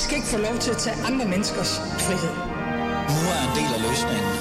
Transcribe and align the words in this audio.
I 0.00 0.02
skal 0.02 0.16
ikke 0.16 0.28
få 0.28 0.38
lov 0.38 0.58
til 0.58 0.70
at 0.70 0.76
tage 0.76 0.96
andre 1.08 1.28
menneskers 1.28 1.78
frihed. 1.78 2.34
Nu 3.14 3.20
er 3.34 3.40
en 3.46 3.52
del 3.58 3.70
af 3.76 3.80
løsningen. 3.88 4.32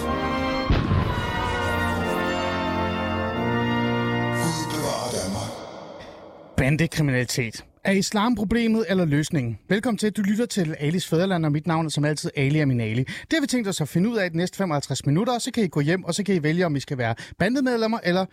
Bandekriminalitet. 6.57 7.65
Er 7.83 7.91
islam 7.91 8.36
problemet 8.36 8.86
eller 8.89 9.05
løsningen? 9.05 9.59
Velkommen 9.69 9.97
til, 9.97 10.11
du 10.11 10.21
lytter 10.21 10.45
til 10.45 10.75
Alis 10.79 11.07
Fæderland, 11.07 11.45
og 11.45 11.51
mit 11.51 11.68
navn 11.68 11.86
er 11.86 11.89
som 11.89 12.05
altid 12.05 12.32
Ali 12.36 12.60
Aminali. 12.60 13.04
Det 13.04 13.33
har 13.33 13.41
vi 13.41 13.47
tænkt 13.47 13.68
os 13.68 13.82
at 13.82 13.89
finde 13.89 14.10
ud 14.10 14.18
af 14.18 14.32
de 14.32 14.37
næste 14.37 14.57
55 14.57 15.05
minutter, 15.05 15.33
og 15.33 15.41
så 15.41 15.51
kan 15.51 15.64
I 15.64 15.68
gå 15.68 15.79
hjem, 15.79 16.04
og 16.04 16.14
så 16.14 16.23
kan 16.23 16.36
I 16.36 16.43
vælge, 16.43 16.65
om 16.65 16.75
I 16.75 16.79
skal 16.79 16.97
være 16.97 17.15
bandemedlemmer 17.39 18.00
eller 18.04 18.25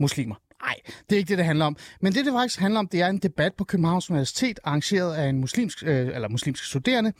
muslimer. 0.00 0.34
Nej, 0.62 0.74
det 1.10 1.16
er 1.16 1.18
ikke 1.18 1.28
det, 1.28 1.38
det 1.38 1.46
handler 1.46 1.64
om. 1.64 1.76
Men 2.00 2.12
det, 2.12 2.24
det 2.24 2.32
faktisk 2.32 2.60
handler 2.60 2.80
om, 2.80 2.88
det 2.88 3.00
er 3.00 3.06
en 3.08 3.18
debat 3.18 3.52
på 3.58 3.64
Københavns 3.64 4.10
Universitet, 4.10 4.60
arrangeret 4.64 5.14
af 5.14 5.28
en 5.28 5.38
muslimsk, 5.38 5.82
øh, 5.86 6.06
eller 6.14 6.28
muslimske 6.28 6.66
studerende, 6.66 7.12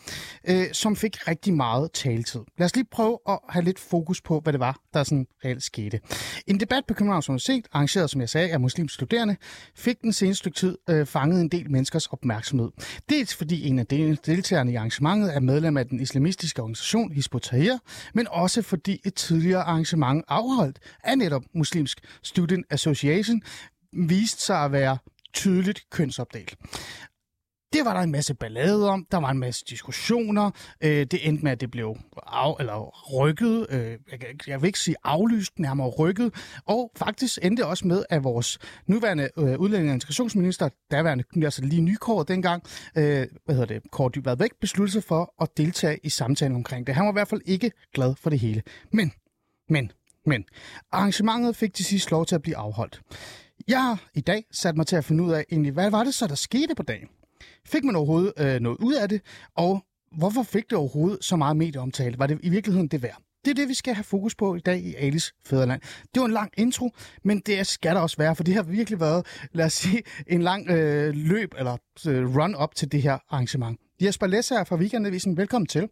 øh, 0.49 0.65
som 0.73 0.97
fik 0.97 1.29
rigtig 1.29 1.55
meget 1.55 1.93
taletid. 1.93 2.41
Lad 2.59 2.65
os 2.65 2.75
lige 2.75 2.87
prøve 2.91 3.19
at 3.29 3.39
have 3.49 3.65
lidt 3.65 3.79
fokus 3.79 4.21
på, 4.21 4.41
hvad 4.41 4.53
det 4.53 4.61
var, 4.61 4.81
der 4.95 5.03
sådan 5.03 5.27
reelt 5.45 5.63
skete. 5.63 6.01
En 6.47 6.61
debat 6.61 6.85
på 6.89 6.95
Københavns 6.95 7.29
Universitet, 7.29 7.67
arrangeret, 7.73 8.11
som 8.11 8.21
jeg 8.21 8.29
sagde, 8.29 8.53
af 8.53 8.61
muslimske 8.61 8.95
studerende, 8.95 9.37
fik 9.77 10.03
den 10.03 10.13
seneste 10.13 10.39
stykke 10.39 10.57
tid 10.57 10.79
øh, 10.91 11.07
fanget 11.07 11.41
en 11.41 11.49
del 11.49 11.71
menneskers 11.71 12.07
opmærksomhed. 12.07 12.71
Dels 13.09 13.35
fordi 13.35 13.69
en 13.69 13.79
af 13.79 13.87
deltagerne 13.87 14.73
i 14.73 14.75
arrangementet 14.75 15.37
er 15.37 15.41
medlem 15.41 15.77
af 15.77 15.87
den 15.87 16.01
islamistiske 16.01 16.63
organisation 16.63 17.13
Hizbut 17.13 17.43
Tahrir, 17.43 17.79
men 18.15 18.27
også 18.31 18.63
fordi 18.63 19.01
et 19.05 19.15
tidligere 19.15 19.63
arrangement 19.63 20.25
afholdt 20.29 20.79
af 21.05 21.19
netop 21.19 21.43
Muslimsk 21.55 22.01
Student 22.23 22.67
Association 22.71 23.32
viste 23.93 24.43
sig 24.43 24.65
at 24.65 24.73
være 24.73 24.99
tydeligt 25.33 25.91
kønsopdelt. 25.91 26.57
Det 27.73 27.85
var 27.85 27.95
der 27.95 28.01
en 28.01 28.13
masse 28.13 28.35
ballade 28.35 28.91
om, 28.91 29.07
der 29.11 29.19
var 29.19 29.31
en 29.31 29.39
masse 29.39 29.65
diskussioner, 29.71 30.51
øh, 30.81 31.07
det 31.07 31.29
endte 31.29 31.45
med, 31.45 31.53
at 31.53 31.61
det 31.61 31.71
blev 31.71 31.97
af, 32.27 32.57
eller 32.61 32.91
rykket, 33.19 33.67
øh, 33.71 33.99
jeg, 34.11 34.49
jeg 34.49 34.63
vil 34.63 34.67
ikke 34.67 34.79
sige 34.79 34.97
aflyst, 35.05 35.59
nærmere 35.59 35.89
rykket, 35.89 36.35
og 36.67 36.91
faktisk 36.97 37.39
endte 37.43 37.67
også 37.67 37.87
med, 37.87 38.05
at 38.11 38.25
vores 38.25 38.59
nuværende 38.87 39.29
øh, 39.39 39.59
udlænding- 39.59 39.91
og 39.91 39.95
integrationsminister, 39.95 40.69
daværende, 40.91 41.25
altså 41.45 41.63
lige 41.65 41.83
nykåret 41.83 42.29
dengang, 42.29 42.63
øh, 42.97 43.27
hvad 43.45 43.55
hedder 43.55 43.75
det, 43.75 43.83
Kåre 43.91 44.11
Dybvad 44.15 44.37
Væk, 44.37 44.51
besluttede 44.61 44.93
sig 44.93 45.05
for 45.05 45.35
at 45.43 45.49
deltage 45.57 45.99
i 46.03 46.09
samtalen 46.09 46.57
omkring 46.57 46.87
det. 46.87 46.95
Han 46.95 47.05
var 47.05 47.13
i 47.13 47.19
hvert 47.19 47.29
fald 47.29 47.41
ikke 47.47 47.73
glad 47.95 48.15
for 48.15 48.31
det 48.31 48.39
hele. 48.39 48.63
Men, 48.93 49.13
men, 49.69 49.93
men, 50.27 50.45
arrangementet 50.93 51.57
fik 51.57 51.75
til 51.75 51.85
sidst 51.85 52.11
lov 52.11 52.27
til 52.27 52.35
at 52.35 52.43
blive 52.43 52.57
afholdt. 52.57 53.01
Jeg 53.69 53.83
har 53.83 54.11
i 54.15 54.21
dag 54.21 54.45
sat 54.53 54.77
mig 54.77 54.87
til 54.87 54.97
at 54.97 55.05
finde 55.05 55.25
ud 55.25 55.33
af, 55.33 55.45
egentlig, 55.53 55.73
hvad 55.73 55.91
var 55.91 56.05
det 56.05 56.15
så, 56.15 56.27
der 56.27 56.35
skete 56.35 56.75
på 56.75 56.83
dagen? 56.83 57.09
Fik 57.67 57.85
man 57.85 57.97
overhovedet 57.97 58.33
øh, 58.39 58.61
noget 58.61 58.77
ud 58.81 58.95
af 58.95 59.09
det? 59.09 59.21
Og 59.57 59.85
hvorfor 60.17 60.43
fik 60.43 60.71
det 60.71 60.79
overhovedet 60.79 61.25
så 61.25 61.37
meget 61.37 61.57
medieomtale? 61.57 62.19
Var 62.19 62.27
det 62.27 62.39
i 62.43 62.49
virkeligheden 62.49 62.89
det 62.89 63.03
værd? 63.03 63.23
Det 63.45 63.51
er 63.51 63.55
det, 63.55 63.69
vi 63.69 63.75
skal 63.75 63.95
have 63.95 64.05
fokus 64.05 64.35
på 64.35 64.55
i 64.55 64.61
dag 64.61 64.81
i 64.81 64.95
Alice 64.95 65.33
Fæderland. 65.47 65.81
Det 66.15 66.21
var 66.21 66.27
en 66.27 66.33
lang 66.33 66.51
intro, 66.57 66.91
men 67.25 67.41
det 67.41 67.67
skal 67.67 67.95
der 67.95 68.01
også 68.01 68.17
være, 68.17 68.37
for 68.37 68.45
det 68.45 68.55
har 68.55 68.63
virkelig 68.63 69.01
været, 69.01 69.27
lad 69.53 69.65
os 69.67 69.73
sige, 69.73 70.03
en 70.27 70.43
lang 70.43 70.71
øh, 70.71 71.15
løb 71.15 71.55
eller 71.59 71.77
øh, 72.07 72.37
run-up 72.37 72.75
til 72.75 72.93
det 72.93 73.03
her 73.03 73.19
arrangement. 73.29 73.81
Jesper 74.03 74.27
Lesser 74.27 74.65
fra 74.65 74.77
Weekendavisen, 74.77 75.37
velkommen 75.37 75.67
til. 75.67 75.89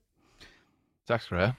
Tak 1.10 1.22
skal 1.22 1.36
du 1.36 1.40
have. 1.42 1.52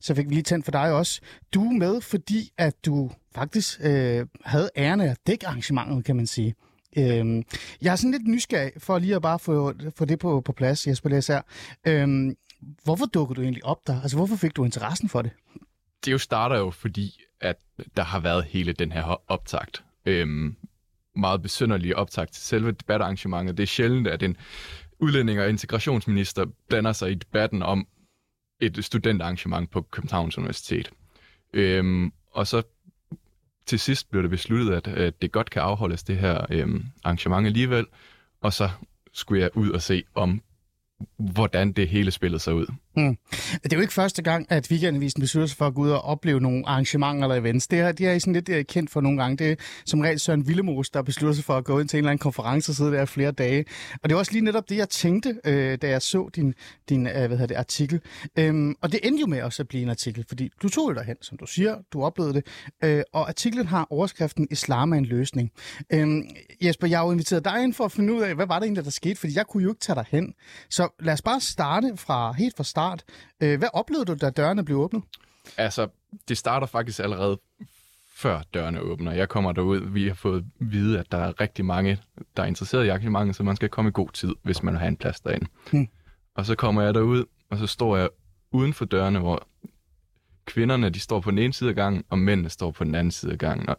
Så 0.00 0.14
fik 0.14 0.28
vi 0.28 0.34
lige 0.34 0.42
tændt 0.42 0.64
for 0.64 0.72
dig 0.72 0.92
også. 0.92 1.20
Du 1.54 1.64
er 1.64 1.72
med, 1.72 2.00
fordi 2.00 2.50
at 2.58 2.84
du 2.86 3.10
faktisk 3.34 3.80
øh, 3.82 4.26
havde 4.44 4.70
æren 4.76 5.00
af 5.00 5.10
at 5.10 5.16
dække 5.26 5.46
arrangementet, 5.46 6.04
kan 6.04 6.16
man 6.16 6.26
sige. 6.26 6.54
Øhm, 6.98 7.42
jeg 7.82 7.92
er 7.92 7.96
sådan 7.96 8.10
lidt 8.10 8.26
nysgerrig 8.28 8.72
for 8.78 8.98
lige 8.98 9.16
at 9.16 9.22
bare 9.22 9.38
få, 9.38 9.74
få 9.96 10.04
det 10.04 10.18
på, 10.18 10.40
på 10.40 10.52
plads, 10.52 10.86
Jesper 10.86 11.10
Læsser. 11.10 11.40
Øhm, 11.86 12.36
hvorfor 12.84 13.06
dukkede 13.06 13.36
du 13.36 13.42
egentlig 13.42 13.64
op 13.64 13.86
der? 13.86 14.02
Altså, 14.02 14.16
hvorfor 14.16 14.36
fik 14.36 14.56
du 14.56 14.64
interessen 14.64 15.08
for 15.08 15.22
det? 15.22 15.30
Det 16.04 16.12
jo 16.12 16.18
starter 16.18 16.58
jo, 16.58 16.70
fordi 16.70 17.20
at 17.40 17.56
der 17.96 18.02
har 18.02 18.20
været 18.20 18.44
hele 18.44 18.72
den 18.72 18.92
her 18.92 19.30
optakt. 19.30 19.84
Øhm, 20.06 20.56
meget 21.16 21.42
besynderlige 21.42 21.96
optakt 21.96 22.32
til 22.32 22.42
selve 22.42 22.72
debatarrangementet. 22.72 23.56
Det 23.56 23.62
er 23.62 23.66
sjældent, 23.66 24.06
at 24.06 24.22
en 24.22 24.36
udlænding 24.98 25.40
og 25.40 25.48
integrationsminister 25.48 26.44
blander 26.68 26.92
sig 26.92 27.10
i 27.10 27.14
debatten 27.14 27.62
om 27.62 27.86
et 28.60 28.84
studentarrangement 28.84 29.70
på 29.70 29.82
Københavns 29.82 30.38
Universitet. 30.38 30.90
Øhm, 31.52 32.12
og 32.30 32.46
så 32.46 32.62
til 33.66 33.78
sidst 33.78 34.10
blev 34.10 34.22
det 34.22 34.30
besluttet, 34.30 34.74
at, 34.74 34.88
at 34.88 35.22
det 35.22 35.32
godt 35.32 35.50
kan 35.50 35.62
afholdes 35.62 36.02
det 36.02 36.18
her 36.18 36.46
øhm, 36.50 36.84
arrangement 37.04 37.46
alligevel, 37.46 37.86
og 38.40 38.52
så 38.52 38.70
skulle 39.12 39.42
jeg 39.42 39.50
ud 39.54 39.70
og 39.70 39.82
se 39.82 40.04
om, 40.14 40.42
hvordan 41.16 41.72
det 41.72 41.88
hele 41.88 42.10
spillede 42.10 42.40
sig 42.40 42.54
ud. 42.54 42.66
Hmm. 42.98 43.16
Det 43.62 43.72
er 43.72 43.76
jo 43.76 43.80
ikke 43.80 43.92
første 43.92 44.22
gang, 44.22 44.46
at 44.48 44.70
Weekendavisen 44.70 45.20
beslutter 45.20 45.46
sig 45.46 45.56
for 45.56 45.66
at 45.66 45.74
gå 45.74 45.82
ud 45.82 45.90
og 45.90 46.02
opleve 46.04 46.40
nogle 46.40 46.68
arrangementer 46.68 47.22
eller 47.22 47.34
events. 47.34 47.66
Det 47.66 47.78
er, 47.78 47.92
de 47.92 48.06
er 48.06 48.18
sådan 48.18 48.32
lidt 48.32 48.66
kendt 48.66 48.90
for 48.90 49.00
nogle 49.00 49.22
gange. 49.22 49.36
Det 49.36 49.50
er 49.50 49.54
som 49.84 50.00
regel 50.00 50.20
Søren 50.20 50.48
Villemos, 50.48 50.90
der 50.90 51.02
beslutter 51.02 51.34
sig 51.34 51.44
for 51.44 51.56
at 51.56 51.64
gå 51.64 51.78
ind 51.78 51.88
til 51.88 51.96
en 51.96 51.98
eller 51.98 52.10
anden 52.10 52.22
konference 52.22 52.72
og 52.72 52.76
sidde 52.76 52.92
der 52.92 53.04
flere 53.04 53.32
dage. 53.32 53.64
Og 54.02 54.08
det 54.08 54.14
var 54.14 54.18
også 54.18 54.32
lige 54.32 54.44
netop 54.44 54.68
det, 54.68 54.76
jeg 54.76 54.88
tænkte, 54.88 55.40
øh, 55.44 55.78
da 55.82 55.88
jeg 55.88 56.02
så 56.02 56.28
din, 56.36 56.54
din 56.88 57.06
øh, 57.06 57.12
hvad 57.12 57.28
hedder 57.28 57.46
det, 57.46 57.54
artikel. 57.54 58.00
Øhm, 58.38 58.74
og 58.82 58.92
det 58.92 59.00
endte 59.02 59.20
jo 59.20 59.26
med 59.26 59.42
også 59.42 59.62
at 59.62 59.68
blive 59.68 59.82
en 59.82 59.90
artikel, 59.90 60.24
fordi 60.28 60.50
du 60.62 60.68
tog 60.68 60.88
det 60.88 60.96
derhen, 60.96 61.16
som 61.22 61.38
du 61.38 61.46
siger, 61.46 61.76
du 61.92 62.02
oplevede 62.02 62.34
det. 62.34 62.46
Øh, 62.84 63.02
og 63.12 63.28
artiklen 63.28 63.66
har 63.66 63.86
overskriften 63.90 64.48
Islam 64.50 64.92
er 64.92 64.96
en 64.96 65.04
løsning. 65.04 65.50
Øhm, 65.92 66.22
Jesper, 66.62 66.86
jeg 66.86 66.98
har 66.98 67.06
jo 67.06 67.12
inviteret 67.12 67.44
dig 67.44 67.62
ind 67.62 67.74
for 67.74 67.84
at 67.84 67.92
finde 67.92 68.12
ud 68.12 68.20
af, 68.20 68.34
hvad 68.34 68.46
var 68.46 68.58
det 68.58 68.66
egentlig, 68.66 68.84
der 68.84 68.90
skete, 68.90 69.16
fordi 69.16 69.36
jeg 69.36 69.46
kunne 69.46 69.62
jo 69.62 69.68
ikke 69.68 69.80
tage 69.80 69.96
dig 69.96 70.04
hen. 70.10 70.34
Så 70.70 70.88
lad 71.00 71.12
os 71.12 71.22
bare 71.22 71.40
starte 71.40 71.96
fra 71.96 72.32
helt 72.32 72.56
fra 72.56 72.64
start. 72.64 72.87
Øh, 73.40 73.58
hvad 73.58 73.68
oplevede 73.72 74.04
du, 74.04 74.14
da 74.14 74.30
dørene 74.30 74.64
blev 74.64 74.78
åbnet? 74.78 75.02
Altså, 75.56 75.88
det 76.28 76.38
starter 76.38 76.66
faktisk 76.66 77.00
allerede 77.00 77.38
før 78.18 78.42
dørene 78.54 78.80
åbner. 78.80 79.12
Jeg 79.12 79.28
kommer 79.28 79.52
derud, 79.52 79.78
vi 79.78 80.06
har 80.06 80.14
fået 80.14 80.38
at 80.38 80.72
vide, 80.72 80.98
at 80.98 81.12
der 81.12 81.18
er 81.18 81.40
rigtig 81.40 81.64
mange, 81.64 81.98
der 82.36 82.42
er 82.42 82.46
interesseret 82.46 82.84
i 82.84 82.88
arrangementet, 82.88 83.36
så 83.36 83.42
man 83.42 83.56
skal 83.56 83.68
komme 83.68 83.88
i 83.88 83.92
god 83.92 84.08
tid, 84.10 84.34
hvis 84.42 84.62
man 84.62 84.74
vil 84.74 84.78
have 84.78 84.88
en 84.88 84.96
plads 84.96 85.20
derinde. 85.20 85.46
Hmm. 85.70 85.88
Og 86.34 86.46
så 86.46 86.54
kommer 86.54 86.82
jeg 86.82 86.94
derud, 86.94 87.24
og 87.50 87.58
så 87.58 87.66
står 87.66 87.96
jeg 87.96 88.08
uden 88.50 88.74
for 88.74 88.84
dørene, 88.84 89.18
hvor 89.18 89.46
kvinderne 90.44 90.90
de 90.90 91.00
står 91.00 91.20
på 91.20 91.30
den 91.30 91.38
ene 91.38 91.52
side 91.52 91.70
af 91.70 91.76
gangen, 91.76 92.04
og 92.10 92.18
mændene 92.18 92.48
står 92.48 92.70
på 92.70 92.84
den 92.84 92.94
anden 92.94 93.10
side 93.10 93.32
af 93.32 93.38
gangen, 93.38 93.68
og, 93.68 93.78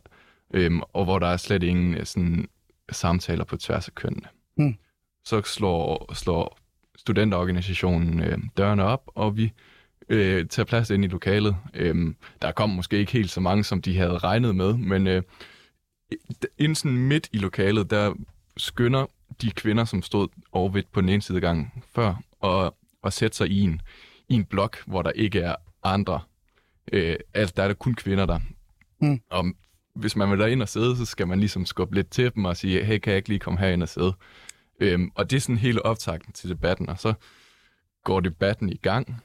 øhm, 0.54 0.82
og 0.94 1.04
hvor 1.04 1.20
der 1.20 1.28
er 1.28 1.38
slet 1.38 1.64
ingen 1.64 2.06
sådan, 2.06 2.48
samtaler 2.92 3.44
på 3.44 3.58
tværs 3.58 3.88
af 3.88 3.96
kønnene. 3.96 4.28
Hmm. 4.56 4.78
Så 5.26 5.42
slår, 5.42 6.14
slår 6.14 6.58
studenterorganisationen 7.00 8.24
øh, 8.24 8.38
dørene 8.58 8.84
op, 8.84 9.04
og 9.08 9.38
vi 9.38 9.52
øh, 10.10 10.48
tager 10.48 10.66
plads 10.66 10.90
ind 10.90 11.06
i 11.06 11.08
lokalet. 11.08 11.56
Øh, 11.74 12.14
der 12.42 12.52
kom 12.52 12.70
måske 12.70 12.98
ikke 12.98 13.12
helt 13.12 13.32
så 13.32 13.42
mange, 13.42 13.64
som 13.64 13.82
de 13.82 13.98
havde 13.98 14.18
regnet 14.18 14.56
med, 14.56 14.74
men 14.74 15.08
øh, 15.08 15.22
inden 16.58 16.76
sådan 16.76 16.98
midt 16.98 17.30
i 17.32 17.38
lokalet, 17.38 17.90
der 17.90 18.14
skynder 18.58 19.06
de 19.42 19.52
kvinder, 19.52 19.86
som 19.86 20.02
stod 20.02 20.28
overvidt 20.52 20.92
på 20.92 21.02
den 21.02 21.10
ene 21.10 21.22
side 21.22 21.42
gang 21.42 21.84
før, 21.96 22.16
og, 22.40 22.76
og 23.02 23.14
sætte 23.14 23.38
sig 23.38 23.48
i 23.50 23.62
en, 23.62 23.82
i 24.30 24.34
en 24.34 24.46
blok, 24.46 24.78
hvor 24.86 25.02
der 25.02 25.12
ikke 25.12 25.40
er 25.40 25.56
andre. 25.84 26.20
Øh, 26.92 27.16
altså, 27.34 27.54
der 27.58 27.64
er 27.64 27.68
der 27.68 27.74
kun 27.76 27.96
kvinder 27.96 28.26
der. 28.26 28.40
Mm. 29.02 29.22
Og 29.30 29.46
hvis 29.94 30.16
man 30.16 30.32
vil 30.32 30.52
ind 30.52 30.62
og 30.62 30.70
sidde, 30.70 30.98
så 30.98 31.06
skal 31.06 31.28
man 31.28 31.40
ligesom 31.40 31.66
skubbe 31.66 31.96
lidt 31.96 32.10
til 32.10 32.32
dem 32.36 32.46
og 32.46 32.58
sige, 32.58 32.84
hey, 32.84 32.98
kan 32.98 33.12
jeg 33.12 33.18
ikke 33.18 33.30
lige 33.30 33.40
komme 33.40 33.60
herind 33.60 33.84
og 33.84 33.90
sidde? 33.90 34.14
Øhm, 34.80 35.12
og 35.16 35.30
det 35.30 35.38
er 35.38 35.42
sådan 35.42 35.58
hele 35.58 35.86
optakten 35.86 36.34
til 36.34 36.50
debatten, 36.50 36.90
og 36.90 37.00
så 37.00 37.14
går 38.04 38.20
debatten 38.20 38.70
i 38.70 38.78
gang. 38.78 39.24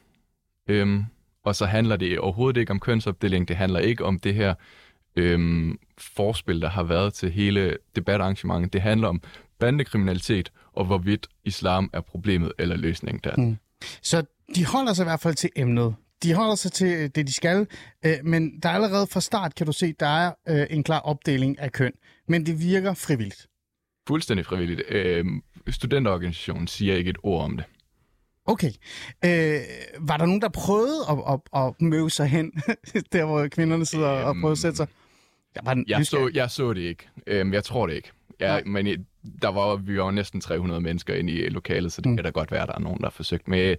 Øhm, 0.68 1.04
og 1.44 1.56
så 1.56 1.66
handler 1.66 1.96
det 1.96 2.18
overhovedet 2.18 2.60
ikke 2.60 2.70
om 2.70 2.80
kønsopdeling, 2.80 3.48
det 3.48 3.56
handler 3.56 3.80
ikke 3.80 4.04
om 4.04 4.18
det 4.18 4.34
her 4.34 4.54
øhm, 5.16 5.78
forspil, 5.98 6.60
der 6.60 6.68
har 6.68 6.82
været 6.82 7.14
til 7.14 7.30
hele 7.30 7.76
debatarrangementet. 7.96 8.72
Det 8.72 8.82
handler 8.82 9.08
om 9.08 9.22
bandekriminalitet, 9.58 10.52
og 10.72 10.84
hvorvidt 10.84 11.28
islam 11.44 11.90
er 11.92 12.00
problemet 12.00 12.52
eller 12.58 12.76
løsningen 12.76 13.20
der. 13.24 13.36
Mm. 13.36 13.56
Så 14.02 14.24
de 14.54 14.66
holder 14.66 14.92
sig 14.92 15.04
i 15.04 15.08
hvert 15.08 15.20
fald 15.20 15.34
til 15.34 15.50
emnet. 15.56 15.94
De 16.22 16.34
holder 16.34 16.54
sig 16.54 16.72
til 16.72 17.14
det, 17.14 17.26
de 17.26 17.32
skal, 17.32 17.66
øh, 18.06 18.16
men 18.24 18.60
der 18.60 18.68
er 18.68 18.72
allerede 18.72 19.06
fra 19.06 19.20
start, 19.20 19.54
kan 19.54 19.66
du 19.66 19.72
se, 19.72 19.92
der 20.00 20.06
er 20.06 20.32
øh, 20.48 20.66
en 20.70 20.82
klar 20.82 20.98
opdeling 20.98 21.58
af 21.58 21.72
køn. 21.72 21.92
Men 22.28 22.46
det 22.46 22.60
virker 22.60 22.94
frivilligt. 22.94 23.46
Fuldstændig 24.08 24.46
frivilligt. 24.46 24.82
Øh, 24.88 25.24
studenterorganisationen 25.72 26.66
siger 26.66 26.96
ikke 26.96 27.10
et 27.10 27.18
ord 27.22 27.44
om 27.44 27.56
det. 27.56 27.64
Okay. 28.46 28.70
Øh, 29.24 29.60
var 30.00 30.16
der 30.16 30.26
nogen, 30.26 30.40
der 30.40 30.48
prøvede 30.48 31.00
at, 31.10 31.18
at, 31.32 31.62
at 31.62 31.82
møde 31.82 32.10
sig 32.10 32.26
hen, 32.26 32.52
der 33.12 33.24
hvor 33.24 33.48
kvinderne 33.48 33.86
sidder 33.86 34.12
øhm, 34.14 34.28
og 34.28 34.36
prøver 34.40 34.52
at 34.52 34.58
sætte 34.58 34.76
sig? 34.76 34.86
Jeg, 35.54 35.62
var 35.64 35.84
jeg, 35.88 36.06
så, 36.06 36.30
jeg 36.34 36.50
så 36.50 36.72
det 36.72 36.80
ikke. 36.80 37.08
Øhm, 37.26 37.52
jeg 37.52 37.64
tror 37.64 37.86
det 37.86 37.94
ikke. 37.94 38.10
Jeg, 38.40 38.62
men 38.66 39.06
der 39.42 39.48
var, 39.48 39.76
vi 39.76 39.98
var 39.98 40.10
næsten 40.10 40.40
300 40.40 40.80
mennesker 40.80 41.14
inde 41.14 41.32
i 41.32 41.48
lokalet, 41.48 41.92
så 41.92 42.00
det 42.00 42.10
mm. 42.10 42.16
kan 42.16 42.24
da 42.24 42.30
godt 42.30 42.50
være, 42.50 42.62
at 42.62 42.68
der 42.68 42.74
er 42.74 42.80
nogen, 42.80 42.98
der 42.98 43.06
har 43.06 43.10
forsøgt. 43.10 43.48
Men 43.48 43.76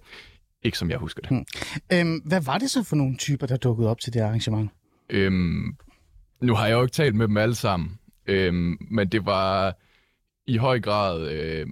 ikke 0.62 0.78
som 0.78 0.90
jeg 0.90 0.98
husker 0.98 1.22
det. 1.22 1.30
Mm. 1.30 1.44
Øhm, 1.92 2.16
hvad 2.24 2.40
var 2.40 2.58
det 2.58 2.70
så 2.70 2.82
for 2.82 2.96
nogle 2.96 3.16
typer, 3.16 3.46
der 3.46 3.56
dukkede 3.56 3.90
op 3.90 4.00
til 4.00 4.12
det 4.12 4.20
arrangement? 4.20 4.70
Øhm, 5.10 5.76
nu 6.40 6.54
har 6.54 6.66
jeg 6.66 6.74
jo 6.74 6.82
ikke 6.82 6.92
talt 6.92 7.14
med 7.14 7.28
dem 7.28 7.36
alle 7.36 7.54
sammen, 7.54 7.98
øhm, 8.26 8.78
men 8.90 9.08
det 9.08 9.26
var 9.26 9.76
i 10.46 10.56
høj 10.56 10.80
grad 10.80 11.30
øh, 11.30 11.66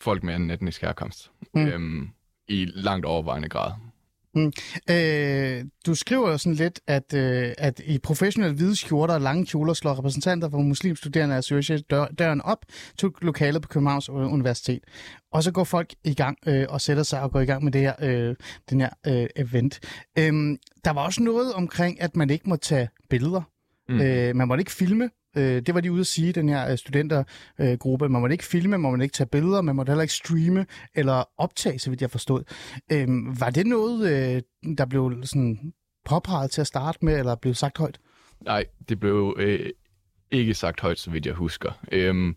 folk 0.00 0.22
med 0.22 0.36
en 0.36 0.50
etnisk 0.50 0.82
herkomst. 0.82 1.30
Mm. 1.54 1.66
Øhm, 1.66 2.08
i 2.48 2.66
langt 2.74 3.06
overvejende 3.06 3.48
grad. 3.48 3.72
Mm. 4.34 4.52
Øh, 4.90 5.64
du 5.86 5.94
skriver 5.94 6.30
jo 6.30 6.38
sådan 6.38 6.54
lidt, 6.54 6.80
at, 6.86 7.14
øh, 7.14 7.52
at 7.58 7.80
i 7.84 7.98
professionelle 7.98 8.56
hvide 8.56 8.76
skjorter 8.76 9.14
og 9.14 9.20
lange 9.20 9.46
kjoler 9.46 9.72
slår 9.72 9.98
repræsentanter 9.98 10.50
for 10.50 10.58
muslimstuderende 10.58 11.36
Association 11.36 11.84
dør, 11.90 12.06
døren 12.06 12.40
op 12.40 12.58
til 12.98 13.08
lokalet 13.22 13.62
på 13.62 13.68
Københavns 13.68 14.08
Universitet. 14.08 14.80
Og 15.32 15.42
så 15.42 15.52
går 15.52 15.64
folk 15.64 15.94
i 16.04 16.14
gang 16.14 16.38
øh, 16.46 16.66
og 16.68 16.80
sætter 16.80 17.02
sig 17.02 17.20
og 17.20 17.30
går 17.30 17.40
i 17.40 17.44
gang 17.44 17.64
med 17.64 17.72
det 17.72 17.80
her, 17.80 17.94
øh, 18.02 18.36
den 18.70 18.80
her 18.80 18.90
øh, 19.06 19.26
event. 19.36 19.80
Øh, 20.18 20.58
der 20.84 20.90
var 20.90 21.04
også 21.04 21.22
noget 21.22 21.52
omkring, 21.52 22.00
at 22.00 22.16
man 22.16 22.30
ikke 22.30 22.48
må 22.48 22.56
tage 22.56 22.88
billeder. 23.10 23.42
Mm. 23.88 24.00
Øh, 24.00 24.36
man 24.36 24.48
måtte 24.48 24.60
ikke 24.60 24.72
filme. 24.72 25.10
Øh, 25.36 25.62
det 25.62 25.74
var 25.74 25.80
de 25.80 25.92
ude 25.92 26.00
at 26.00 26.06
sige, 26.06 26.32
den 26.32 26.48
her 26.48 26.70
øh, 26.70 26.78
studentergruppe. 26.78 28.08
man 28.08 28.20
måtte 28.20 28.34
ikke 28.34 28.44
filme, 28.44 28.78
man 28.78 28.90
måtte 28.90 29.04
ikke 29.04 29.14
tage 29.14 29.26
billeder, 29.26 29.60
man 29.60 29.76
måtte 29.76 29.90
heller 29.90 30.02
ikke 30.02 30.14
streame 30.14 30.66
eller 30.94 31.24
optage, 31.38 31.78
så 31.78 31.90
vidt 31.90 32.02
jeg 32.02 32.10
forstod. 32.10 32.44
Øh, 32.92 33.08
var 33.40 33.50
det 33.50 33.66
noget, 33.66 34.10
øh, 34.12 34.42
der 34.78 34.86
blev 34.86 35.22
sådan 35.24 35.72
påpeget 36.04 36.50
til 36.50 36.60
at 36.60 36.66
starte 36.66 36.98
med, 37.02 37.18
eller 37.18 37.34
blev 37.34 37.54
sagt 37.54 37.78
højt? 37.78 38.00
Nej, 38.40 38.64
det 38.88 39.00
blev 39.00 39.36
øh, 39.38 39.70
ikke 40.30 40.54
sagt 40.54 40.80
højt, 40.80 40.98
så 40.98 41.10
vidt 41.10 41.26
jeg 41.26 41.34
husker. 41.34 41.72
Øhm, 41.92 42.36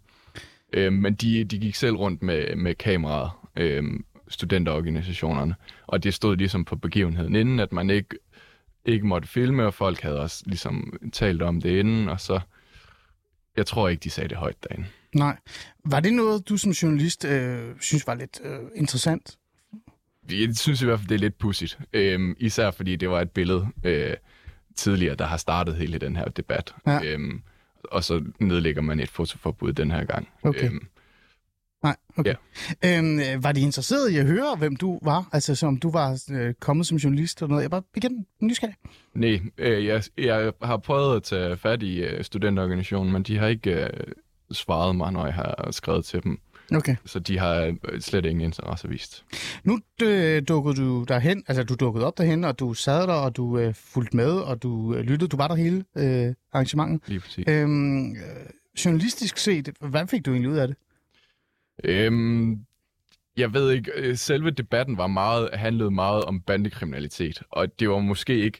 øh, 0.74 0.94
men 0.94 1.14
de, 1.14 1.44
de 1.44 1.60
gik 1.60 1.76
selv 1.76 1.96
rundt 1.96 2.24
med, 2.24 2.56
med 2.56 2.76
kameraet, 2.76 3.32
øh, 3.56 3.84
studenterorganisationerne, 4.28 5.56
og 5.88 6.04
det 6.04 6.14
stod 6.14 6.36
ligesom 6.36 6.66
på 6.66 6.76
begivenheden 6.76 7.36
inden, 7.36 7.60
at 7.60 7.74
man 7.74 7.90
ikke 7.90 8.16
ikke 8.86 9.08
måtte 9.08 9.28
filme, 9.28 9.66
og 9.66 9.74
folk 9.74 10.00
havde 10.00 10.20
også 10.20 10.44
ligesom 10.46 10.94
talt 11.14 11.42
om 11.42 11.62
det 11.62 11.80
inden, 11.80 12.10
og 12.10 12.22
så, 12.22 12.40
jeg 13.58 13.66
tror 13.66 13.90
ikke, 13.90 14.02
de 14.02 14.10
sagde 14.10 14.30
det 14.30 14.38
højt 14.38 14.64
derinde. 14.64 14.88
Nej. 15.16 15.38
Var 15.86 16.00
det 16.00 16.14
noget, 16.14 16.50
du 16.50 16.58
som 16.58 16.72
journalist 16.72 17.26
øh, 17.26 17.76
synes 17.80 18.08
var 18.08 18.14
lidt 18.14 18.40
øh, 18.44 18.60
interessant? 18.76 19.38
Jeg 20.32 20.56
synes 20.56 20.82
i 20.82 20.86
hvert 20.86 21.00
fald, 21.00 21.10
det 21.10 21.16
er 21.16 21.20
lidt 21.20 21.38
pudsigt. 21.38 21.80
Øh, 21.94 22.36
især 22.40 22.72
fordi 22.72 22.96
det 22.96 23.10
var 23.10 23.22
et 23.22 23.32
billede 23.32 23.68
øh, 23.84 24.14
tidligere, 24.76 25.16
der 25.16 25.26
har 25.26 25.38
startet 25.38 25.76
hele 25.76 25.98
den 25.98 26.16
her 26.16 26.26
debat. 26.26 26.76
Ja. 26.88 27.04
Øh, 27.04 27.20
og 27.84 28.04
så 28.04 28.24
nedlægger 28.40 28.82
man 28.82 29.00
et 29.00 29.10
fotoforbud 29.10 29.74
den 29.74 29.92
her 29.92 30.06
gang. 30.06 30.30
Okay. 30.44 30.66
Øh, 30.66 30.72
Nej, 30.72 30.80
okay. 32.18 32.34
Ja. 32.84 32.98
Øhm, 32.98 33.44
var 33.44 33.52
de 33.52 33.62
interesseret 33.62 34.12
i 34.12 34.18
at 34.18 34.26
høre, 34.26 34.56
hvem 34.58 34.76
du 34.76 35.00
var? 35.02 35.30
Altså, 35.32 35.56
som 35.56 35.78
du 35.78 35.92
var 35.92 36.22
øh, 36.32 36.54
kommet 36.60 36.88
som 36.88 36.98
journalist 36.98 37.42
eller 37.42 37.50
noget? 37.50 37.62
Jeg 37.62 37.72
bare 37.72 37.84
igen 37.96 38.26
nysgerrig. 38.42 38.76
Nej, 39.14 39.40
øh, 39.58 39.86
jeg, 39.86 40.04
jeg 40.18 40.52
har 40.62 40.78
prøvet 40.78 41.16
at 41.16 41.24
tage 41.24 41.58
fat 41.58 41.84
i 41.84 42.00
øh, 42.00 42.24
studenterorganisationen, 42.24 43.14
men 43.14 43.24
de 43.24 43.38
har 43.38 43.48
ikke 43.48 43.72
øh, 43.72 43.90
svaret 44.52 44.96
mig, 44.96 45.12
når 45.12 45.26
jeg 45.26 45.34
har 45.34 45.68
skrevet 45.72 46.06
til 46.06 46.24
dem. 46.24 46.40
Okay. 46.76 46.96
Så 47.06 47.20
de 47.20 47.40
har 47.40 47.56
øh, 47.56 48.02
slet 48.02 48.26
ingen 48.26 48.42
interesse 48.42 48.90
vist. 48.90 49.26
Nu 49.64 49.80
øh, 50.04 50.44
dukkede 50.48 50.76
du 50.76 51.04
derhen, 51.08 51.44
altså 51.48 51.64
du 51.64 51.76
dukkede 51.76 52.06
op 52.06 52.18
derhen, 52.18 52.44
og 52.44 52.60
du 52.60 52.74
sad 52.74 53.08
der, 53.08 53.14
og 53.14 53.36
du 53.36 53.58
øh, 53.58 53.74
fulgte 53.74 54.18
med, 54.18 54.32
og 54.32 54.64
du 54.64 54.96
øh, 54.96 55.02
lyttede. 55.02 55.30
Du 55.30 55.38
var 55.38 55.48
der 55.48 55.56
hele 55.56 55.84
øh, 55.98 56.34
arrangementet. 56.54 57.10
Lige 57.10 57.20
præcis. 57.20 57.46
Øhm, 57.48 58.12
øh, 58.12 58.16
journalistisk 58.86 59.38
set, 59.38 59.70
hvad 59.80 60.08
fik 60.08 60.26
du 60.26 60.32
egentlig 60.32 60.52
ud 60.52 60.58
af 60.58 60.68
det? 60.68 60.78
Øhm, 61.86 62.66
jeg 63.38 63.54
ved 63.54 63.72
ikke, 63.72 63.92
øh, 63.96 64.16
selve 64.16 64.52
debatten 64.52 64.98
var 64.98 65.08
meget, 65.08 65.50
handlede 65.54 65.92
meget 65.92 66.24
om 66.24 66.42
bandekriminalitet, 66.42 67.44
og 67.50 67.80
det 67.80 67.90
var 67.90 68.00
måske 68.00 68.40
ikke 68.40 68.60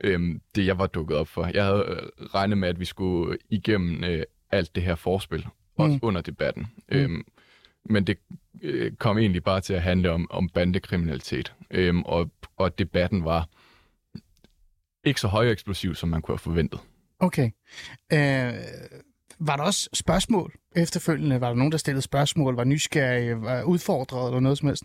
øhm, 0.00 0.40
det, 0.54 0.66
jeg 0.66 0.78
var 0.78 0.86
dukket 0.86 1.16
op 1.16 1.28
for. 1.28 1.50
Jeg 1.54 1.64
havde 1.64 1.84
øh, 1.88 2.26
regnet 2.26 2.58
med, 2.58 2.68
at 2.68 2.80
vi 2.80 2.84
skulle 2.84 3.38
igennem 3.50 4.04
øh, 4.04 4.22
alt 4.50 4.74
det 4.74 4.82
her 4.82 4.94
forspil, 4.94 5.46
også 5.76 5.92
mm. 5.94 6.00
under 6.02 6.20
debatten. 6.20 6.66
Mm. 6.88 6.96
Øhm, 6.96 7.24
men 7.84 8.06
det 8.06 8.18
øh, 8.62 8.92
kom 8.92 9.18
egentlig 9.18 9.44
bare 9.44 9.60
til 9.60 9.74
at 9.74 9.82
handle 9.82 10.10
om, 10.10 10.30
om 10.30 10.48
bandekriminalitet, 10.48 11.52
øhm, 11.70 12.02
og, 12.02 12.30
og 12.56 12.78
debatten 12.78 13.24
var 13.24 13.48
ikke 15.04 15.20
så 15.20 15.28
højeksplosiv, 15.28 15.94
som 15.94 16.08
man 16.08 16.22
kunne 16.22 16.32
have 16.32 16.38
forventet. 16.38 16.80
Okay. 17.18 17.50
Øh, 18.12 18.52
var 19.38 19.56
der 19.56 19.62
også 19.62 19.88
spørgsmål 19.92 20.52
efterfølgende? 20.76 21.40
Var 21.40 21.48
der 21.48 21.54
nogen, 21.54 21.72
der 21.72 21.78
stillede 21.78 22.02
spørgsmål, 22.02 22.56
var 22.56 22.64
nysgerrige, 22.64 23.42
var 23.42 23.62
udfordret 23.62 24.28
eller 24.28 24.40
noget 24.40 24.58
som 24.58 24.68
helst? 24.68 24.84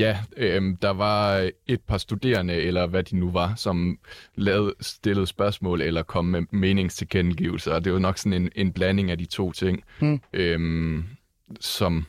Ja, 0.00 0.18
øh, 0.36 0.62
der 0.82 0.90
var 0.90 1.50
et 1.66 1.80
par 1.80 1.98
studerende, 1.98 2.54
eller 2.54 2.86
hvad 2.86 3.02
de 3.02 3.16
nu 3.16 3.30
var, 3.30 3.54
som 3.54 3.98
lavede, 4.34 4.74
stillede 4.80 5.26
spørgsmål 5.26 5.80
eller 5.80 6.02
kom 6.02 6.24
med 6.24 6.42
meningstilkendegivelser, 6.50 7.72
og 7.72 7.84
det 7.84 7.92
var 7.92 7.98
nok 7.98 8.18
sådan 8.18 8.42
en, 8.42 8.50
en 8.54 8.72
blanding 8.72 9.10
af 9.10 9.18
de 9.18 9.24
to 9.24 9.52
ting, 9.52 9.82
hmm. 10.00 10.20
øh, 10.32 11.04
som, 11.60 12.06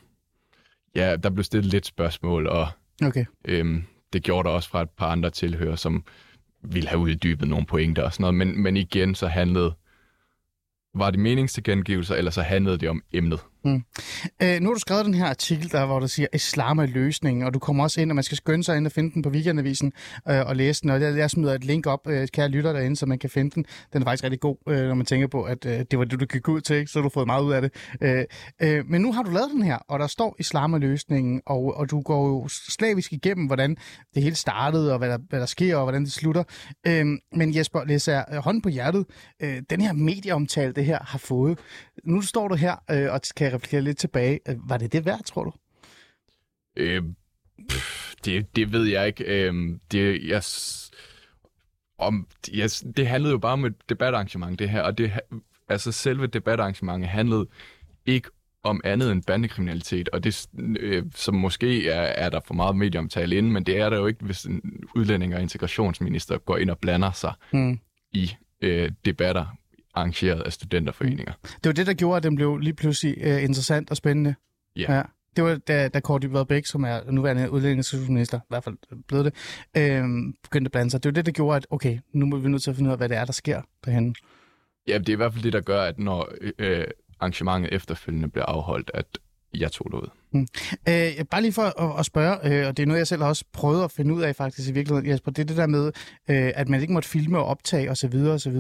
ja, 0.95 1.15
der 1.15 1.29
blev 1.29 1.43
stillet 1.43 1.71
lidt 1.71 1.85
spørgsmål, 1.85 2.47
og 2.47 2.67
okay. 3.03 3.25
øh, 3.45 3.83
det 4.13 4.23
gjorde 4.23 4.47
der 4.47 4.53
også 4.53 4.69
fra 4.69 4.81
et 4.81 4.89
par 4.89 5.07
andre 5.07 5.29
tilhører, 5.29 5.75
som 5.75 6.03
ville 6.61 6.89
have 6.89 6.99
uddybet 6.99 7.47
nogle 7.47 7.65
pointer 7.65 8.03
og 8.03 8.13
sådan 8.13 8.21
noget, 8.21 8.35
men, 8.35 8.63
men 8.63 8.77
igen 8.77 9.15
så 9.15 9.27
handlede 9.27 9.75
var 10.95 11.11
det 11.11 11.19
meningstilkendegivelser, 11.19 12.15
eller 12.15 12.31
så 12.31 12.41
handlede 12.41 12.77
det 12.77 12.89
om 12.89 13.01
emnet. 13.13 13.39
Mm. 13.65 13.83
Øh, 14.41 14.59
nu 14.61 14.69
har 14.69 14.73
du 14.73 14.79
skrevet 14.79 15.05
den 15.05 15.13
her 15.13 15.25
artikel, 15.25 15.71
der, 15.71 15.85
hvor 15.85 15.99
du 15.99 16.07
siger, 16.07 16.27
islam 16.33 16.79
er 16.79 16.85
løsningen, 16.85 17.43
og 17.43 17.53
du 17.53 17.59
kommer 17.59 17.83
også 17.83 18.01
ind, 18.01 18.11
og 18.11 18.15
man 18.15 18.23
skal 18.23 18.37
skynde 18.37 18.63
sig 18.63 18.77
ind 18.77 18.85
og 18.85 18.91
finde 18.91 19.13
den 19.13 19.21
på 19.21 19.29
Weekendavisen 19.29 19.93
øh, 20.29 20.45
og 20.45 20.55
læse 20.55 20.81
den, 20.81 20.89
og 20.89 21.01
jeg, 21.01 21.17
jeg 21.17 21.29
smider 21.29 21.53
et 21.53 21.63
link 21.63 21.87
op, 21.87 22.07
øh, 22.07 22.27
kære 22.27 22.47
lytter 22.47 22.73
derinde, 22.73 22.95
så 22.95 23.05
man 23.05 23.19
kan 23.19 23.29
finde 23.29 23.51
den. 23.55 23.65
Den 23.93 24.01
er 24.01 24.05
faktisk 24.05 24.23
rigtig 24.23 24.39
god, 24.39 24.57
øh, 24.69 24.87
når 24.87 24.95
man 24.95 25.05
tænker 25.05 25.27
på, 25.27 25.43
at 25.43 25.65
øh, 25.65 25.79
det 25.91 25.99
var 25.99 26.05
det, 26.05 26.19
du 26.19 26.25
gik 26.25 26.47
ud 26.47 26.61
til, 26.61 26.87
så 26.87 26.99
har 26.99 27.03
du 27.03 27.09
fået 27.09 27.27
meget 27.27 27.43
ud 27.43 27.51
af 27.53 27.61
det. 27.61 27.71
Øh, 28.01 28.25
øh, 28.61 28.85
men 28.85 29.01
nu 29.01 29.13
har 29.13 29.23
du 29.23 29.31
lavet 29.31 29.51
den 29.51 29.61
her, 29.61 29.77
og 29.77 29.99
der 29.99 30.07
står 30.07 30.35
islam 30.39 30.73
er 30.73 30.77
løsningen, 30.77 31.41
og, 31.45 31.77
og 31.77 31.91
du 31.91 32.01
går 32.01 32.27
jo 32.27 32.47
slavisk 32.47 33.13
igennem, 33.13 33.45
hvordan 33.45 33.77
det 34.15 34.23
hele 34.23 34.35
startede, 34.35 34.91
og 34.91 34.97
hvad 34.97 35.09
der, 35.09 35.17
hvad 35.29 35.39
der 35.39 35.45
sker, 35.45 35.75
og 35.75 35.83
hvordan 35.83 36.03
det 36.03 36.11
slutter. 36.11 36.43
Øh, 36.87 37.05
men 37.35 37.55
Jesper, 37.55 37.83
læser 37.85 38.13
jeg 38.13 38.39
hånden 38.39 38.61
på 38.61 38.69
hjertet, 38.69 39.05
øh, 39.41 39.61
den 39.69 39.81
her 39.81 39.93
medieomtale, 39.93 40.73
det 40.73 40.85
her 40.85 40.99
har 41.01 41.17
fået. 41.17 41.59
Nu 42.03 42.21
står 42.21 42.47
du 42.47 42.55
her 42.55 42.75
øh, 42.91 43.13
og 43.13 43.21
kan 43.35 43.54
reflektere 43.55 43.81
lidt 43.81 43.97
tilbage. 43.97 44.39
Øh, 44.49 44.69
var 44.69 44.77
det 44.77 44.93
det 44.93 45.05
værd, 45.05 45.23
tror 45.25 45.43
du? 45.43 45.53
Øh, 46.77 47.03
pff, 47.69 48.13
det, 48.25 48.55
det 48.55 48.71
ved 48.71 48.85
jeg 48.85 49.07
ikke. 49.07 49.23
Øh, 49.23 49.79
det, 49.91 50.27
jeg, 50.27 50.43
om, 51.97 52.27
jeg, 52.53 52.69
det 52.97 53.07
handlede 53.07 53.31
jo 53.31 53.37
bare 53.37 53.53
om 53.53 53.65
et 53.65 53.89
debatarrangement, 53.89 54.59
det 54.59 54.69
her. 54.69 54.81
Og 54.81 54.97
det, 54.97 55.11
altså 55.69 55.91
selve 55.91 56.27
debatarrangementet 56.27 57.09
handlede 57.09 57.47
ikke 58.05 58.29
om 58.63 58.81
andet 58.83 59.11
end 59.11 59.23
bandekriminalitet, 59.23 60.09
og 60.09 60.23
det, 60.23 60.47
øh, 60.79 61.03
som 61.15 61.35
måske 61.35 61.89
er, 61.89 62.01
er 62.01 62.29
der 62.29 62.39
for 62.47 62.53
meget 62.53 62.75
medieomtale 62.75 63.35
inde, 63.35 63.51
men 63.51 63.63
det 63.63 63.77
er 63.77 63.89
der 63.89 63.97
jo 63.97 64.05
ikke, 64.05 64.25
hvis 64.25 64.43
en 64.43 64.83
udlænding 64.95 65.35
og 65.35 65.41
integrationsminister 65.41 66.37
går 66.37 66.57
ind 66.57 66.69
og 66.69 66.79
blander 66.79 67.11
sig 67.11 67.33
hmm. 67.51 67.79
i 68.11 68.31
øh, 68.61 68.91
debatter 69.05 69.45
arrangeret 69.95 70.41
af 70.41 70.53
studenterforeninger. 70.53 71.33
Det 71.41 71.65
var 71.65 71.71
det, 71.71 71.87
der 71.87 71.93
gjorde, 71.93 72.17
at 72.17 72.23
den 72.23 72.35
blev 72.35 72.57
lige 72.57 72.73
pludselig 72.73 73.17
uh, 73.21 73.43
interessant 73.43 73.91
og 73.91 73.97
spændende. 73.97 74.35
Ja. 74.75 74.95
ja. 74.95 75.01
Det 75.35 75.43
var 75.43 75.55
da, 75.55 75.87
da 75.87 75.99
Kåre 75.99 76.19
Dybvad 76.19 76.45
Bæk, 76.45 76.65
som 76.65 76.83
er 76.83 77.11
nuværende 77.11 77.51
udlændingsminister, 77.51 78.37
i 78.37 78.45
hvert 78.49 78.63
fald 78.63 78.77
blevet 79.07 79.25
det, 79.25 79.33
øh, 79.77 80.03
begyndte 80.43 80.67
at 80.67 80.71
blande 80.71 80.91
sig. 80.91 81.03
Det 81.03 81.09
var 81.09 81.13
det, 81.13 81.25
der 81.25 81.31
gjorde, 81.31 81.55
at 81.55 81.67
okay, 81.69 81.99
nu 82.13 82.25
må 82.25 82.37
vi 82.37 82.49
nødt 82.49 82.63
til 82.63 82.69
at 82.69 82.75
finde 82.75 82.87
ud 82.87 82.91
af, 82.91 82.97
hvad 82.97 83.09
det 83.09 83.17
er, 83.17 83.25
der 83.25 83.33
sker 83.33 83.61
derhen. 83.85 84.15
Ja, 84.87 84.97
det 84.97 85.09
er 85.09 85.13
i 85.13 85.15
hvert 85.15 85.33
fald 85.33 85.43
det, 85.43 85.53
der 85.53 85.61
gør, 85.61 85.81
at 85.81 85.99
når 85.99 86.29
øh, 86.59 86.85
arrangementet 87.19 87.73
efterfølgende 87.73 88.27
bliver 88.27 88.45
afholdt, 88.45 88.91
at 88.93 89.05
jeg 89.61 89.71
tog 89.71 89.87
det 89.91 89.97
ud. 89.97 90.09
Mm. 90.31 90.47
Øh, 90.89 91.25
bare 91.31 91.41
lige 91.41 91.53
for 91.53 91.81
at, 91.81 91.99
at 91.99 92.05
spørge, 92.05 92.35
øh, 92.43 92.67
og 92.67 92.77
det 92.77 92.83
er 92.83 92.87
noget, 92.87 92.99
jeg 92.99 93.07
selv 93.07 93.21
har 93.21 93.29
også 93.29 93.45
prøvet 93.53 93.83
at 93.83 93.91
finde 93.91 94.13
ud 94.13 94.21
af 94.21 94.35
faktisk 94.35 94.69
i 94.69 94.71
virkeligheden, 94.71 95.11
Jesper, 95.11 95.31
det 95.31 95.41
er 95.41 95.45
det 95.45 95.57
der 95.57 95.67
med, 95.67 95.85
øh, 96.29 96.51
at 96.55 96.69
man 96.69 96.81
ikke 96.81 96.93
måtte 96.93 97.09
filme 97.09 97.37
og 97.37 97.45
optage 97.45 97.91
osv. 97.91 98.15
osv. 98.15 98.57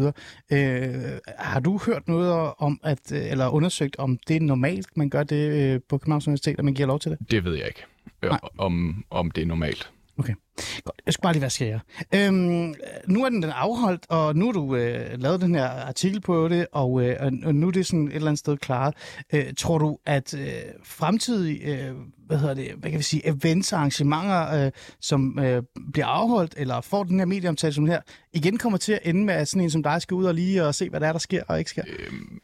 Øh, 0.51 1.19
har 1.37 1.59
du 1.59 1.79
hørt 1.85 2.07
noget 2.07 2.53
om, 2.57 2.79
at, 2.83 3.11
øh, 3.11 3.31
eller 3.31 3.47
undersøgt, 3.47 3.95
om 3.99 4.19
det 4.27 4.35
er 4.35 4.39
normalt, 4.39 4.97
man 4.97 5.09
gør 5.09 5.23
det 5.23 5.49
øh, 5.49 5.79
på 5.89 5.97
Københavns 5.97 6.27
Universitet, 6.27 6.59
at 6.59 6.65
man 6.65 6.73
giver 6.73 6.87
lov 6.87 6.99
til 6.99 7.11
det? 7.11 7.31
Det 7.31 7.43
ved 7.43 7.55
jeg 7.55 7.67
ikke, 7.67 7.83
øh, 8.21 8.31
om, 8.57 9.03
om 9.09 9.31
det 9.31 9.41
er 9.41 9.45
normalt. 9.45 9.91
Okay, 10.19 10.33
godt. 10.83 11.01
Jeg 11.05 11.13
skal 11.13 11.21
bare 11.21 11.33
lige 11.33 11.41
være 11.41 11.49
skære. 11.49 11.79
Øhm, 12.15 12.73
nu 13.07 13.23
er 13.23 13.29
den, 13.29 13.43
den 13.43 13.51
afholdt, 13.51 14.05
og 14.09 14.35
nu 14.35 14.45
har 14.45 14.51
du 14.51 14.75
øh, 14.75 15.19
lavet 15.19 15.41
den 15.41 15.55
her 15.55 15.67
artikel 15.67 16.21
på 16.21 16.47
det, 16.47 16.67
og, 16.71 17.01
øh, 17.01 17.15
og 17.45 17.55
nu 17.55 17.67
er 17.67 17.71
det 17.71 17.85
sådan 17.85 18.07
et 18.07 18.15
eller 18.15 18.27
andet 18.27 18.39
sted 18.39 18.57
klaret. 18.57 18.93
Øh, 19.33 19.53
tror 19.57 19.77
du, 19.77 19.97
at 20.05 20.33
øh, 20.33 20.47
fremtidige 20.83 21.87
øh, 21.87 21.95
hvad 22.27 22.37
hedder 22.37 22.53
det, 22.53 22.71
hvad 22.77 22.91
kan 22.91 22.97
vi 22.97 23.03
sige, 23.03 23.27
events 23.27 23.73
og 23.73 23.79
arrangementer, 23.79 24.65
øh, 24.65 24.71
som 25.01 25.39
øh, 25.39 25.63
bliver 25.93 26.07
afholdt, 26.07 26.53
eller 26.57 26.81
får 26.81 27.03
den 27.03 27.19
her 27.19 27.25
medieomtale 27.25 27.73
som 27.73 27.85
her, 27.85 28.01
igen 28.33 28.57
kommer 28.57 28.77
til 28.77 28.93
at 28.93 28.99
ende 29.03 29.25
med, 29.25 29.33
at 29.33 29.47
sådan 29.47 29.63
en 29.63 29.71
som 29.71 29.83
dig 29.83 30.01
skal 30.01 30.15
ud 30.15 30.25
og 30.25 30.33
lige 30.33 30.65
og 30.65 30.75
se, 30.75 30.89
hvad 30.89 30.99
der 30.99 31.07
er, 31.07 31.11
der 31.11 31.19
sker 31.19 31.43
og 31.47 31.59
ikke 31.59 31.71
sker? 31.71 31.83
Øhm, 31.87 32.39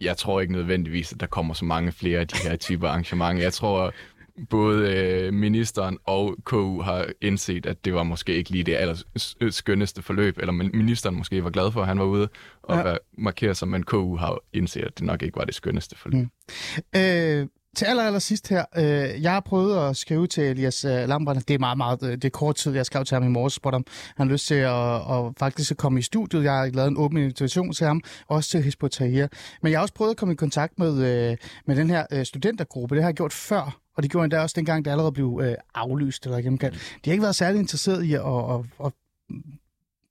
jeg 0.00 0.16
tror 0.16 0.40
ikke 0.40 0.52
nødvendigvis, 0.52 1.12
at 1.12 1.20
der 1.20 1.26
kommer 1.26 1.54
så 1.54 1.64
mange 1.64 1.92
flere 1.92 2.20
af 2.20 2.28
de 2.28 2.36
her 2.48 2.56
typer 2.56 2.88
arrangementer. 2.88 3.42
Jeg 3.42 3.52
tror, 3.52 3.92
både 4.50 4.96
øh, 4.96 5.34
ministeren 5.34 5.98
og 6.04 6.36
KU 6.44 6.80
har 6.80 7.06
indset, 7.20 7.66
at 7.66 7.84
det 7.84 7.94
var 7.94 8.02
måske 8.02 8.34
ikke 8.34 8.50
lige 8.50 8.64
det 8.64 8.76
aller 8.76 9.04
skønneste 9.50 10.02
forløb, 10.02 10.38
eller 10.38 10.52
ministeren 10.52 11.16
måske 11.16 11.44
var 11.44 11.50
glad 11.50 11.72
for, 11.72 11.80
at 11.80 11.86
han 11.86 11.98
var 11.98 12.04
ude 12.04 12.28
og 12.62 12.76
ja. 12.76 12.96
markere 13.18 13.54
sig, 13.54 13.68
men 13.68 13.82
KU 13.82 14.16
har 14.16 14.38
indset, 14.52 14.82
at 14.82 14.98
det 14.98 15.06
nok 15.06 15.22
ikke 15.22 15.36
var 15.36 15.44
det 15.44 15.54
skønneste 15.54 15.96
forløb. 15.98 16.26
Mm. 16.94 17.00
Øh, 17.00 17.46
til 17.76 17.84
aller, 17.84 18.02
aller 18.02 18.18
sidst 18.18 18.48
her. 18.48 18.64
Øh, 18.76 19.22
jeg 19.22 19.32
har 19.32 19.40
prøvet 19.40 19.88
at 19.88 19.96
skrive 19.96 20.26
til 20.26 20.44
Elias 20.44 20.84
øh, 20.84 21.08
Lambrand. 21.08 21.42
Det 21.48 21.54
er 21.54 21.58
meget, 21.58 21.78
meget 21.78 22.02
øh, 22.02 22.12
det 22.12 22.24
er 22.24 22.28
kort 22.30 22.56
tid. 22.56 22.74
Jeg 22.74 22.86
skrev 22.86 23.04
til 23.04 23.14
ham 23.14 23.24
i 23.24 23.28
morges, 23.28 23.52
spurgte 23.52 23.76
om 23.76 23.84
han 24.16 24.26
har 24.26 24.32
lyst 24.32 24.46
til 24.46 24.54
at, 24.54 24.94
at 24.94 25.32
faktisk 25.38 25.76
komme 25.76 25.98
i 25.98 26.02
studiet. 26.02 26.44
Jeg 26.44 26.52
har 26.52 26.66
lavet 26.66 26.88
en 26.88 26.96
åben 26.96 27.18
invitation 27.18 27.72
til 27.72 27.86
ham, 27.86 28.00
også 28.28 28.50
til 28.50 28.62
Hizbo 28.62 28.88
Tahir. 28.88 29.26
Men 29.62 29.72
jeg 29.72 29.78
har 29.78 29.82
også 29.82 29.94
prøvet 29.94 30.10
at 30.10 30.16
komme 30.16 30.32
i 30.32 30.36
kontakt 30.36 30.78
med, 30.78 30.92
øh, 30.92 31.36
med 31.66 31.76
den 31.76 31.90
her 31.90 32.06
øh, 32.12 32.24
studentergruppe. 32.24 32.94
Det 32.94 33.02
har 33.02 33.08
jeg 33.08 33.16
gjort 33.16 33.32
før, 33.32 33.80
og 34.00 34.02
det 34.02 34.10
gjorde 34.10 34.24
endda 34.24 34.40
også 34.40 34.54
dengang, 34.56 34.84
det 34.84 34.90
allerede 34.90 35.12
blev 35.12 35.40
øh, 35.42 35.54
aflyst 35.74 36.26
eller 36.26 36.40
gennemkaldt. 36.40 36.74
De 37.04 37.10
har 37.10 37.12
ikke 37.12 37.22
været 37.22 37.34
særlig 37.34 37.58
interesseret 37.58 38.04
i 38.04 38.14
at, 38.14 38.20
at, 38.20 38.60
at, 38.84 38.86
at 38.86 38.92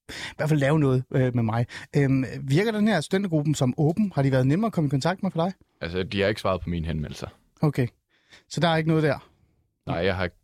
i 0.09 0.35
hvert 0.37 0.49
fald 0.49 0.59
lave 0.59 0.79
noget 0.79 1.03
øh, 1.11 1.35
med 1.35 1.43
mig. 1.43 1.65
Øhm, 1.95 2.25
virker 2.41 2.71
den 2.71 2.87
her 2.87 3.01
studentergruppen 3.01 3.55
som 3.55 3.73
åben? 3.77 4.11
Har 4.15 4.21
de 4.21 4.31
været 4.31 4.47
nemmere 4.47 4.67
at 4.67 4.73
komme 4.73 4.87
i 4.87 4.89
kontakt 4.89 5.23
med 5.23 5.31
for 5.31 5.43
dig? 5.43 5.53
Altså, 5.81 6.03
de 6.03 6.21
har 6.21 6.27
ikke 6.27 6.41
svaret 6.41 6.61
på 6.61 6.69
mine 6.69 6.87
henvendelser. 6.87 7.27
Okay, 7.61 7.87
så 8.49 8.59
der 8.59 8.67
er 8.67 8.77
ikke 8.77 8.89
noget 8.89 9.03
der? 9.03 9.28
Nej, 9.89 10.05
jeg 10.05 10.15
har 10.15 10.23
ikke 10.23 10.35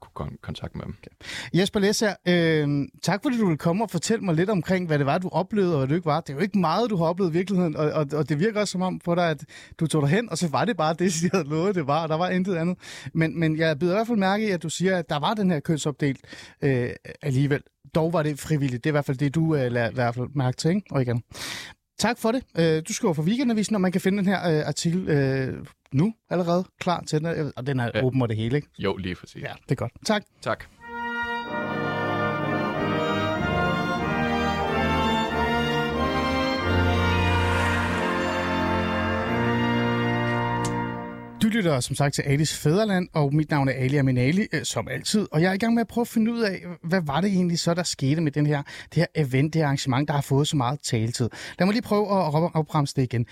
kontakt 0.41 0.75
med 0.75 0.85
dem. 0.85 0.95
Okay. 0.99 1.59
Jesper 1.59 1.79
Lesser, 1.79 2.13
øh, 2.27 2.87
tak 3.03 3.23
fordi 3.23 3.37
du 3.37 3.47
vil 3.47 3.57
komme 3.57 3.83
og 3.83 3.89
fortælle 3.89 4.25
mig 4.25 4.35
lidt 4.35 4.49
omkring, 4.49 4.87
hvad 4.87 4.99
det 4.99 5.05
var, 5.05 5.17
du 5.17 5.29
oplevede, 5.29 5.73
og 5.73 5.77
hvad 5.77 5.87
det 5.87 5.95
ikke 5.95 6.05
var. 6.05 6.21
Det 6.21 6.29
er 6.29 6.33
jo 6.33 6.39
ikke 6.39 6.59
meget, 6.59 6.89
du 6.89 6.95
har 6.95 7.05
oplevet 7.05 7.29
i 7.29 7.33
virkeligheden, 7.33 7.75
og, 7.75 7.91
og, 7.91 8.07
og 8.13 8.29
det 8.29 8.39
virker 8.39 8.59
også 8.59 8.71
som 8.71 8.81
om 8.81 8.99
på 8.99 9.15
dig, 9.15 9.29
at 9.29 9.45
du 9.79 9.87
tog 9.87 10.01
dig 10.01 10.09
hen, 10.09 10.29
og 10.31 10.37
så 10.37 10.47
var 10.47 10.65
det 10.65 10.77
bare 10.77 10.93
det, 10.93 11.13
jeg 11.23 11.29
havde 11.33 11.49
lovet, 11.49 11.75
det 11.75 11.87
var, 11.87 12.03
og 12.03 12.09
der 12.09 12.15
var 12.15 12.29
intet 12.29 12.55
andet. 12.55 12.77
Men, 13.13 13.39
men 13.39 13.57
jeg 13.57 13.79
byder 13.79 13.91
i 13.91 13.95
hvert 13.95 14.07
fald 14.07 14.17
mærke 14.17 14.47
i, 14.47 14.51
at 14.51 14.63
du 14.63 14.69
siger, 14.69 14.97
at 14.97 15.09
der 15.09 15.19
var 15.19 15.33
den 15.33 15.51
her 15.51 15.59
kønsopdelt 15.59 16.19
øh, 16.61 16.89
alligevel. 17.21 17.61
Dog 17.95 18.13
var 18.13 18.23
det 18.23 18.39
frivilligt. 18.39 18.83
Det 18.83 18.89
er 18.89 18.91
i 18.91 18.97
hvert 18.97 19.05
fald 19.05 19.17
det, 19.17 19.35
du 19.35 19.55
øh, 19.55 19.71
lader 19.71 19.89
i 19.89 19.93
hvert 19.93 20.15
fald 20.15 20.27
mærke 20.35 20.57
til, 20.57 20.69
ikke? 20.69 20.81
Og 20.91 21.01
igen. 21.01 21.23
Tak 21.97 22.17
for 22.17 22.31
det. 22.31 22.43
Øh, 22.57 22.83
du 22.87 22.93
skriver 22.93 23.13
for 23.13 23.23
Weekendavisen, 23.23 23.75
og 23.75 23.81
man 23.81 23.91
kan 23.91 24.01
finde 24.01 24.17
den 24.17 24.25
her 24.25 24.59
øh, 24.59 24.67
artikel 24.67 25.09
øh, 25.09 25.65
nu 25.93 26.13
allerede 26.29 26.65
klar 26.79 27.03
til 27.07 27.19
den. 27.19 27.53
Og 27.55 27.67
den 27.67 27.79
er 27.79 27.91
ja. 27.95 28.03
åben 28.03 28.21
og 28.21 28.29
det 28.29 28.37
hele, 28.37 28.55
ikke? 28.55 28.67
Jo, 28.79 28.95
lige 28.97 29.15
præcis. 29.15 29.43
Ja, 29.43 29.53
det 29.63 29.71
er 29.71 29.75
godt. 29.75 29.91
Tak. 30.05 30.23
Tak. 30.41 30.63
Du 41.45 41.49
lytter 41.49 41.79
som 41.79 41.95
sagt 41.95 42.15
til 42.15 42.21
Alis 42.21 42.57
Fæderland, 42.57 43.07
og 43.13 43.35
mit 43.35 43.49
navn 43.49 43.67
er 43.67 43.73
Ali 43.73 43.97
Aminali, 43.97 44.47
øh, 44.53 44.63
som 44.63 44.87
altid. 44.87 45.27
Og 45.31 45.41
jeg 45.41 45.49
er 45.49 45.53
i 45.53 45.57
gang 45.57 45.73
med 45.73 45.81
at 45.81 45.87
prøve 45.87 46.03
at 46.03 46.07
finde 46.07 46.33
ud 46.33 46.41
af, 46.41 46.61
hvad 46.83 47.01
var 47.01 47.21
det 47.21 47.29
egentlig 47.29 47.59
så, 47.59 47.73
der 47.73 47.83
skete 47.83 48.21
med 48.21 48.31
den 48.31 48.45
her, 48.45 48.63
det 48.63 48.95
her 48.95 49.05
event, 49.15 49.53
det 49.53 49.59
her 49.59 49.65
arrangement, 49.65 50.07
der 50.07 50.13
har 50.13 50.21
fået 50.21 50.47
så 50.47 50.57
meget 50.57 50.79
taletid. 50.79 51.29
Lad 51.59 51.65
mig 51.65 51.73
lige 51.73 51.81
prøve 51.81 52.01
at 52.01 52.51
opbremse 52.53 52.95
det 52.95 53.03
igen. 53.03 53.25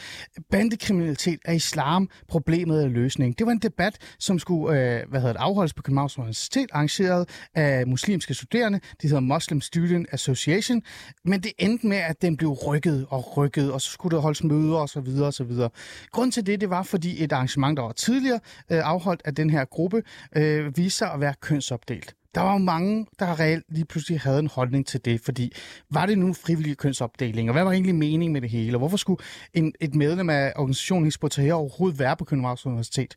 Bandekriminalitet 0.51 1.39
er 1.45 1.53
islam, 1.53 2.09
problemet 2.27 2.83
er 2.83 2.87
løsning. 2.87 3.39
Det 3.39 3.45
var 3.45 3.51
en 3.51 3.59
debat, 3.59 3.97
som 4.19 4.39
skulle 4.39 4.79
øh, 4.79 5.09
hvad 5.09 5.19
hedder 5.19 5.33
det, 5.33 5.39
afholdes 5.39 5.73
på 5.73 5.81
Københavns 5.81 6.17
Universitet, 6.17 6.69
arrangeret 6.71 7.29
af 7.55 7.87
muslimske 7.87 8.33
studerende. 8.33 8.79
Det 9.01 9.09
hedder 9.09 9.19
Muslim 9.19 9.61
Student 9.61 10.07
Association. 10.11 10.81
Men 11.25 11.43
det 11.43 11.51
endte 11.57 11.87
med, 11.87 11.97
at 11.97 12.21
den 12.21 12.37
blev 12.37 12.49
rykket 12.49 13.05
og 13.09 13.37
rykket, 13.37 13.71
og 13.71 13.81
så 13.81 13.91
skulle 13.91 14.15
der 14.15 14.21
holdes 14.21 14.43
møder 14.43 14.75
og 14.75 14.89
så 14.89 15.01
videre 15.01 15.27
og 15.27 15.33
så 15.33 15.43
videre. 15.43 15.69
Grunden 16.11 16.31
til 16.31 16.45
det, 16.45 16.61
det 16.61 16.69
var 16.69 16.83
fordi 16.83 17.23
et 17.23 17.31
arrangement, 17.31 17.77
der 17.77 17.83
var 17.83 17.91
tidligere 18.03 18.39
øh, 18.71 18.79
afholdt 18.83 19.21
af 19.25 19.35
den 19.35 19.49
her 19.49 19.65
gruppe, 19.65 20.03
øh, 20.35 20.77
viste 20.77 20.97
sig 20.97 21.13
at 21.13 21.19
være 21.19 21.33
kønsopdelt. 21.41 22.15
Der 22.35 22.41
var 22.41 22.53
jo 22.53 22.57
mange, 22.57 23.05
der 23.19 23.39
reelt 23.39 23.65
lige 23.69 23.85
pludselig 23.85 24.19
havde 24.19 24.39
en 24.39 24.47
holdning 24.47 24.87
til 24.87 25.05
det, 25.05 25.21
fordi 25.21 25.53
var 25.91 26.05
det 26.05 26.17
nu 26.17 26.33
frivillige 26.33 26.75
kønsopdeling, 26.75 27.49
og 27.49 27.53
hvad 27.53 27.63
var 27.63 27.71
egentlig 27.71 27.95
meningen 27.95 28.33
med 28.33 28.41
det 28.41 28.49
hele, 28.49 28.75
og 28.75 28.79
hvorfor 28.79 28.97
skulle 28.97 29.23
en, 29.53 29.73
et 29.81 29.95
medlem 29.95 30.29
af 30.29 30.53
organisationen 30.55 31.05
Hispotaher 31.05 31.53
overhovedet 31.53 31.99
være 31.99 32.17
på 32.17 32.25
Københavns 32.25 32.65
Universitet? 32.65 33.15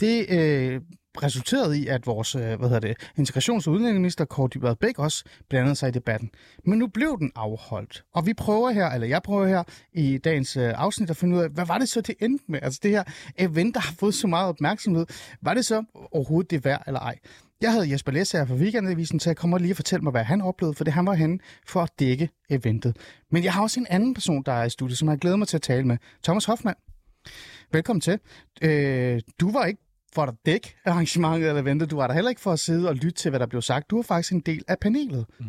Det 0.00 0.26
øh, 0.30 0.80
resulteret 1.22 1.74
i, 1.74 1.86
at 1.86 2.06
vores 2.06 2.34
øh, 2.34 2.42
hvad 2.42 2.68
hedder 2.68 2.80
det, 2.80 2.96
integrations- 3.18 3.66
og 3.66 3.72
udlændingeminister 3.72 4.24
Kåre 4.24 4.48
Dybvad 4.54 4.76
Bæk 4.76 4.98
også 4.98 5.24
blandede 5.48 5.76
sig 5.76 5.88
i 5.88 5.92
debatten. 5.92 6.30
Men 6.64 6.78
nu 6.78 6.86
blev 6.86 7.18
den 7.18 7.32
afholdt, 7.34 8.04
og 8.14 8.26
vi 8.26 8.34
prøver 8.34 8.70
her, 8.70 8.90
eller 8.90 9.06
jeg 9.06 9.22
prøver 9.22 9.46
her 9.46 9.62
i 9.92 10.18
dagens 10.18 10.56
øh, 10.56 10.72
afsnit 10.76 11.10
at 11.10 11.16
finde 11.16 11.36
ud 11.36 11.42
af, 11.42 11.50
hvad 11.50 11.66
var 11.66 11.78
det 11.78 11.88
så, 11.88 12.00
det 12.00 12.14
endte 12.20 12.44
med? 12.48 12.58
Altså 12.62 12.80
det 12.82 12.90
her 12.90 13.04
event, 13.38 13.74
der 13.74 13.80
har 13.80 13.94
fået 13.98 14.14
så 14.14 14.26
meget 14.26 14.48
opmærksomhed, 14.48 15.06
var 15.42 15.54
det 15.54 15.64
så 15.64 15.84
overhovedet 16.12 16.50
det 16.50 16.64
værd 16.64 16.82
eller 16.86 17.00
ej? 17.00 17.18
Jeg 17.60 17.72
havde 17.72 17.92
Jesper 17.92 18.12
her 18.12 18.44
fra 18.46 18.54
Weekendavisen 18.54 19.18
til 19.18 19.30
at 19.30 19.36
komme 19.36 19.56
og 19.56 19.60
lige 19.60 19.72
og 19.72 19.76
fortælle 19.76 20.02
mig, 20.02 20.10
hvad 20.10 20.24
han 20.24 20.40
oplevede, 20.40 20.74
for 20.76 20.84
det 20.84 20.92
han 20.92 21.06
var 21.06 21.14
henne 21.14 21.38
for 21.66 21.82
at 21.82 21.90
dække 21.98 22.28
eventet. 22.50 22.96
Men 23.30 23.44
jeg 23.44 23.52
har 23.52 23.62
også 23.62 23.80
en 23.80 23.86
anden 23.90 24.14
person, 24.14 24.42
der 24.42 24.52
er 24.52 24.64
i 24.64 24.70
studiet, 24.70 24.98
som 24.98 25.08
jeg 25.08 25.18
glæder 25.18 25.36
mig 25.36 25.48
til 25.48 25.56
at 25.56 25.62
tale 25.62 25.86
med. 25.86 25.96
Thomas 26.24 26.44
Hoffmann. 26.44 26.76
Velkommen 27.72 28.00
til. 28.00 28.18
Øh, 28.62 29.20
du 29.40 29.52
var 29.52 29.64
ikke 29.64 29.80
for 30.14 30.22
at 30.22 30.34
dække 30.46 30.76
arrangementet 30.84 31.48
eller 31.48 31.62
eventet. 31.62 31.90
Du 31.90 31.96
var 31.96 32.06
der 32.06 32.14
heller 32.14 32.28
ikke 32.28 32.40
for 32.40 32.52
at 32.52 32.58
sidde 32.58 32.88
og 32.88 32.94
lytte 32.94 33.10
til, 33.10 33.28
hvad 33.28 33.40
der 33.40 33.46
blev 33.46 33.62
sagt. 33.62 33.90
Du 33.90 33.96
var 33.96 34.02
faktisk 34.02 34.32
en 34.32 34.40
del 34.40 34.64
af 34.68 34.78
panelet. 34.78 35.26
Mm. 35.40 35.46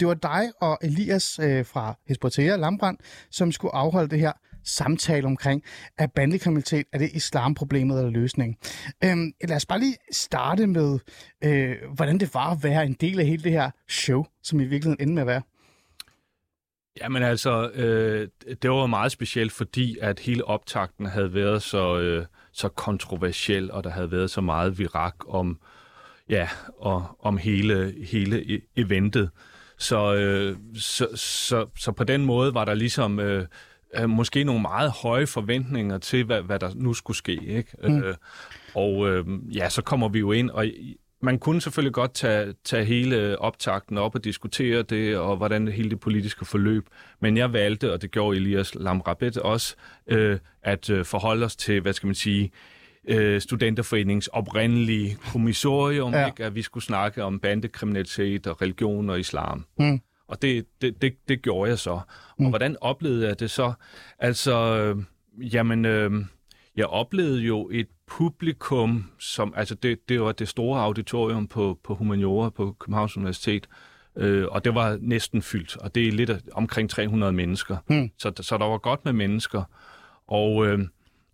Det 0.00 0.08
var 0.08 0.14
dig 0.14 0.52
og 0.60 0.78
Elias 0.82 1.38
øh, 1.38 1.66
fra 1.66 1.98
Hesbotea 2.08 2.56
Lambrand, 2.56 2.98
som 3.30 3.52
skulle 3.52 3.74
afholde 3.74 4.10
det 4.10 4.20
her 4.20 4.32
samtale 4.64 5.26
omkring, 5.26 5.62
at 5.98 6.12
bandekriminalitet 6.12 6.86
er 6.92 6.98
det 6.98 7.10
islamproblemet 7.12 7.98
eller 7.98 8.10
løsningen. 8.10 8.56
Øhm, 9.04 9.32
lad 9.44 9.56
os 9.56 9.66
bare 9.66 9.78
lige 9.78 9.96
starte 10.12 10.66
med, 10.66 10.98
øh, 11.44 11.76
hvordan 11.94 12.18
det 12.18 12.34
var 12.34 12.50
at 12.50 12.58
være 12.62 12.86
en 12.86 12.92
del 12.92 13.20
af 13.20 13.26
hele 13.26 13.42
det 13.42 13.52
her 13.52 13.70
show, 13.88 14.24
som 14.42 14.60
i 14.60 14.64
virkeligheden 14.64 15.00
endte 15.00 15.14
med 15.14 15.22
at 15.22 15.26
være. 15.26 15.42
Jamen 17.00 17.22
altså, 17.22 17.70
øh, 17.70 18.28
det 18.62 18.70
var 18.70 18.86
meget 18.86 19.12
specielt, 19.12 19.52
fordi 19.52 19.98
at 20.00 20.18
hele 20.20 20.44
optakten 20.44 21.06
havde 21.06 21.34
været 21.34 21.62
så, 21.62 21.98
øh, 21.98 22.26
så 22.52 22.68
kontroversiel, 22.68 23.70
og 23.70 23.84
der 23.84 23.90
havde 23.90 24.10
været 24.10 24.30
så 24.30 24.40
meget 24.40 24.78
virak 24.78 25.14
om, 25.28 25.58
ja, 26.28 26.48
og, 26.78 27.16
om 27.20 27.36
hele, 27.36 27.94
hele 28.10 28.40
e-, 28.40 28.72
eventet. 28.76 29.30
Så, 29.78 30.14
øh, 30.14 30.56
så, 30.74 31.08
så, 31.14 31.66
så 31.78 31.92
på 31.92 32.04
den 32.04 32.24
måde 32.24 32.54
var 32.54 32.64
der 32.64 32.74
ligesom 32.74 33.20
øh, 33.20 33.46
øh, 33.94 34.10
måske 34.10 34.44
nogle 34.44 34.62
meget 34.62 34.90
høje 34.90 35.26
forventninger 35.26 35.98
til, 35.98 36.24
hvad, 36.24 36.42
hvad 36.42 36.58
der 36.58 36.70
nu 36.74 36.94
skulle 36.94 37.16
ske. 37.16 37.44
Ikke? 37.44 37.70
Mm. 37.84 38.02
Øh, 38.02 38.14
og 38.74 39.08
øh, 39.08 39.26
ja, 39.56 39.68
så 39.68 39.82
kommer 39.82 40.08
vi 40.08 40.18
jo 40.18 40.32
ind, 40.32 40.50
og 40.50 40.66
man 41.22 41.38
kunne 41.38 41.60
selvfølgelig 41.60 41.92
godt 41.92 42.14
tage, 42.14 42.54
tage 42.64 42.84
hele 42.84 43.38
optakten 43.38 43.98
op 43.98 44.14
og 44.14 44.24
diskutere 44.24 44.82
det, 44.82 45.16
og 45.16 45.36
hvordan 45.36 45.66
det 45.66 45.74
hele 45.74 45.90
det 45.90 46.00
politiske 46.00 46.44
forløb. 46.44 46.86
Men 47.20 47.36
jeg 47.36 47.52
valgte, 47.52 47.92
og 47.92 48.02
det 48.02 48.10
gjorde 48.10 48.36
Elias 48.36 48.74
Lamrabet 48.74 49.38
også, 49.38 49.74
øh, 50.06 50.38
at 50.62 50.90
øh, 50.90 51.04
forholde 51.04 51.46
os 51.46 51.56
til, 51.56 51.80
hvad 51.80 51.92
skal 51.92 52.06
man 52.06 52.14
sige, 52.14 52.50
øh, 53.08 53.40
studenterforeningens 53.40 54.26
oprindelige 54.26 55.16
kommissorium, 55.32 56.12
ja. 56.12 56.26
ikke? 56.26 56.44
at 56.44 56.54
vi 56.54 56.62
skulle 56.62 56.84
snakke 56.84 57.24
om 57.24 57.40
bandekriminalitet 57.40 58.46
og 58.46 58.62
religion 58.62 59.10
og 59.10 59.20
islam. 59.20 59.64
Mm. 59.78 60.00
Og 60.28 60.42
det, 60.42 60.66
det, 60.82 61.02
det, 61.02 61.14
det 61.28 61.42
gjorde 61.42 61.70
jeg 61.70 61.78
så. 61.78 62.00
Mm. 62.38 62.44
Og 62.44 62.50
hvordan 62.50 62.76
oplevede 62.80 63.28
jeg 63.28 63.40
det 63.40 63.50
så? 63.50 63.72
Altså, 64.18 64.54
øh, 64.76 64.96
jamen, 65.54 65.84
øh, 65.84 66.12
jeg 66.76 66.86
oplevede 66.86 67.40
jo 67.40 67.70
et 67.72 67.88
publikum, 68.16 69.10
som, 69.18 69.54
altså 69.56 69.74
det, 69.74 70.08
det 70.08 70.20
var 70.20 70.32
det 70.32 70.48
store 70.48 70.80
auditorium 70.80 71.46
på, 71.46 71.78
på 71.84 71.94
Humaniora 71.94 72.50
på 72.50 72.76
Københavns 72.80 73.16
Universitet, 73.16 73.68
øh, 74.16 74.46
og 74.50 74.64
det 74.64 74.74
var 74.74 74.98
næsten 75.00 75.42
fyldt, 75.42 75.76
og 75.76 75.94
det 75.94 76.08
er 76.08 76.12
lidt 76.12 76.30
omkring 76.52 76.90
300 76.90 77.32
mennesker. 77.32 77.76
Mm. 77.88 78.10
Så, 78.18 78.32
så 78.40 78.58
der 78.58 78.64
var 78.64 78.78
godt 78.78 79.04
med 79.04 79.12
mennesker. 79.12 79.62
Og 80.26 80.66
øh, 80.66 80.78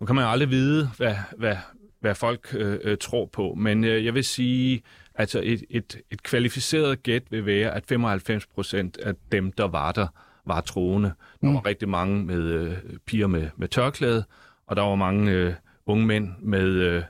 nu 0.01 0.07
kan 0.07 0.15
man 0.15 0.25
jo 0.25 0.31
aldrig 0.31 0.51
vide, 0.51 0.91
hvad, 0.97 1.15
hvad, 1.37 1.57
hvad 2.01 2.15
folk 2.15 2.55
øh, 2.55 2.79
øh, 2.85 2.99
tror 3.01 3.27
på, 3.27 3.55
men 3.57 3.85
øh, 3.85 4.05
jeg 4.05 4.15
vil 4.15 4.25
sige, 4.25 4.83
altså 5.15 5.41
et, 5.45 5.65
et, 5.71 5.97
et 6.11 6.23
kvalificeret 6.23 7.03
gæt 7.03 7.23
vil 7.31 7.47
være, 7.47 7.75
at 7.75 7.87
95 7.89 8.47
procent 8.47 8.97
af 8.97 9.15
dem, 9.33 9.53
der 9.53 9.69
var 9.69 9.93
der, 9.93 10.07
var 10.47 10.61
troende. 10.61 11.13
Der 11.41 11.49
mm. 11.49 11.55
var 11.55 11.67
rigtig 11.67 11.89
mange 11.89 12.25
med 12.25 12.43
øh, 12.43 12.77
piger 13.07 13.27
med, 13.27 13.49
med 13.57 13.69
tørklæde, 13.69 14.25
og 14.67 14.77
der 14.77 14.83
var 14.83 14.95
mange 14.95 15.33
øh, 15.33 15.55
unge 15.89 16.07
mænd 16.07 16.29
med, 16.43 16.69
øh, 16.69 17.03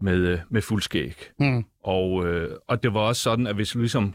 med, 0.00 0.16
øh, 0.16 0.38
med 0.50 0.62
fuld 0.62 0.82
skæg. 0.82 1.30
Mm. 1.38 1.64
Og, 1.84 2.26
øh, 2.26 2.56
og 2.68 2.82
det 2.82 2.94
var 2.94 3.00
også 3.00 3.22
sådan, 3.22 3.46
at 3.46 3.54
hvis 3.54 3.76
vi 3.76 3.80
ligesom 3.80 4.14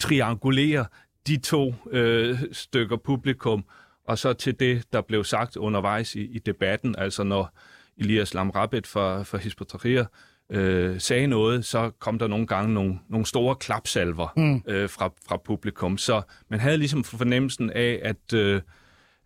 triangulerer 0.00 0.84
de 1.26 1.36
to 1.36 1.74
øh, 1.90 2.38
stykker 2.52 2.96
publikum, 2.96 3.64
og 4.08 4.18
så 4.18 4.32
til 4.32 4.60
det, 4.60 4.92
der 4.92 5.00
blev 5.00 5.24
sagt 5.24 5.56
undervejs 5.56 6.14
i, 6.14 6.20
i 6.20 6.38
debatten, 6.38 6.94
altså 6.98 7.22
når 7.22 7.58
Elias 7.98 8.34
Lamrabet 8.34 8.86
fra, 8.86 9.22
fra 9.22 9.38
Hisbutterier 9.38 10.04
øh, 10.50 11.00
sagde 11.00 11.26
noget, 11.26 11.64
så 11.64 11.90
kom 11.98 12.18
der 12.18 12.26
nogle 12.26 12.46
gange 12.46 12.74
nogle, 12.74 12.98
nogle 13.08 13.26
store 13.26 13.56
klapsalver 13.56 14.28
mm. 14.36 14.62
øh, 14.66 14.90
fra, 14.90 15.10
fra 15.28 15.36
publikum. 15.36 15.98
Så 15.98 16.22
man 16.48 16.60
havde 16.60 16.76
ligesom 16.76 17.04
fornemmelsen 17.04 17.70
af, 17.70 18.00
at, 18.02 18.32
øh, 18.34 18.60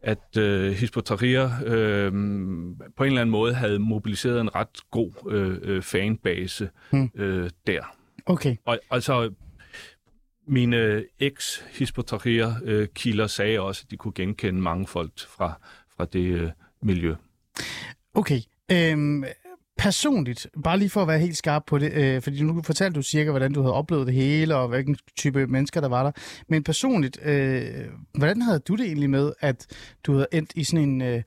at 0.06 0.36
øh, 0.38 0.72
Hisbutterier 0.72 1.50
øh, 1.64 2.12
på 2.96 3.04
en 3.04 3.06
eller 3.06 3.20
anden 3.20 3.30
måde 3.30 3.54
havde 3.54 3.78
mobiliseret 3.78 4.40
en 4.40 4.54
ret 4.54 4.90
god 4.90 5.12
øh, 5.30 5.58
øh 5.62 5.82
fanbase 5.82 6.70
mm. 6.92 7.10
øh, 7.14 7.50
der. 7.66 7.96
Okay. 8.26 8.56
Og 8.64 8.78
altså, 8.90 9.32
mine 10.46 11.04
eks 11.18 11.64
hisbutterier 11.72 12.54
øh, 12.64 12.88
kilder 12.94 13.26
sagde 13.26 13.60
også, 13.60 13.82
at 13.86 13.90
de 13.90 13.96
kunne 13.96 14.12
genkende 14.14 14.60
mange 14.60 14.86
folk 14.86 15.12
fra, 15.18 15.60
fra 15.96 16.04
det 16.04 16.40
øh, 16.40 16.50
miljø. 16.82 17.14
Okay. 18.14 18.40
Øhm, 18.72 19.24
personligt, 19.78 20.46
bare 20.62 20.78
lige 20.78 20.90
for 20.90 21.02
at 21.02 21.08
være 21.08 21.18
helt 21.18 21.36
skarp 21.36 21.62
på 21.66 21.78
det, 21.78 21.92
øh, 21.92 22.22
fordi 22.22 22.42
nu 22.42 22.62
fortalte 22.62 22.96
du 22.96 23.02
cirka, 23.02 23.30
hvordan 23.30 23.52
du 23.52 23.62
havde 23.62 23.74
oplevet 23.74 24.06
det 24.06 24.14
hele, 24.14 24.56
og 24.56 24.68
hvilken 24.68 24.96
type 25.16 25.46
mennesker 25.46 25.80
der 25.80 25.88
var 25.88 26.02
der. 26.02 26.12
Men 26.48 26.62
personligt, 26.64 27.18
øh, 27.24 27.64
hvordan 28.18 28.42
havde 28.42 28.58
du 28.58 28.74
det 28.74 28.86
egentlig 28.86 29.10
med, 29.10 29.32
at 29.40 29.66
du 30.04 30.12
havde 30.12 30.26
endt 30.32 30.52
i 30.54 30.64
sådan 30.64 30.88
en, 30.88 31.02
øh, 31.02 31.22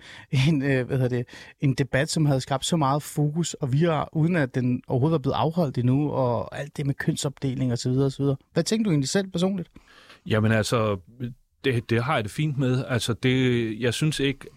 en, 0.48 0.62
øh, 0.62 0.88
hvad 0.88 0.98
hedder 0.98 1.18
det, 1.18 1.26
en 1.62 1.74
debat, 1.74 2.10
som 2.10 2.26
havde 2.26 2.42
skabt 2.42 2.66
så 2.66 2.78
meget 2.78 3.04
fokus 3.04 3.54
og 3.54 3.74
virer, 3.74 4.18
uden 4.18 4.36
at 4.36 4.56
den 4.56 4.82
overhovedet 4.88 5.12
var 5.12 5.20
blevet 5.20 5.36
afholdt 5.36 5.78
endnu, 5.78 6.12
og 6.12 6.60
alt 6.60 6.78
det 6.78 6.86
med 6.86 6.94
kønsopdeling 6.94 7.74
osv. 7.74 7.92
osv. 7.92 8.26
Hvad 8.54 8.64
tænkte 8.64 8.86
du 8.86 8.92
egentlig 8.92 9.10
selv 9.10 9.28
personligt? 9.28 9.70
Jamen 10.26 10.52
altså, 10.52 10.98
det, 11.64 11.90
det 11.90 12.04
har 12.04 12.16
jeg 12.16 12.24
det 12.24 12.32
fint 12.32 12.58
med. 12.58 12.86
Altså, 12.88 13.14
det, 13.14 13.80
jeg 13.80 13.94
synes 13.94 14.20
ikke... 14.20 14.48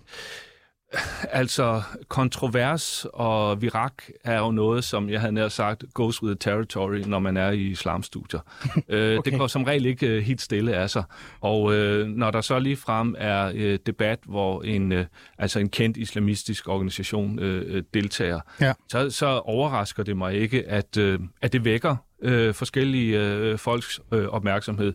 Altså, 1.31 1.83
kontrovers 2.09 3.07
og 3.13 3.63
virak 3.63 3.93
er 4.25 4.39
jo 4.39 4.51
noget, 4.51 4.85
som 4.85 5.09
jeg 5.11 5.21
havde 5.21 5.33
nær 5.33 5.49
sagt, 5.49 5.85
goes 5.95 6.23
with 6.23 6.31
the 6.41 6.51
territory, 6.53 6.99
når 7.07 7.19
man 7.19 7.37
er 7.37 7.51
i 7.51 7.61
islamstudier. 7.61 8.41
øh, 8.89 9.19
Okay. 9.19 9.31
Det 9.31 9.39
går 9.39 9.47
som 9.47 9.65
regel 9.65 9.87
ikke 9.87 10.07
øh, 10.07 10.23
helt 10.23 10.41
stille 10.41 10.75
af 10.77 10.91
sig. 10.91 11.05
Og 11.41 11.75
øh, 11.75 12.07
når 12.09 12.31
der 12.31 12.41
så 12.41 12.59
lige 12.59 12.77
frem 12.77 13.15
er 13.19 13.53
øh, 13.55 13.79
debat, 13.87 14.19
hvor 14.25 14.63
en, 14.63 14.93
øh, 14.93 15.05
altså 15.39 15.59
en 15.59 15.69
kendt 15.69 15.97
islamistisk 15.97 16.69
organisation 16.69 17.39
øh, 17.39 17.83
deltager, 17.95 18.41
Ja. 18.61 18.73
så, 18.89 19.11
så 19.11 19.27
overrasker 19.27 20.03
det 20.03 20.17
mig 20.17 20.35
ikke, 20.35 20.69
at, 20.69 20.97
øh, 20.97 21.19
at 21.43 21.53
det 21.53 21.65
vækker 21.65 21.97
øh, 22.23 22.55
forskellige 22.55 23.21
øh, 23.21 23.59
folks 23.59 24.01
øh, 24.13 24.29
opmærksomhed. 24.29 24.93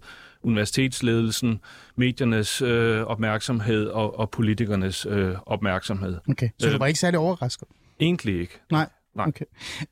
Universitetsledelsen, 0.47 1.59
mediernes 1.95 2.61
øh, 2.61 3.01
opmærksomhed 3.03 3.87
og, 3.87 4.19
og 4.19 4.29
politikernes 4.29 5.05
øh, 5.09 5.35
opmærksomhed. 5.45 6.17
Okay. 6.29 6.49
Så 6.59 6.67
du 6.67 6.73
Øh. 6.73 6.79
var 6.79 6.85
ikke 6.85 6.99
særlig 6.99 7.19
overrasket? 7.19 7.67
Egentlig 7.99 8.39
ikke. 8.39 8.53
Nej. 8.71 8.89
Nej. 9.17 9.27
Okay. 9.27 9.45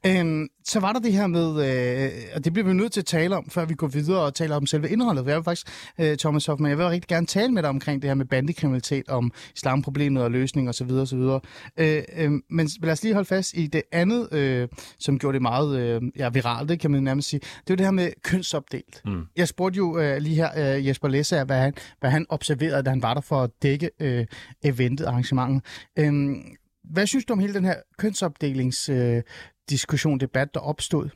Øhm, 0.05 0.48
så 0.65 0.79
var 0.79 0.94
der 0.94 1.00
det 1.00 1.13
her 1.13 1.27
med, 1.27 1.48
øh, 1.48 2.12
og 2.36 2.46
det 2.46 2.53
bliver 2.53 2.67
vi 2.67 2.74
nødt 2.74 2.91
til 2.91 3.00
at 3.00 3.05
tale 3.05 3.38
om, 3.38 3.50
før 3.50 3.65
vi 3.65 3.74
går 3.74 3.88
videre 3.88 4.22
og 4.22 4.34
taler 4.34 4.55
om 4.55 4.65
selve 4.65 4.89
indholdet. 4.89 5.25
Jeg 5.25 5.36
vil 5.36 5.44
faktisk, 5.44 5.67
øh, 6.00 6.17
Thomas 6.17 6.46
Hoffmann, 6.46 6.70
jeg 6.70 6.77
vil 6.77 6.88
rigtig 6.88 7.08
gerne 7.08 7.27
tale 7.27 7.53
med 7.53 7.63
dig 7.63 7.70
omkring 7.70 8.01
det 8.01 8.10
her 8.10 8.15
med 8.15 8.25
bandekriminalitet, 8.25 9.10
om 9.10 9.32
islamproblemet 9.55 10.24
og 10.24 10.32
løsning 10.32 10.70
osv. 10.70 10.91
osv. 10.91 11.17
Øh, 11.17 12.03
øh, 12.17 12.32
men 12.50 12.70
lad 12.82 12.91
os 12.91 13.03
lige 13.03 13.13
holde 13.13 13.27
fast 13.27 13.53
i 13.53 13.67
det 13.67 13.82
andet, 13.91 14.34
øh, 14.34 14.67
som 15.00 15.20
gjorde 15.20 15.34
det 15.34 15.41
meget 15.41 15.79
øh, 15.79 16.01
ja, 16.17 16.29
viralt, 16.29 16.70
det 16.70 16.79
kan 16.79 16.91
man 16.91 17.03
nærmest 17.03 17.29
sige. 17.29 17.39
Det 17.39 17.74
er 17.74 17.75
det 17.75 17.86
her 17.86 17.91
med 17.91 18.10
kønsopdelt. 18.24 19.01
Mm. 19.05 19.22
Jeg 19.36 19.48
spurgte 19.48 19.77
jo 19.77 20.00
øh, 20.00 20.17
lige 20.17 20.36
her 20.36 20.75
øh, 20.75 20.88
Jesper 20.88 21.08
Læsser, 21.08 21.44
hvad 21.44 21.60
han, 21.60 21.74
hvad 22.00 22.10
han 22.10 22.25
observerede, 22.29 22.84
da 22.84 22.89
han 22.89 23.01
var 23.01 23.13
der 23.13 23.22
for 23.22 23.41
at 23.41 23.50
dække 23.63 23.89
øh, 24.00 24.25
eventet, 24.63 25.05
arrangementet. 25.05 25.62
Øhm, 26.00 26.55
hvad 26.89 27.08
synes 27.08 27.25
du 27.25 27.34
om 27.34 27.39
hele 27.39 27.54
den 27.54 27.65
her 27.65 27.75
kønsopdelingsdiskussion, 27.98 29.18
øh, 29.18 29.24
diskussion, 29.70 30.20
debat, 30.20 30.54
der 30.54 30.60
opstod? 30.60 31.10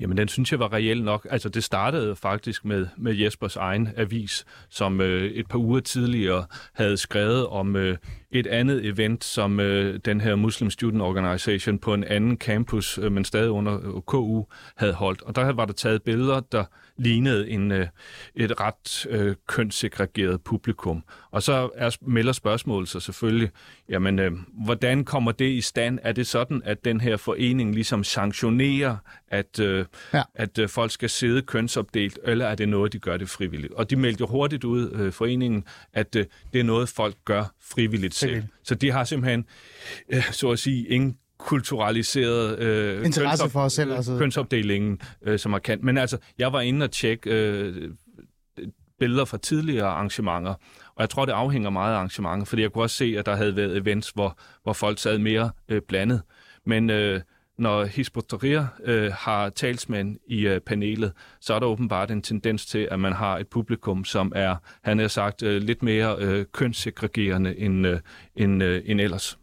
Jamen, 0.00 0.16
den 0.16 0.28
synes 0.28 0.52
jeg 0.52 0.60
var 0.60 0.72
reelt 0.72 1.04
nok. 1.04 1.26
Altså, 1.30 1.48
det 1.48 1.64
startede 1.64 2.16
faktisk 2.16 2.64
med, 2.64 2.86
med 2.96 3.14
Jespers 3.14 3.56
egen 3.56 3.88
avis, 3.96 4.44
som 4.68 5.00
øh, 5.00 5.30
et 5.30 5.48
par 5.48 5.58
uger 5.58 5.80
tidligere 5.80 6.46
havde 6.72 6.96
skrevet 6.96 7.46
om 7.46 7.76
øh, 7.76 7.96
et 8.30 8.46
andet 8.46 8.86
event, 8.86 9.24
som 9.24 9.60
øh, 9.60 10.00
den 10.04 10.20
her 10.20 10.34
Muslim 10.34 10.70
Student 10.70 11.02
Organization 11.02 11.78
på 11.78 11.94
en 11.94 12.04
anden 12.04 12.36
campus, 12.36 12.98
øh, 12.98 13.12
men 13.12 13.24
stadig 13.24 13.50
under 13.50 13.96
øh, 13.96 14.02
KU, 14.02 14.44
havde 14.76 14.92
holdt. 14.92 15.22
Og 15.22 15.36
der 15.36 15.52
var 15.52 15.64
der 15.64 15.72
taget 15.72 16.02
billeder, 16.02 16.40
der 16.40 16.64
lignede 16.96 17.50
en, 17.50 17.72
øh, 17.72 17.86
et 18.34 18.60
ret 18.60 19.06
øh, 19.10 19.36
kønssegregeret 19.46 20.42
publikum. 20.42 21.02
Og 21.30 21.42
så 21.42 21.68
er, 21.74 21.96
melder 22.00 22.32
spørgsmålet 22.32 22.88
sig 22.88 23.02
selvfølgelig, 23.02 23.50
jamen, 23.88 24.18
øh, 24.18 24.32
hvordan 24.64 25.04
kommer 25.04 25.32
det 25.32 25.50
i 25.50 25.60
stand? 25.60 25.98
Er 26.02 26.12
det 26.12 26.26
sådan, 26.26 26.62
at 26.64 26.84
den 26.84 27.00
her 27.00 27.16
forening 27.16 27.74
ligesom 27.74 28.04
sanktionerer, 28.04 28.96
at, 29.28 29.60
øh, 29.60 29.84
Ja. 30.14 30.22
at 30.34 30.58
øh, 30.58 30.68
folk 30.68 30.90
skal 30.90 31.10
sidde 31.10 31.42
kønsopdelt, 31.42 32.18
eller 32.24 32.46
er 32.46 32.54
det 32.54 32.68
noget, 32.68 32.92
de 32.92 32.98
gør 32.98 33.16
det 33.16 33.28
frivilligt? 33.28 33.72
Og 33.72 33.90
de 33.90 33.96
meldte 33.96 34.24
hurtigt 34.24 34.64
ud, 34.64 34.90
øh, 34.92 35.12
foreningen, 35.12 35.64
at 35.92 36.16
øh, 36.16 36.26
det 36.52 36.60
er 36.60 36.64
noget, 36.64 36.88
folk 36.88 37.14
gør 37.24 37.44
frivilligt 37.60 38.14
selv. 38.18 38.42
Så 38.62 38.74
de 38.74 38.90
har 38.90 39.04
simpelthen, 39.04 39.44
øh, 40.08 40.32
så 40.32 40.50
at 40.50 40.58
sige, 40.58 40.88
ingen 40.88 41.16
kulturaliseret 41.38 42.58
øh, 42.58 43.06
Interesse 43.06 43.50
for 43.50 43.60
os 43.60 43.72
selv, 43.72 43.92
altså. 43.92 44.18
kønsopdelingen, 44.18 45.00
øh, 45.22 45.38
som 45.38 45.52
er 45.52 45.58
kendt. 45.58 45.84
Men 45.84 45.98
altså, 45.98 46.18
jeg 46.38 46.52
var 46.52 46.60
inde 46.60 46.84
og 46.84 46.90
tjekke 46.90 47.30
øh, 47.30 47.90
billeder 48.98 49.24
fra 49.24 49.38
tidligere 49.38 49.86
arrangementer, 49.86 50.54
og 50.94 51.00
jeg 51.00 51.10
tror, 51.10 51.24
det 51.24 51.32
afhænger 51.32 51.70
meget 51.70 51.92
af 51.92 51.96
arrangementet, 51.96 52.48
fordi 52.48 52.62
jeg 52.62 52.72
kunne 52.72 52.84
også 52.84 52.96
se, 52.96 53.14
at 53.18 53.26
der 53.26 53.36
havde 53.36 53.56
været 53.56 53.76
events, 53.76 54.10
hvor, 54.10 54.38
hvor 54.62 54.72
folk 54.72 54.98
sad 54.98 55.18
mere 55.18 55.50
øh, 55.68 55.82
blandet. 55.88 56.22
Men 56.66 56.90
øh, 56.90 57.20
når 57.58 57.84
Hizb 57.84 58.16
øh, 58.84 59.12
har 59.12 59.50
talsmænd 59.50 60.16
i 60.26 60.46
øh, 60.46 60.60
panelet, 60.60 61.12
så 61.40 61.54
er 61.54 61.58
der 61.58 61.66
åbenbart 61.66 62.10
en 62.10 62.22
tendens 62.22 62.66
til, 62.66 62.88
at 62.90 63.00
man 63.00 63.12
har 63.12 63.38
et 63.38 63.48
publikum, 63.48 64.04
som 64.04 64.32
er, 64.36 64.56
han 64.82 64.98
har 64.98 65.08
sagt, 65.08 65.42
øh, 65.42 65.62
lidt 65.62 65.82
mere 65.82 66.16
øh, 66.18 66.46
kønssegregerende 66.52 67.58
end, 67.58 67.86
øh, 67.86 68.00
end, 68.36 68.62
øh, 68.62 68.82
end 68.86 69.00
ellers. 69.00 69.38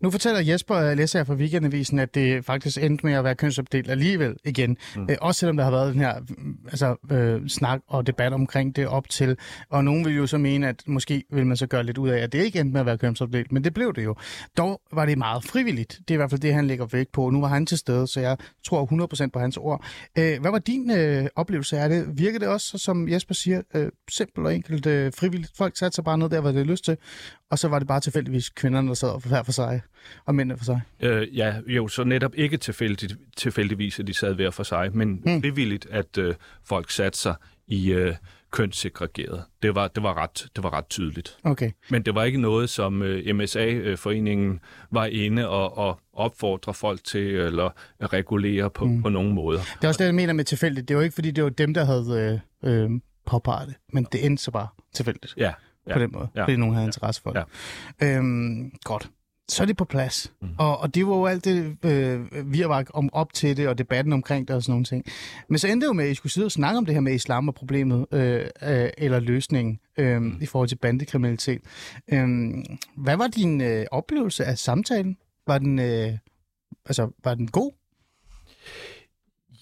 Nu 0.00 0.10
fortæller 0.10 0.40
Jesper 0.40 0.76
øh, 0.76 0.96
læser 0.96 1.18
jeg 1.18 1.26
fra 1.26 1.34
Weekendavisen, 1.34 1.98
at 1.98 2.14
det 2.14 2.44
faktisk 2.44 2.78
endte 2.78 3.06
med 3.06 3.14
at 3.14 3.24
være 3.24 3.34
kønsopdelt 3.34 3.90
alligevel 3.90 4.36
igen. 4.44 4.76
Mm. 4.96 5.06
Øh, 5.10 5.16
også 5.20 5.38
selvom 5.38 5.56
der 5.56 5.64
har 5.64 5.70
været 5.70 5.94
den 5.94 6.00
her 6.00 6.20
mm, 6.20 6.58
altså, 6.66 6.96
øh, 7.12 7.48
snak 7.48 7.80
og 7.88 8.06
debat 8.06 8.32
omkring 8.32 8.76
det 8.76 8.86
op 8.86 9.08
til. 9.08 9.36
Og 9.70 9.84
nogen 9.84 10.04
vil 10.04 10.16
jo 10.16 10.26
så 10.26 10.38
mene, 10.38 10.68
at 10.68 10.82
måske 10.86 11.24
vil 11.30 11.46
man 11.46 11.56
så 11.56 11.66
gøre 11.66 11.82
lidt 11.82 11.98
ud 11.98 12.08
af, 12.08 12.18
at 12.18 12.32
det 12.32 12.44
ikke 12.44 12.60
endte 12.60 12.72
med 12.72 12.80
at 12.80 12.86
være 12.86 12.98
kønsopdelt. 12.98 13.52
Men 13.52 13.64
det 13.64 13.74
blev 13.74 13.94
det 13.94 14.04
jo. 14.04 14.14
Dog 14.56 14.80
var 14.92 15.06
det 15.06 15.18
meget 15.18 15.44
frivilligt. 15.44 15.98
Det 15.98 16.10
er 16.10 16.14
i 16.14 16.16
hvert 16.16 16.30
fald 16.30 16.40
det, 16.40 16.54
han 16.54 16.66
lægger 16.66 16.86
vægt 16.86 17.12
på. 17.12 17.30
Nu 17.30 17.40
var 17.40 17.48
han 17.48 17.66
til 17.66 17.78
stede, 17.78 18.06
så 18.06 18.20
jeg 18.20 18.36
tror 18.64 19.26
100% 19.26 19.30
på 19.32 19.38
hans 19.38 19.56
ord. 19.56 19.84
Øh, 20.18 20.40
hvad 20.40 20.50
var 20.50 20.58
din 20.58 20.90
øh, 20.90 21.26
oplevelse 21.36 21.78
af 21.78 21.88
det? 21.88 22.18
Virker 22.18 22.38
det 22.38 22.48
også, 22.48 22.78
som 22.78 23.08
Jesper 23.08 23.34
siger, 23.34 23.62
øh, 23.74 23.88
simpelt 24.10 24.46
og 24.46 24.54
enkelt 24.54 24.86
øh, 24.86 25.12
frivilligt? 25.12 25.52
Folk 25.56 25.76
satte 25.76 25.94
sig 25.94 26.04
bare 26.04 26.18
ned 26.18 26.28
der, 26.28 26.40
hvor 26.40 26.52
det 26.52 26.66
lyst 26.66 26.84
til. 26.84 26.96
Og 27.52 27.58
så 27.58 27.68
var 27.68 27.78
det 27.78 27.88
bare 27.88 28.00
tilfældigvis 28.00 28.50
kvinderne, 28.50 28.88
der 28.88 28.94
sad 28.94 29.28
hver 29.28 29.42
for 29.42 29.52
sig, 29.52 29.80
og 30.24 30.34
mændene 30.34 30.58
for 30.58 30.64
sig. 30.64 30.80
Øh, 31.00 31.36
ja, 31.36 31.54
jo, 31.66 31.88
så 31.88 32.04
netop 32.04 32.34
ikke 32.34 32.56
tilfældigt, 32.56 33.16
tilfældigvis, 33.36 34.00
at 34.00 34.06
de 34.06 34.14
sad 34.14 34.34
hver 34.34 34.50
for 34.50 34.62
sig, 34.62 34.96
men 34.96 35.08
Mm. 35.08 35.22
mm. 35.24 35.40
frivilligt, 35.42 35.86
at 35.90 36.18
øh, 36.18 36.34
folk 36.64 36.90
satte 36.90 37.18
sig 37.18 37.34
i 37.66 37.92
øh, 37.92 38.14
kønssegregeret. 38.50 39.44
Det 39.62 39.74
var, 39.74 39.88
det, 39.88 40.02
var 40.02 40.14
ret, 40.22 40.46
det 40.56 40.64
var 40.64 40.72
ret 40.72 40.86
tydeligt. 40.88 41.36
Okay. 41.44 41.70
Men 41.90 42.02
det 42.02 42.14
var 42.14 42.24
ikke 42.24 42.40
noget, 42.40 42.70
som 42.70 43.02
øh, 43.02 43.36
MSA-foreningen 43.36 44.60
var 44.90 45.04
inde 45.06 45.48
og, 45.48 45.78
og 45.78 46.00
opfordre 46.12 46.74
folk 46.74 47.04
til, 47.04 47.34
eller 47.34 47.70
regulere 48.02 48.70
på, 48.70 48.84
mm. 48.84 49.02
på 49.02 49.08
nogen 49.08 49.32
måder. 49.32 49.60
Det 49.60 49.84
er 49.84 49.88
også 49.88 49.98
det, 49.98 50.04
jeg 50.04 50.14
mener 50.14 50.32
med 50.32 50.44
tilfældigt. 50.44 50.88
Det 50.88 50.96
var 50.96 51.02
ikke, 51.02 51.14
fordi 51.14 51.30
det 51.30 51.44
var 51.44 51.50
dem, 51.50 51.74
der 51.74 51.84
havde 51.84 52.40
øh, 52.64 52.84
øh, 52.84 52.90
påpeget 53.26 53.68
det, 53.68 53.76
men 53.92 54.06
det 54.12 54.26
endte 54.26 54.42
så 54.42 54.50
bare 54.50 54.68
tilfældigt 54.94 55.34
Ja, 55.36 55.52
ja. 55.86 55.92
på 55.92 55.98
den 55.98 56.10
måde, 56.12 56.28
ja. 56.34 56.40
ja. 56.40 56.44
fordi 56.44 56.56
nogen 56.56 56.74
havde 56.74 56.86
interesse 56.86 57.22
for 57.22 57.30
det. 57.30 57.44
Ja. 58.00 58.16
Øhm, 58.16 58.72
godt. 58.84 59.10
Så 59.48 59.62
er 59.62 59.66
det 59.66 59.76
på 59.76 59.84
plads. 59.84 60.32
Mm. 60.42 60.48
Og, 60.58 60.78
og 60.78 60.94
det 60.94 61.06
var 61.06 61.16
jo 61.16 61.26
alt 61.26 61.44
det 61.44 61.76
øh, 61.84 62.52
virvak 62.52 62.86
om 62.94 63.10
op 63.12 63.32
til 63.32 63.56
det, 63.56 63.68
og 63.68 63.78
debatten 63.78 64.12
omkring 64.12 64.48
det 64.48 64.56
og 64.56 64.62
sådan 64.62 64.72
nogle 64.72 64.84
ting. 64.84 65.04
Men 65.48 65.58
så 65.58 65.68
endte 65.68 65.84
det 65.84 65.88
jo 65.88 65.92
med, 65.92 66.04
at 66.04 66.10
I 66.10 66.14
skulle 66.14 66.32
sidde 66.32 66.44
og 66.44 66.52
snakke 66.52 66.78
om 66.78 66.86
det 66.86 66.94
her 66.94 67.00
med 67.00 67.14
islam 67.14 67.48
og 67.48 67.54
problemet, 67.54 68.06
øh, 68.12 68.46
øh, 68.62 68.90
eller 68.98 69.20
løsningen, 69.20 69.80
øh, 69.98 70.22
mm. 70.22 70.38
i 70.42 70.46
forhold 70.46 70.68
til 70.68 70.76
bandekriminalitet. 70.76 71.62
Øh, 72.08 72.28
hvad 72.96 73.16
var 73.16 73.26
din 73.26 73.60
øh, 73.60 73.86
oplevelse 73.90 74.44
af 74.44 74.58
samtalen? 74.58 75.16
Var 75.46 75.58
den, 75.58 75.78
øh, 75.78 76.12
altså, 76.86 77.10
var 77.24 77.34
den 77.34 77.48
god? 77.48 77.72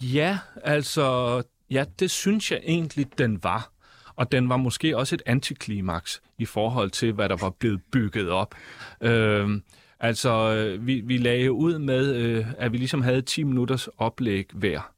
Ja, 0.01 0.39
altså, 0.65 1.43
ja, 1.71 1.85
det 1.99 2.11
synes 2.11 2.53
jeg 2.53 2.61
egentlig, 2.63 3.19
den 3.19 3.45
var. 3.45 3.73
Og 4.21 4.33
den 4.33 4.49
var 4.49 4.57
måske 4.57 4.97
også 4.97 5.15
et 5.15 5.23
antiklimaks 5.27 6.23
i 6.39 6.45
forhold 6.45 6.91
til, 6.91 7.13
hvad 7.13 7.29
der 7.29 7.37
var 7.37 7.51
blevet 7.51 7.81
bygget 7.93 8.31
op. 8.31 8.55
Øhm, 9.01 9.63
altså, 10.01 10.55
øh, 10.55 10.87
vi, 10.87 11.01
vi 11.01 11.17
lagde 11.19 11.53
ud 11.53 11.79
med, 11.79 12.15
øh, 12.15 12.47
at 12.59 12.73
vi 12.73 12.77
ligesom 12.77 13.03
havde 13.03 13.23
10 13.23 13.43
minutters 13.43 13.89
oplæg 13.99 14.47
hver. 14.53 14.93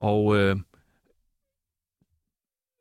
Og 0.00 0.36
øh, 0.36 0.56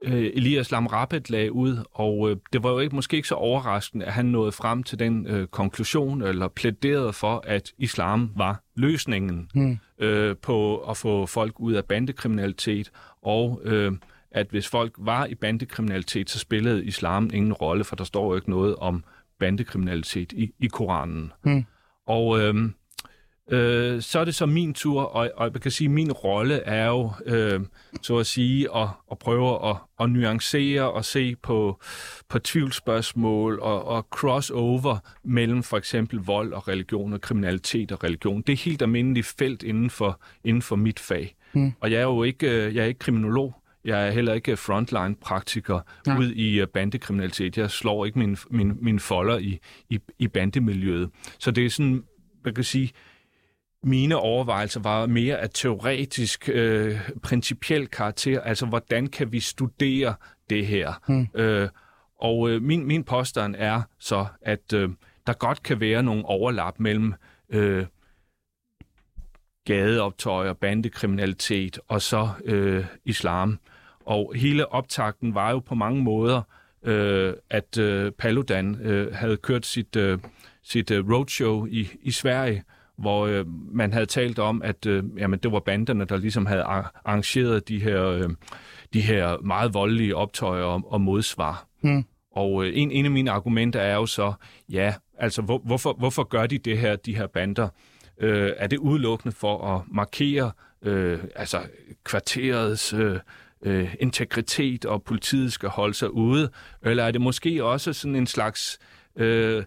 øh, 0.04 0.32
Elias 0.34 0.72
Lamrapet 0.72 1.30
lagde 1.30 1.52
ud, 1.52 1.84
og 1.92 2.30
øh, 2.30 2.38
det 2.54 2.64
var 2.64 2.70
jo 2.70 2.80
ikke, 2.80 2.96
måske 2.96 3.16
ikke 3.18 3.28
så 3.28 3.36
overraskende, 3.36 4.06
at 4.06 4.14
han 4.14 4.26
nåede 4.26 4.52
frem 4.52 4.84
til 4.84 5.00
den 5.00 5.28
øh, 5.28 5.48
konklusion, 5.48 6.22
eller 6.22 6.48
plæderede 6.48 7.14
for, 7.14 7.44
at 7.48 7.74
islam 7.78 8.32
var 8.36 8.64
løsningen 8.76 9.50
Hmm. 9.54 9.78
øh, 10.00 10.36
på 10.42 10.78
at 10.78 10.98
få 10.98 11.26
folk 11.26 11.60
ud 11.60 11.74
af 11.74 11.86
bandekriminalitet, 11.86 12.92
og 13.22 13.62
øh, 13.64 13.92
at 14.32 14.48
hvis 14.50 14.68
folk 14.68 14.94
var 14.98 15.26
i 15.26 15.36
bandekriminalitet, 15.36 16.30
så 16.30 16.40
spillede 16.40 16.86
islam 16.86 17.30
ingen 17.34 17.54
rolle, 17.54 17.84
for 17.84 17.96
der 17.96 18.04
står 18.04 18.26
jo 18.26 18.36
ikke 18.36 18.50
noget 18.50 18.76
om 18.76 19.04
bandekriminalitet 19.40 20.32
i, 20.32 20.54
i 20.60 20.68
Koranen. 20.68 21.32
Hmm. 21.44 21.66
Og 22.06 22.40
øh, 22.40 22.70
Øh, 23.52 24.02
så 24.02 24.20
er 24.20 24.26
det 24.26 24.36
så 24.36 24.46
min 24.46 24.74
tur, 24.74 25.02
og, 25.02 25.32
og 25.36 25.52
jeg 25.54 25.62
kan 25.62 25.72
sige, 25.72 25.86
at 25.86 25.92
min 25.92 26.12
rolle 26.12 26.56
er 26.56 26.88
jo, 26.88 27.12
øh, 27.26 27.62
så 28.02 28.18
at 28.18 28.26
sige, 28.26 28.76
at, 28.76 28.88
at 29.12 29.20
prøve 29.20 29.70
at, 29.70 29.76
at 30.00 30.10
nuancere 30.10 30.92
og 30.92 31.06
se 31.06 31.36
på, 31.36 31.82
på 32.30 32.40
tvivlsspørgsmål 32.40 33.60
og, 33.60 33.86
og 33.86 34.08
crossover 34.10 34.98
mellem 35.24 35.64
for 35.64 35.78
eksempel 35.78 36.20
vold 36.20 36.54
og 36.54 36.68
religion 36.68 37.14
og 37.14 37.22
kriminalitet 37.22 37.92
og 37.92 38.04
religion. 38.04 38.42
Det 38.42 38.54
er 38.54 38.58
helt 38.58 38.82
almindeligt 38.82 39.34
felt 39.38 39.64
inden 39.64 39.90
for, 39.90 40.22
inden 40.44 40.62
for 40.62 40.76
mit 40.76 41.00
fag. 41.00 41.36
Mm. 41.54 41.74
Og 41.80 41.92
jeg 41.92 41.98
er 41.98 42.04
jo 42.04 42.24
ikke, 42.24 42.48
øh, 42.48 42.76
jeg 42.76 42.84
er 42.84 42.88
ikke 42.88 43.00
kriminolog. 43.00 43.54
Jeg 43.88 44.08
er 44.08 44.12
heller 44.12 44.34
ikke 44.34 44.58
frontline-praktiker 44.58 45.80
ja. 46.08 46.18
ud 46.18 46.32
i 46.32 46.60
øh, 46.60 46.68
bandekriminalitet. 46.68 47.58
Jeg 47.58 47.72
slår 47.72 48.06
ikke 48.06 48.20
min, 48.20 48.38
min, 48.50 48.78
min 48.82 49.00
folder 49.00 49.38
i, 49.38 49.60
i, 49.90 50.00
i 50.20 50.28
bandemiljøet. 50.28 51.10
Så 51.40 51.52
det 51.52 51.66
er 51.66 51.70
sådan, 51.70 52.04
man 52.46 52.54
kan 52.54 52.64
sige, 52.64 52.92
mine 53.84 54.16
overvejelser 54.16 54.80
var 54.80 55.06
mere 55.06 55.38
af 55.38 55.50
teoretisk, 55.50 56.50
øh, 56.54 57.10
principiel 57.24 57.88
karakter. 57.88 58.42
Altså, 58.42 58.66
hvordan 58.66 59.08
kan 59.08 59.32
vi 59.32 59.40
studere 59.40 60.16
det 60.50 60.66
her? 60.66 60.94
Hmm. 61.08 61.28
Øh, 61.36 61.70
og 62.22 62.50
øh, 62.50 62.62
min, 62.62 62.86
min 62.86 63.04
påstand 63.04 63.56
er 63.58 63.82
så, 64.00 64.26
at 64.42 64.74
øh, 64.74 64.90
der 65.28 65.34
godt 65.34 65.64
kan 65.64 65.80
være 65.80 66.04
nogle 66.04 66.26
overlap 66.26 66.80
mellem 66.80 67.14
øh, 67.50 67.86
gadeoptøjer, 69.66 70.54
bandekriminalitet 70.54 71.80
og 71.88 72.02
så 72.02 72.30
øh, 72.46 72.86
islam. 73.06 73.60
Og 74.08 74.34
hele 74.36 74.72
optakten 74.72 75.36
var 75.36 75.52
jo 75.52 75.60
på 75.60 75.76
mange 75.76 76.04
måder, 76.04 76.42
øh, 76.84 77.34
at 77.50 77.78
øh, 77.78 78.12
Paludan 78.12 78.76
øh, 78.82 79.14
havde 79.14 79.38
kørt 79.38 79.66
sit, 79.66 79.96
øh, 79.96 80.20
sit 80.64 80.92
øh, 80.92 81.10
roadshow 81.10 81.66
i, 81.66 81.88
i 82.02 82.12
Sverige, 82.12 82.64
hvor 82.98 83.28
øh, 83.28 83.46
man 83.72 83.94
havde 83.94 84.06
talt 84.06 84.40
om, 84.40 84.62
at 84.62 84.86
øh, 84.86 85.04
jamen, 85.18 85.40
det 85.40 85.52
var 85.52 85.60
banderne, 85.60 86.06
der 86.06 86.18
ligesom 86.18 86.46
havde 86.46 86.62
arrangeret 86.64 87.68
de 87.68 87.80
her, 87.80 88.06
øh, 88.06 88.30
de 88.94 89.02
her 89.02 89.38
meget 89.42 89.74
voldelige 89.74 90.16
optøjer 90.16 90.64
og, 90.64 90.92
og 90.92 91.02
modsvar. 91.02 91.68
Hmm. 91.82 92.06
Og 92.32 92.66
øh, 92.66 92.72
en, 92.76 92.92
en 92.92 93.06
af 93.06 93.12
mine 93.12 93.32
argumenter 93.32 93.80
er 93.80 93.96
jo 93.96 94.06
så, 94.06 94.34
ja, 94.70 94.94
altså 95.18 95.42
hvor, 95.42 95.58
hvorfor, 95.58 95.94
hvorfor 95.94 96.24
gør 96.24 96.46
de 96.46 96.58
det 96.58 96.78
her, 96.78 96.96
de 96.96 97.16
her 97.16 97.28
bander? 97.28 97.70
Øh, 98.20 98.52
er 98.58 98.68
det 98.68 98.78
udelukkende 98.78 99.36
for 99.36 99.76
at 99.76 99.82
markere 99.88 100.52
øh, 100.82 101.20
altså 101.36 101.62
kvarterets 102.04 102.94
øh, 102.94 103.20
øh, 103.62 103.96
integritet, 104.00 104.86
og 104.86 105.04
politiet 105.04 105.54
skal 105.54 105.70
holde 105.70 105.94
sig 105.94 106.14
ude? 106.14 106.50
Eller 106.86 107.04
er 107.04 107.12
det 107.12 107.22
måske 107.22 107.64
også 107.64 107.94
sådan 107.94 108.16
en 108.16 108.28
slags... 108.28 108.80
Øh, 109.16 109.64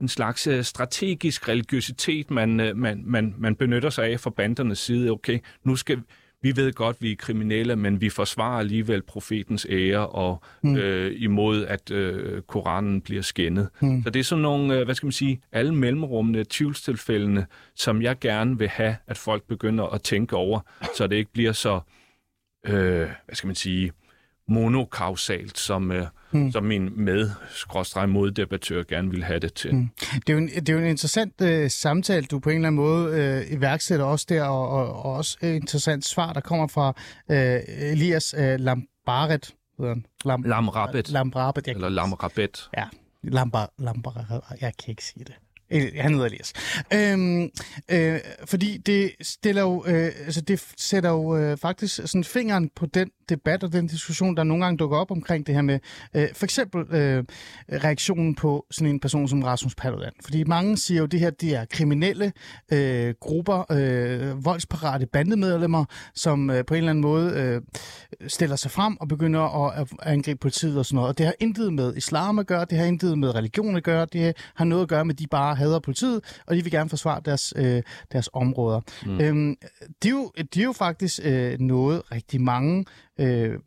en 0.00 0.08
slags 0.08 0.46
øh, 0.46 0.64
strategisk 0.64 1.48
religiøsitet, 1.48 2.30
man, 2.30 2.60
øh, 2.60 2.76
man, 2.76 3.02
man, 3.06 3.34
man 3.38 3.56
benytter 3.56 3.90
sig 3.90 4.04
af 4.04 4.20
fra 4.20 4.30
bandernes 4.30 4.78
side. 4.78 5.10
Okay, 5.10 5.38
nu 5.64 5.76
skal 5.76 6.02
vi 6.42 6.56
ved 6.56 6.72
godt, 6.72 6.96
vi 7.00 7.12
er 7.12 7.16
kriminelle, 7.16 7.76
men 7.76 8.00
vi 8.00 8.08
forsvarer 8.08 8.58
alligevel 8.58 9.02
profetens 9.02 9.66
ære 9.70 10.06
og 10.06 10.42
mm. 10.62 10.76
øh, 10.76 11.22
imod, 11.22 11.66
at 11.66 11.90
øh, 11.90 12.42
Koranen 12.42 13.00
bliver 13.00 13.22
skændet. 13.22 13.68
Mm. 13.80 14.02
Så 14.02 14.10
det 14.10 14.20
er 14.20 14.24
sådan 14.24 14.42
nogle, 14.42 14.78
øh, 14.78 14.84
hvad 14.84 14.94
skal 14.94 15.06
man 15.06 15.12
sige, 15.12 15.40
alle 15.52 15.74
mellemrummende 15.74 16.44
tvivlstilfældene, 16.50 17.46
som 17.74 18.02
jeg 18.02 18.18
gerne 18.18 18.58
vil 18.58 18.68
have, 18.68 18.96
at 19.06 19.18
folk 19.18 19.42
begynder 19.48 19.84
at 19.84 20.02
tænke 20.02 20.36
over, 20.36 20.60
så 20.96 21.06
det 21.06 21.16
ikke 21.16 21.32
bliver 21.32 21.52
så, 21.52 21.74
øh, 21.74 21.80
hvad 22.64 23.34
skal 23.34 23.46
man 23.46 23.56
sige, 23.56 23.92
monokausalt, 24.48 25.58
som, 25.58 25.92
øh, 25.92 26.06
mm. 26.32 26.52
som 26.52 26.64
min 26.64 27.04
med 27.04 27.30
moddebattør 28.06 28.82
gerne 28.82 29.10
vil 29.10 29.24
have 29.24 29.38
det 29.38 29.54
til. 29.54 29.74
Mm. 29.74 29.88
Det, 30.26 30.28
er 30.28 30.32
jo 30.32 30.38
en, 30.38 30.48
det 30.48 30.68
er 30.68 30.72
jo 30.72 30.78
en 30.78 30.86
interessant 30.86 31.40
øh, 31.40 31.70
samtale, 31.70 32.26
du 32.26 32.38
på 32.38 32.50
en 32.50 32.56
eller 32.56 32.68
anden 32.68 32.82
måde 32.82 33.20
øh, 33.20 33.58
iværksætter 33.58 34.06
også 34.06 34.26
der, 34.28 34.44
og, 34.44 34.68
og, 34.68 35.04
og 35.04 35.12
også 35.12 35.38
et 35.42 35.54
interessant 35.54 36.04
svar, 36.04 36.32
der 36.32 36.40
kommer 36.40 36.66
fra 36.66 36.94
øh, 37.30 37.60
Elias 37.92 38.34
øh, 38.38 38.60
Lambaret. 38.60 39.54
Lam, 40.24 40.42
Lamrabet. 40.42 41.10
Lamrabet. 41.10 41.68
Eller 41.68 41.88
Lamrabet. 41.88 42.70
Ja, 42.76 42.84
Lambar, 43.22 43.70
Lambar, 43.78 44.54
jeg 44.60 44.72
kan 44.76 44.90
ikke 44.90 45.04
sige 45.04 45.24
det. 45.24 45.34
Han 45.72 46.12
hedder 46.12 46.26
Elias. 46.26 46.52
Øhm, 46.94 47.50
øh, 47.88 48.20
fordi 48.44 48.76
det 48.76 49.10
stiller 49.20 49.62
jo, 49.62 49.84
øh, 49.86 50.12
altså 50.24 50.40
det 50.40 50.64
sætter 50.76 51.10
jo 51.10 51.36
øh, 51.36 51.56
faktisk 51.56 51.94
sådan 51.94 52.24
fingeren 52.24 52.70
på 52.76 52.86
den 52.86 53.10
debat 53.28 53.64
og 53.64 53.72
den 53.72 53.86
diskussion, 53.86 54.36
der 54.36 54.44
nogle 54.44 54.64
gange 54.64 54.78
dukker 54.78 54.96
op 54.96 55.10
omkring 55.10 55.46
det 55.46 55.54
her 55.54 55.62
med 55.62 55.78
øh, 56.14 56.28
for 56.34 56.44
eksempel 56.44 56.80
øh, 56.94 57.24
reaktionen 57.72 58.34
på 58.34 58.66
sådan 58.70 58.88
en 58.94 59.00
person 59.00 59.28
som 59.28 59.42
Rasmus 59.42 59.74
Paludan. 59.74 60.12
Fordi 60.24 60.44
mange 60.44 60.76
siger 60.76 60.98
jo, 60.98 61.04
at 61.04 61.12
det 61.12 61.20
her 61.20 61.30
det 61.30 61.54
er 61.54 61.64
kriminelle 61.64 62.32
øh, 62.72 63.14
grupper, 63.20 63.72
øh, 63.72 64.44
voldsparate 64.44 65.06
bandemedlemmer, 65.06 65.84
som 66.14 66.50
øh, 66.50 66.64
på 66.64 66.74
en 66.74 66.78
eller 66.78 66.90
anden 66.90 67.02
måde 67.02 67.32
øh, 67.32 67.60
stiller 68.28 68.56
sig 68.56 68.70
frem 68.70 68.96
og 69.00 69.08
begynder 69.08 69.66
at, 69.66 69.80
at 69.80 69.88
angribe 70.02 70.38
politiet 70.38 70.78
og 70.78 70.86
sådan 70.86 70.94
noget. 70.94 71.08
Og 71.08 71.18
det 71.18 71.26
har 71.26 71.34
intet 71.40 71.72
med 71.72 71.96
islam 71.96 72.38
at 72.38 72.46
gøre, 72.46 72.64
det 72.70 72.78
har 72.78 72.84
intet 72.84 73.18
med 73.18 73.34
religion 73.34 73.76
at 73.76 73.82
gøre, 73.82 74.06
det 74.12 74.36
har 74.54 74.64
noget 74.64 74.82
at 74.82 74.88
gøre 74.88 75.04
med, 75.04 75.14
de 75.14 75.26
bare 75.26 75.56
hader 75.62 75.78
politiet, 75.78 76.40
og 76.46 76.56
de 76.56 76.62
vil 76.62 76.72
gerne 76.72 76.90
forsvare 76.90 77.20
deres, 77.24 77.54
øh, 77.56 77.82
deres 78.12 78.28
områder. 78.32 78.80
Mm. 79.06 79.20
Øhm, 79.20 79.56
det, 80.02 80.08
er 80.08 80.12
jo, 80.12 80.32
det 80.36 80.56
er 80.56 80.64
jo 80.64 80.72
faktisk 80.72 81.20
øh, 81.24 81.60
noget, 81.60 82.02
rigtig 82.12 82.40
mange 82.40 82.84
øh, 83.20 83.58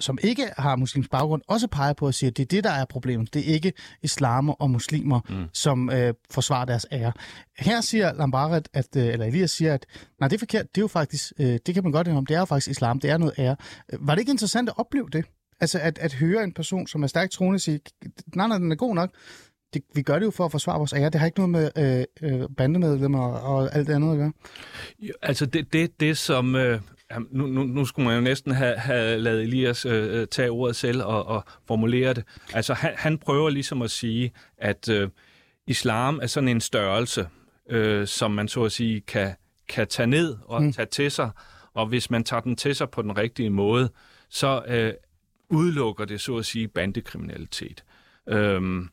som 0.00 0.18
ikke 0.22 0.50
har 0.58 0.76
muslimsk 0.76 1.10
baggrund, 1.10 1.42
også 1.48 1.66
peger 1.66 1.92
på 1.92 2.08
at 2.08 2.14
sige, 2.14 2.28
at 2.28 2.36
det 2.36 2.42
er 2.42 2.46
det, 2.46 2.64
der 2.64 2.70
er 2.70 2.84
problemet. 2.84 3.34
Det 3.34 3.50
er 3.50 3.54
ikke 3.54 3.72
islamer 4.02 4.52
og 4.52 4.70
muslimer, 4.70 5.20
mm. 5.28 5.44
som 5.52 5.90
øh, 5.90 6.14
forsvarer 6.30 6.64
deres 6.64 6.86
ære. 6.92 7.12
Her 7.58 7.80
siger 7.80 8.12
Lambaret, 8.12 8.68
at, 8.72 8.96
øh, 8.96 9.06
eller 9.06 9.26
Elias 9.26 9.50
siger, 9.50 9.74
at 9.74 9.86
nej, 10.20 10.28
det 10.28 10.36
er 10.36 10.38
forkert. 10.38 10.66
Det 10.74 10.80
er 10.80 10.82
jo 10.82 10.88
faktisk, 10.88 11.32
øh, 11.38 11.58
det 11.66 11.74
kan 11.74 11.82
man 11.82 11.92
godt 11.92 12.08
om, 12.08 12.26
det 12.26 12.34
er 12.34 12.38
jo 12.38 12.44
faktisk 12.44 12.70
islam, 12.70 13.00
det 13.00 13.10
er 13.10 13.18
noget 13.18 13.34
ære. 13.38 13.56
Var 14.00 14.14
det 14.14 14.20
ikke 14.20 14.32
interessant 14.32 14.68
at 14.68 14.74
opleve 14.78 15.08
det? 15.12 15.24
Altså 15.60 15.78
at, 15.78 15.98
at 15.98 16.14
høre 16.14 16.44
en 16.44 16.52
person, 16.52 16.86
som 16.86 17.02
er 17.02 17.06
stærkt 17.06 17.32
troende, 17.32 17.58
sige, 17.58 17.80
nej, 18.34 18.48
nej, 18.48 18.58
den 18.58 18.72
er 18.72 18.76
god 18.76 18.94
nok, 18.94 19.10
det, 19.74 19.82
vi 19.94 20.02
gør 20.02 20.18
det 20.18 20.26
jo 20.26 20.30
for 20.30 20.44
at 20.44 20.50
forsvare 20.50 20.78
vores 20.78 20.92
ære. 20.92 21.10
Det 21.10 21.14
har 21.14 21.26
ikke 21.26 21.46
noget 21.46 21.72
med 21.74 22.06
øh, 22.22 22.40
øh, 22.40 22.48
bandemedlemmer 22.56 23.32
og 23.32 23.76
alt 23.76 23.86
det 23.88 23.94
andet 23.94 24.12
at 24.12 24.18
gøre. 24.18 24.32
Jo, 24.98 25.12
altså 25.22 25.46
det, 25.46 25.72
det, 25.72 26.00
det 26.00 26.18
som... 26.18 26.54
Øh, 26.54 26.80
nu, 27.30 27.46
nu, 27.46 27.62
nu 27.62 27.84
skulle 27.84 28.06
man 28.08 28.16
jo 28.16 28.20
næsten 28.20 28.52
have, 28.52 28.76
have 28.76 29.18
lavet 29.18 29.42
Elias 29.42 29.86
øh, 29.86 30.26
tage 30.26 30.50
ordet 30.50 30.76
selv 30.76 31.02
og, 31.02 31.26
og 31.26 31.44
formulere 31.66 32.14
det. 32.14 32.24
Altså 32.54 32.74
han, 32.74 32.92
han 32.96 33.18
prøver 33.18 33.50
ligesom 33.50 33.82
at 33.82 33.90
sige, 33.90 34.32
at 34.58 34.88
øh, 34.88 35.08
islam 35.66 36.18
er 36.22 36.26
sådan 36.26 36.48
en 36.48 36.60
størrelse, 36.60 37.28
øh, 37.70 38.06
som 38.06 38.30
man 38.30 38.48
så 38.48 38.64
at 38.64 38.72
sige 38.72 39.00
kan, 39.00 39.34
kan 39.68 39.86
tage 39.86 40.06
ned 40.06 40.36
og 40.44 40.62
mm. 40.62 40.72
tage 40.72 40.86
til 40.86 41.10
sig. 41.10 41.30
Og 41.74 41.86
hvis 41.86 42.10
man 42.10 42.24
tager 42.24 42.40
den 42.40 42.56
til 42.56 42.74
sig 42.74 42.90
på 42.90 43.02
den 43.02 43.18
rigtige 43.18 43.50
måde, 43.50 43.90
så 44.28 44.62
øh, 44.68 44.92
udelukker 45.50 46.04
det 46.04 46.20
så 46.20 46.36
at 46.36 46.46
sige 46.46 46.68
bandekriminalitet. 46.68 47.84
Øhm, 48.28 48.88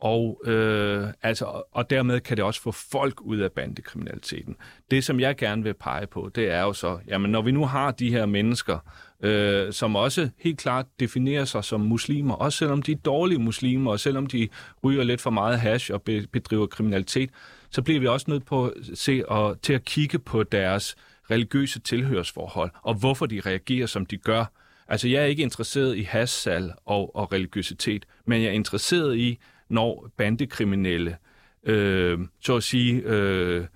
og, 0.00 0.40
øh, 0.44 1.06
altså, 1.22 1.62
og 1.72 1.90
dermed 1.90 2.20
kan 2.20 2.36
det 2.36 2.44
også 2.44 2.62
få 2.62 2.72
folk 2.72 3.20
ud 3.20 3.38
af 3.38 3.52
bandekriminaliteten. 3.52 4.56
Det, 4.90 5.04
som 5.04 5.20
jeg 5.20 5.36
gerne 5.36 5.62
vil 5.62 5.74
pege 5.74 6.06
på, 6.06 6.30
det 6.34 6.50
er 6.50 6.60
jo 6.60 6.72
så, 6.72 6.98
jamen 7.08 7.30
når 7.30 7.42
vi 7.42 7.52
nu 7.52 7.66
har 7.66 7.90
de 7.90 8.10
her 8.10 8.26
mennesker, 8.26 8.78
øh, 9.22 9.72
som 9.72 9.96
også 9.96 10.30
helt 10.38 10.58
klart 10.58 10.86
definerer 11.00 11.44
sig 11.44 11.64
som 11.64 11.80
muslimer, 11.80 12.34
også 12.34 12.58
selvom 12.58 12.82
de 12.82 12.92
er 12.92 12.96
dårlige 12.96 13.38
muslimer, 13.38 13.90
og 13.90 14.00
selvom 14.00 14.26
de 14.26 14.48
ryger 14.84 15.04
lidt 15.04 15.20
for 15.20 15.30
meget 15.30 15.60
hash 15.60 15.92
og 15.92 16.02
bedriver 16.02 16.66
kriminalitet, 16.66 17.30
så 17.70 17.82
bliver 17.82 18.00
vi 18.00 18.06
også 18.06 18.26
nødt 18.28 18.46
på 18.46 18.66
at 18.66 18.72
se 18.94 19.22
og, 19.28 19.62
til 19.62 19.72
at 19.72 19.84
kigge 19.84 20.18
på 20.18 20.42
deres 20.42 20.96
religiøse 21.30 21.80
tilhørsforhold, 21.80 22.70
og 22.82 22.94
hvorfor 22.94 23.26
de 23.26 23.40
reagerer, 23.46 23.86
som 23.86 24.06
de 24.06 24.16
gør. 24.16 24.44
Altså, 24.88 25.08
jeg 25.08 25.22
er 25.22 25.26
ikke 25.26 25.42
interesseret 25.42 25.96
i 25.96 26.02
hashsal 26.02 26.72
og, 26.86 27.16
og 27.16 27.32
religiøsitet, 27.32 28.06
men 28.26 28.42
jeg 28.42 28.48
er 28.48 28.52
interesseret 28.52 29.16
i, 29.16 29.38
når 29.68 30.10
bandekriminelle, 30.16 31.16
øh, 31.62 32.18
så 32.40 32.56
at 32.56 32.62
sige, 32.62 33.02
øh, 33.04 33.66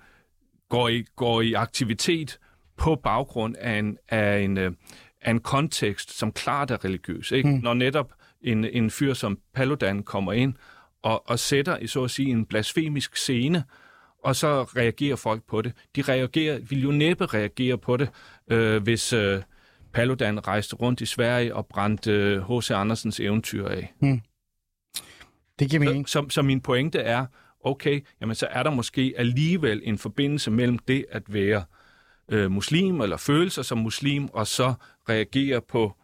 går, 0.69 0.89
i, 0.89 1.05
går 1.15 1.41
i 1.41 1.53
aktivitet 1.53 2.39
på 2.77 2.95
baggrund 2.95 3.55
af 3.59 3.79
en, 3.79 3.97
af 4.09 4.39
en, 4.39 4.57
øh, 4.57 4.71
af 5.21 5.31
en 5.31 5.39
kontekst, 5.39 6.17
som 6.17 6.31
klart 6.31 6.71
er 6.71 6.85
religiøs. 6.85 7.31
Ikke? 7.31 7.49
Mm. 7.49 7.55
Når 7.55 7.73
netop 7.73 8.13
en, 8.41 8.65
en 8.65 8.89
fyr 8.89 9.13
som 9.13 9.39
Paludan 9.53 10.03
kommer 10.03 10.33
ind 10.33 10.53
og, 11.01 11.29
og 11.29 11.39
sætter 11.39 11.77
i 11.77 11.87
så 11.87 12.03
at 12.03 12.11
sige 12.11 12.29
en 12.29 12.45
blasfemisk 12.45 13.15
scene, 13.15 13.63
og 14.23 14.35
så 14.35 14.63
reagerer 14.63 15.15
folk 15.15 15.43
på 15.47 15.61
det. 15.61 15.73
De 15.95 16.01
reagerer, 16.01 16.59
vil 16.69 16.81
jo 16.81 16.91
næppe 16.91 17.25
reagere 17.25 17.77
på 17.77 17.97
det, 17.97 18.09
øh, 18.51 18.83
hvis 18.83 19.13
øh, 19.13 19.41
Paludan 19.93 20.47
rejste 20.47 20.75
rundt 20.75 21.01
i 21.01 21.05
Sverige 21.05 21.55
og 21.55 21.67
brændte 21.67 22.43
H.C. 22.49 22.71
Øh, 22.71 22.79
Andersens 22.79 23.19
eventyr 23.19 23.67
af. 23.67 23.93
Mm. 23.99 24.21
Det 25.59 25.69
giver 25.69 25.79
mening. 25.79 26.09
Så, 26.09 26.21
så, 26.21 26.25
så 26.29 26.41
min 26.41 26.61
pointe 26.61 26.99
er, 26.99 27.25
okay, 27.63 28.01
jamen 28.21 28.35
så 28.35 28.47
er 28.51 28.63
der 28.63 28.69
måske 28.71 29.13
alligevel 29.17 29.81
en 29.83 29.97
forbindelse 29.97 30.51
mellem 30.51 30.77
det 30.77 31.05
at 31.11 31.23
være 31.27 31.63
øh, 32.31 32.51
muslim 32.51 33.01
eller 33.01 33.17
føle 33.17 33.49
sig 33.49 33.65
som 33.65 33.77
muslim, 33.77 34.25
og 34.33 34.47
så 34.47 34.73
reagere 35.09 35.61
på 35.61 35.95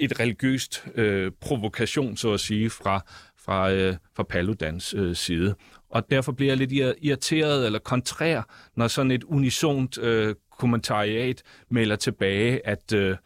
et 0.00 0.20
religiøst 0.20 0.84
øh, 0.94 1.32
provokation, 1.40 2.16
så 2.16 2.32
at 2.32 2.40
sige, 2.40 2.70
fra, 2.70 3.00
fra, 3.38 3.72
øh, 3.72 3.96
fra 4.16 4.22
Paludans 4.22 4.94
øh, 4.94 5.16
side. 5.16 5.54
og 5.90 6.10
derfor 6.10 6.32
bliver 6.32 6.50
jeg 6.50 6.56
lidt 6.56 6.72
ir- 6.72 6.98
irriteret 7.02 7.66
eller 7.66 7.78
kontrær, 7.78 8.42
når 8.76 8.88
sådan 8.88 9.10
et 9.10 9.24
unisont 9.24 9.98
øh, 9.98 10.34
kommentariat 10.58 11.42
melder 11.70 11.96
tilbage, 11.96 12.66
at 12.66 12.92
øh, 12.92 13.16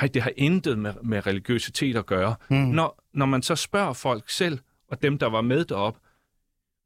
ej, 0.00 0.06
det 0.14 0.22
har 0.22 0.32
intet 0.36 0.78
med, 0.78 0.92
med 1.02 1.26
religiøsitet 1.26 1.96
at 1.96 2.06
gøre. 2.06 2.34
Mm. 2.50 2.56
Når, 2.56 3.04
når 3.14 3.26
man 3.26 3.42
så 3.42 3.56
spørger 3.56 3.92
folk 3.92 4.30
selv, 4.30 4.58
og 4.94 5.02
dem, 5.02 5.18
der 5.18 5.26
var 5.26 5.40
med 5.40 5.64
derop, 5.64 5.98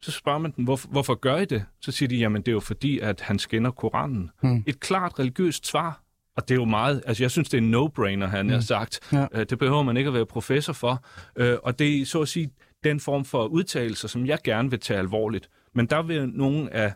så 0.02 0.10
spørger 0.10 0.38
man 0.38 0.52
dem, 0.56 0.64
hvorfor, 0.64 0.88
hvorfor 0.88 1.14
gør 1.14 1.36
I 1.36 1.44
det? 1.44 1.64
Så 1.80 1.92
siger 1.92 2.08
de, 2.08 2.16
jamen 2.16 2.42
det 2.42 2.48
er 2.48 2.52
jo 2.52 2.60
fordi, 2.60 2.98
at 2.98 3.20
han 3.20 3.38
skinner 3.38 3.70
Koranen. 3.70 4.30
Mm. 4.42 4.64
Et 4.66 4.80
klart 4.80 5.18
religiøst 5.18 5.66
svar, 5.66 6.02
og 6.36 6.48
det 6.48 6.54
er 6.54 6.58
jo 6.58 6.64
meget, 6.64 7.02
altså 7.06 7.22
jeg 7.22 7.30
synes, 7.30 7.48
det 7.48 7.58
er 7.58 7.62
en 7.62 7.74
no-brainer, 7.74 8.26
han 8.26 8.46
mm. 8.46 8.52
har 8.52 8.60
sagt. 8.60 9.00
Ja. 9.12 9.26
Øh, 9.32 9.46
det 9.50 9.58
behøver 9.58 9.82
man 9.82 9.96
ikke 9.96 10.08
at 10.08 10.14
være 10.14 10.26
professor 10.26 10.72
for. 10.72 11.04
Øh, 11.36 11.56
og 11.62 11.78
det 11.78 12.00
er 12.00 12.06
så 12.06 12.22
at 12.22 12.28
sige 12.28 12.50
den 12.84 13.00
form 13.00 13.24
for 13.24 13.46
udtalelser, 13.46 14.08
som 14.08 14.26
jeg 14.26 14.38
gerne 14.44 14.70
vil 14.70 14.80
tage 14.80 14.98
alvorligt. 14.98 15.50
Men 15.74 15.86
der 15.86 16.02
vil 16.02 16.28
nogle 16.28 16.74
af, 16.74 16.92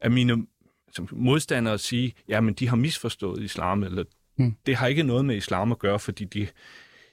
af 0.00 0.10
mine 0.10 0.46
som 0.92 1.08
modstandere 1.12 1.78
sige, 1.78 2.12
jamen 2.28 2.54
de 2.54 2.68
har 2.68 2.76
misforstået 2.76 3.42
islam, 3.42 3.82
eller 3.82 4.04
mm. 4.36 4.56
det 4.66 4.76
har 4.76 4.86
ikke 4.86 5.02
noget 5.02 5.24
med 5.24 5.36
islam 5.36 5.72
at 5.72 5.78
gøre, 5.78 5.98
fordi 5.98 6.24
de, 6.24 6.48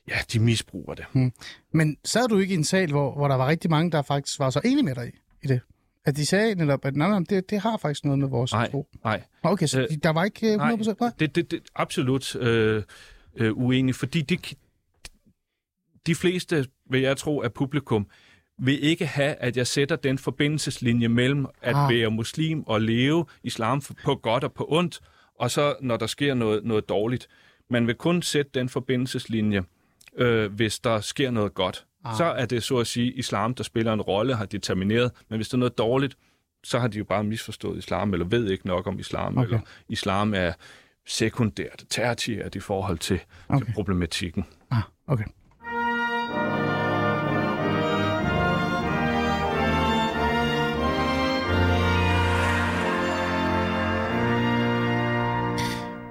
ja, 0.10 0.16
de 0.34 0.40
misbruger 0.40 0.94
det. 0.94 1.06
Mm. 1.14 1.32
Men 1.74 1.98
sad 2.06 2.28
du 2.28 2.38
ikke 2.38 2.54
i 2.54 2.58
en 2.58 2.64
sal, 2.64 2.92
hvor, 2.92 3.16
hvor 3.16 3.28
der 3.28 3.36
var 3.36 3.48
rigtig 3.48 3.70
mange, 3.70 3.92
der 3.92 4.02
faktisk 4.02 4.40
var 4.40 4.50
så 4.50 4.62
enige 4.66 4.84
med 4.84 4.96
dig 4.96 5.08
i, 5.08 5.12
i 5.44 5.48
det? 5.48 5.62
At 6.06 6.16
de 6.16 6.26
sagde 6.26 6.56
netop, 6.56 6.86
at 6.86 6.96
nej, 6.96 7.10
nej, 7.10 7.20
det, 7.30 7.50
det 7.50 7.60
har 7.60 7.78
faktisk 7.78 8.06
noget 8.06 8.20
med 8.20 8.28
vores 8.28 8.54
Nej, 8.54 8.72
tro. 8.72 8.88
nej. 9.04 9.24
Okay, 9.44 9.68
så 9.68 9.82
Øh, 9.82 9.88
der 10.04 10.10
var 10.10 10.24
ikke 10.24 10.54
øh, 10.54 10.56
100%? 10.56 10.96
Nej. 11.00 11.12
Det, 11.20 11.36
det, 11.36 11.52
det 11.52 11.62
absolut 11.76 12.36
øh, 12.36 12.84
øh, 13.36 13.58
uenig, 13.58 13.96
fordi 13.96 14.22
det, 14.22 14.54
de 16.08 16.16
fleste, 16.16 16.66
vil 16.90 17.02
jeg 17.02 17.18
tro, 17.18 17.42
af 17.42 17.54
publikum, 17.54 18.08
vil 18.60 18.84
ikke 18.84 19.06
have, 19.06 19.36
at 19.36 19.58
jeg 19.58 19.68
sætter 19.68 19.96
den 19.96 20.18
forbindelseslinje 20.18 21.08
mellem 21.08 21.46
at 21.62 21.76
ah. 21.76 21.90
være 21.90 22.12
muslim 22.12 22.64
og 22.68 22.82
leve 22.82 23.26
islam 23.44 23.82
på 24.04 24.16
godt 24.16 24.44
og 24.44 24.54
på 24.54 24.66
ondt, 24.70 25.00
og 25.36 25.52
så 25.52 25.76
når 25.82 25.98
der 25.98 26.08
sker 26.08 26.34
noget, 26.34 26.64
noget 26.64 26.90
dårligt. 26.90 27.28
Man 27.70 27.88
vil 27.88 27.96
kun 27.96 28.22
sætte 28.22 28.52
den 28.54 28.70
forbindelseslinje, 28.70 29.64
øh, 30.18 30.52
hvis 30.54 30.80
der 30.80 31.00
sker 31.02 31.32
noget 31.32 31.54
godt. 31.54 31.86
Ah. 32.06 32.18
Så 32.18 32.24
er 32.24 32.46
det 32.46 32.64
så 32.64 32.78
at 32.78 32.88
sige 32.88 33.14
islam, 33.14 33.54
der 33.54 33.64
spiller 33.64 33.94
en 33.94 34.02
rolle, 34.02 34.36
har 34.36 34.46
determineret. 34.46 35.12
Men 35.30 35.38
hvis 35.38 35.50
der 35.50 35.56
er 35.56 35.60
noget 35.60 35.78
dårligt, 35.78 36.18
så 36.64 36.80
har 36.80 36.88
de 36.88 36.98
jo 36.98 37.04
bare 37.04 37.24
misforstået 37.24 37.78
islam, 37.78 38.14
eller 38.14 38.26
ved 38.26 38.50
ikke 38.52 38.68
nok 38.68 38.88
om 38.88 39.00
islam, 39.00 39.38
Okay. 39.38 39.48
eller 39.48 39.60
islam 39.90 40.34
er 40.34 40.54
sekundært, 41.08 41.84
tertiært 41.90 42.56
i 42.56 42.60
forhold 42.60 42.98
til, 42.98 43.20
okay. 43.50 43.66
til 43.66 43.74
problematikken. 43.74 44.46
Ah, 44.72 44.82
okay. 45.08 45.26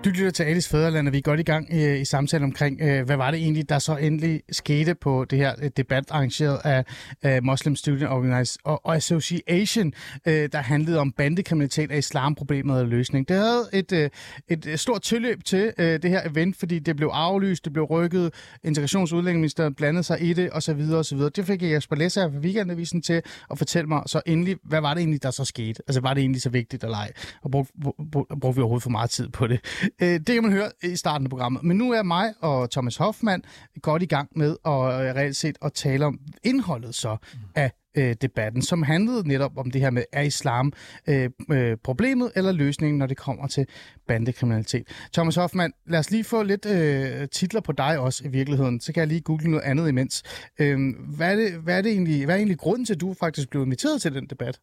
Du 0.09 0.13
lytter 0.13 0.31
til 0.31 0.43
Alice 0.43 0.71
Fæderland, 0.71 1.07
og 1.09 1.13
vi 1.13 1.19
er 1.19 1.23
godt 1.23 1.41
i 1.41 1.43
gang 1.43 1.69
øh, 1.73 2.01
i 2.01 2.05
samtalen 2.05 2.45
omkring, 2.45 2.81
øh, 2.81 3.07
hvad 3.07 3.17
var 3.17 3.31
det 3.31 3.41
egentlig, 3.41 3.69
der 3.69 3.79
så 3.79 3.97
endelig 3.97 4.43
skete 4.51 4.95
på 4.95 5.25
det 5.25 5.39
her 5.39 5.55
øh, 5.63 5.71
debat 5.77 6.05
arrangeret 6.11 6.61
af 6.65 6.85
øh, 7.25 7.45
Muslim 7.45 7.77
Student 7.77 8.11
Organization 8.11 8.61
og 8.65 8.97
Association, 8.97 9.93
øh, 10.27 10.49
der 10.53 10.59
handlede 10.59 10.99
om 10.99 11.13
bandekriminalitet 11.13 11.91
af 11.91 11.99
islamproblemet 11.99 12.81
og 12.81 12.87
løsning. 12.87 13.29
Det 13.29 13.37
havde 13.37 13.69
et, 13.73 13.93
øh, 13.93 14.11
et 14.49 14.67
øh, 14.67 14.79
stort 14.79 15.03
tilløb 15.03 15.45
til 15.45 15.73
øh, 15.79 16.03
det 16.03 16.11
her 16.11 16.31
event, 16.31 16.57
fordi 16.57 16.79
det 16.79 16.97
blev 16.97 17.09
aflyst, 17.13 17.65
det 17.65 17.73
blev 17.73 17.85
rykket, 17.85 18.35
integrationsudlændingeministeren 18.65 19.75
blandede 19.75 20.05
sig 20.05 20.23
i 20.23 20.33
det, 20.33 20.51
osv. 20.53 20.81
osv. 20.93 21.19
Det 21.19 21.47
fik 21.47 21.63
jeg 21.63 21.71
Jesper 21.71 21.97
Læsser 21.97 22.31
fra 22.31 22.39
Weekendavisen 22.39 23.03
til 23.03 23.23
at 23.51 23.59
fortælle 23.59 23.89
mig 23.89 24.03
så 24.07 24.21
endelig, 24.27 24.57
hvad 24.65 24.81
var 24.81 24.95
det 24.95 25.01
egentlig, 25.01 25.23
der 25.23 25.31
så 25.31 25.45
skete? 25.45 25.83
Altså, 25.89 26.01
var 26.01 26.15
det 26.15 26.21
egentlig 26.21 26.43
så 26.43 26.51
vigtigt 26.51 26.85
eller 26.85 26.97
ej? 26.97 27.13
Og 27.43 27.51
brugte, 27.51 27.73
brugte, 28.13 28.37
brug 28.41 28.57
vi 28.57 28.61
overhovedet 28.61 28.83
for 28.83 28.91
meget 28.91 29.11
tid 29.11 29.29
på 29.29 29.47
det? 29.47 29.61
Øh, 30.03 30.09
det 30.09 30.27
kan 30.27 30.43
man 30.43 30.53
høre 30.53 30.71
i 30.83 30.97
starten 30.97 31.27
af 31.27 31.31
programmet. 31.31 31.65
Men 31.65 31.77
nu 31.77 31.93
er 31.93 32.03
mig 32.03 32.35
og 32.41 32.71
Thomas 32.71 32.97
Hoffmann 32.97 33.43
godt 33.83 34.03
i 34.03 34.07
gang 34.07 34.29
med 34.37 34.57
at 34.65 34.73
øh, 34.73 35.15
reelt 35.15 35.37
set 35.37 35.59
at 35.63 35.73
tale 35.73 36.07
om 36.07 36.19
indholdet 36.45 36.95
så 36.95 37.17
af 37.55 37.73
øh, 37.97 38.17
debatten, 38.23 38.63
som 38.63 38.83
handlede 38.83 39.29
netop 39.29 39.53
om 39.57 39.71
det 39.71 39.81
her 39.81 39.91
med, 39.91 40.03
er 40.13 40.23
islam 40.23 40.73
øh, 41.07 41.31
øh, 41.51 41.77
problemet 41.85 42.33
eller 42.37 42.53
løsningen, 42.53 42.99
når 42.99 43.07
det 43.07 43.17
kommer 43.17 43.47
til 43.47 43.67
bandekriminalitet. 44.09 44.89
Thomas 45.13 45.35
Hoffmann, 45.35 45.73
lad 45.87 45.99
os 45.99 46.11
lige 46.11 46.25
få 46.25 46.43
lidt 46.43 46.67
øh, 46.67 47.29
titler 47.29 47.61
på 47.61 47.73
dig 47.73 47.99
også 47.99 48.25
i 48.25 48.29
virkeligheden. 48.29 48.81
Så 48.81 48.93
kan 48.93 49.01
jeg 49.01 49.09
lige 49.09 49.21
google 49.21 49.51
noget 49.51 49.65
andet 49.65 49.89
imens. 49.89 50.23
Øh, 50.59 50.79
hvad, 51.17 51.33
er 51.33 51.37
det, 51.37 51.53
hvad, 51.53 51.79
er 51.79 51.83
det 51.83 51.93
egentlig, 51.93 52.25
hvad 52.25 52.35
er 52.35 52.39
egentlig 52.39 52.59
grunden 52.59 52.85
til, 52.85 52.95
at 52.95 53.01
du 53.01 53.15
faktisk 53.21 53.51
blev 53.51 53.63
inviteret 53.63 54.03
til 54.03 54.15
den 54.15 54.27
debat? 54.27 54.59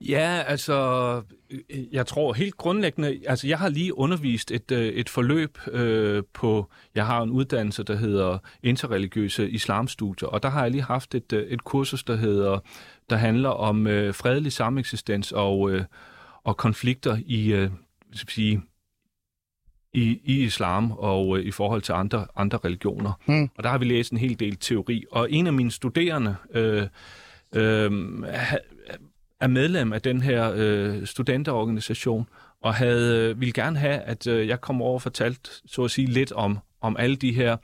Ja, 0.00 0.42
altså, 0.46 1.22
øh, 1.50 1.94
jeg 1.94 2.06
tror 2.06 2.32
helt 2.32 2.56
grundlæggende, 2.56 3.20
altså 3.26 3.46
jeg 3.46 3.58
har 3.58 3.68
lige 3.68 3.98
undervist 3.98 4.50
et, 4.50 4.72
øh, 4.72 4.86
et 4.86 5.08
forløb 5.08 5.58
øh, 5.72 6.22
på, 6.32 6.70
jeg 6.94 7.06
har 7.06 7.22
en 7.22 7.30
uddannelse, 7.30 7.82
der 7.82 7.96
hedder 7.96 8.38
interreligiøse 8.62 9.50
islamstudier, 9.50 10.28
og 10.28 10.42
der 10.42 10.48
har 10.48 10.62
jeg 10.62 10.70
lige 10.70 10.82
haft 10.82 11.14
et, 11.14 11.32
øh, 11.32 11.46
et 11.46 11.64
kursus, 11.64 12.04
der 12.04 12.16
hedder, 12.16 12.58
der 13.10 13.16
handler 13.16 13.48
om 13.48 13.86
øh, 13.86 14.14
fredelig 14.14 14.52
sameksistens 14.52 15.32
og, 15.32 15.70
øh, 15.70 15.84
og 16.44 16.56
konflikter 16.56 17.18
i, 17.26 17.52
øh, 17.52 17.70
skal 18.12 18.32
sige, 18.32 18.62
i, 19.92 20.20
i 20.24 20.44
islam 20.44 20.92
og 20.92 21.38
øh, 21.38 21.44
i 21.44 21.50
forhold 21.50 21.82
til 21.82 21.92
andre, 21.92 22.26
andre 22.36 22.58
religioner. 22.64 23.12
Mm. 23.26 23.50
Og 23.56 23.64
der 23.64 23.70
har 23.70 23.78
vi 23.78 23.84
læst 23.84 24.12
en 24.12 24.18
hel 24.18 24.40
del 24.40 24.56
teori. 24.56 25.04
Og 25.10 25.32
en 25.32 25.46
af 25.46 25.52
mine 25.52 25.70
studerende 25.70 26.36
øh, 26.54 26.86
øh, 27.54 27.92
er 29.40 29.46
medlem 29.46 29.92
af 29.92 30.02
den 30.02 30.20
her 30.20 30.52
øh, 30.56 31.06
studenterorganisation, 31.06 32.28
og 32.62 32.74
havde 32.74 33.30
øh, 33.30 33.40
ville 33.40 33.52
gerne 33.52 33.78
have, 33.78 33.98
at 33.98 34.26
øh, 34.26 34.48
jeg 34.48 34.60
kom 34.60 34.82
over 34.82 34.94
og 34.94 35.02
fortalte, 35.02 35.50
så 35.66 35.84
at 35.84 35.90
sige, 35.90 36.06
lidt 36.06 36.32
om, 36.32 36.58
om 36.80 36.96
alle 36.98 37.16
de 37.16 37.32
her 37.32 37.56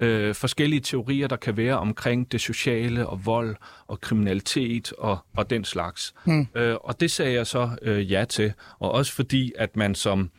øh, 0.00 0.34
forskellige 0.34 0.80
teorier, 0.80 1.28
der 1.28 1.36
kan 1.36 1.56
være 1.56 1.78
omkring 1.78 2.32
det 2.32 2.40
sociale 2.40 3.06
og 3.06 3.26
vold 3.26 3.56
og 3.86 4.00
kriminalitet 4.00 4.92
og, 4.92 5.18
og 5.36 5.50
den 5.50 5.64
slags. 5.64 6.14
Hmm. 6.24 6.48
Øh, 6.54 6.76
og 6.80 7.00
det 7.00 7.10
sagde 7.10 7.32
jeg 7.32 7.46
så 7.46 7.70
øh, 7.82 8.12
ja 8.12 8.24
til, 8.24 8.52
og 8.78 8.92
også 8.92 9.12
fordi, 9.12 9.52
at 9.56 9.76
man 9.76 9.94
som 9.94 10.30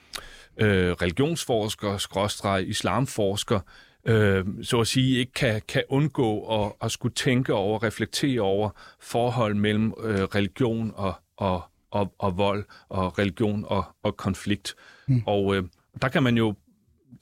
øh, 0.58 0.92
religionsforsker, 0.92 1.98
skråstreg, 1.98 2.68
islamforsker, 2.68 3.60
øh, 4.05 4.45
så 4.62 4.79
at 4.79 4.88
sige, 4.88 5.19
ikke 5.19 5.31
kan, 5.31 5.62
kan 5.67 5.83
undgå 5.89 6.63
at, 6.63 6.71
at 6.81 6.91
skulle 6.91 7.15
tænke 7.15 7.53
over, 7.53 7.83
reflektere 7.83 8.41
over 8.41 8.69
forhold 8.99 9.55
mellem 9.55 9.93
øh, 10.03 10.21
religion 10.21 10.93
og, 10.95 11.13
og, 11.38 11.62
og, 11.91 12.13
og 12.19 12.38
vold, 12.38 12.65
og 12.89 13.19
religion 13.19 13.65
og, 13.67 13.83
og 14.03 14.17
konflikt. 14.17 14.75
Mm. 15.07 15.23
Og 15.25 15.55
øh, 15.55 15.63
der 16.01 16.07
kan 16.07 16.23
man 16.23 16.38
jo 16.38 16.55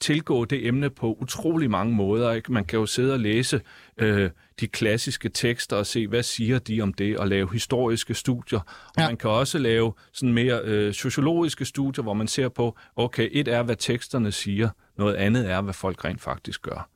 tilgå 0.00 0.44
det 0.44 0.66
emne 0.66 0.90
på 0.90 1.16
utrolig 1.20 1.70
mange 1.70 1.94
måder. 1.94 2.32
Ikke? 2.32 2.52
Man 2.52 2.64
kan 2.64 2.78
jo 2.78 2.86
sidde 2.86 3.12
og 3.12 3.20
læse 3.20 3.60
øh, 3.98 4.30
de 4.60 4.66
klassiske 4.66 5.28
tekster 5.28 5.76
og 5.76 5.86
se, 5.86 6.06
hvad 6.06 6.22
siger 6.22 6.58
de 6.58 6.80
om 6.80 6.92
det, 6.92 7.18
og 7.18 7.28
lave 7.28 7.52
historiske 7.52 8.14
studier. 8.14 8.58
Og 8.58 8.92
Ja. 8.98 9.06
man 9.06 9.16
kan 9.16 9.30
også 9.30 9.58
lave 9.58 9.92
sådan 10.12 10.32
mere 10.32 10.60
øh, 10.64 10.92
sociologiske 10.94 11.64
studier, 11.64 12.02
hvor 12.02 12.14
man 12.14 12.28
ser 12.28 12.48
på, 12.48 12.78
okay, 12.96 13.28
et 13.32 13.48
er, 13.48 13.62
hvad 13.62 13.76
teksterne 13.76 14.32
siger, 14.32 14.68
noget 14.98 15.14
andet 15.14 15.50
er, 15.50 15.60
hvad 15.60 15.74
folk 15.74 16.04
rent 16.04 16.20
faktisk 16.20 16.62
gør. 16.62 16.88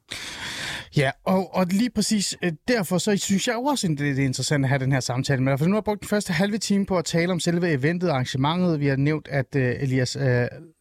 Ja, 0.96 1.11
og, 1.24 1.55
og 1.55 1.66
lige 1.66 1.90
præcis 1.90 2.37
øh, 2.42 2.52
derfor 2.68 2.98
så 2.98 3.16
synes 3.16 3.48
jeg 3.48 3.55
jo 3.55 3.62
også, 3.62 3.87
at 3.87 3.98
det 3.98 4.18
er 4.18 4.24
interessant 4.24 4.64
at 4.64 4.68
have 4.68 4.78
den 4.78 4.92
her 4.92 5.00
samtale 5.00 5.42
med 5.42 5.52
dig. 5.52 5.59
For 5.59 5.66
nu 5.66 5.72
har 5.72 5.76
jeg 5.76 5.85
brugt 5.85 6.00
den 6.00 6.09
første 6.09 6.33
halve 6.33 6.59
time 6.59 6.87
på 6.87 6.98
at 6.98 7.05
tale 7.05 7.33
om 7.33 7.40
selve 7.40 7.72
eventet 7.72 8.09
og 8.09 8.14
arrangementet. 8.14 8.81
Vi 8.81 8.87
har 8.87 8.96
nævnt, 8.96 9.28
at 9.28 9.46
uh, 9.57 9.62
Elias 9.62 10.16
uh, 10.16 10.22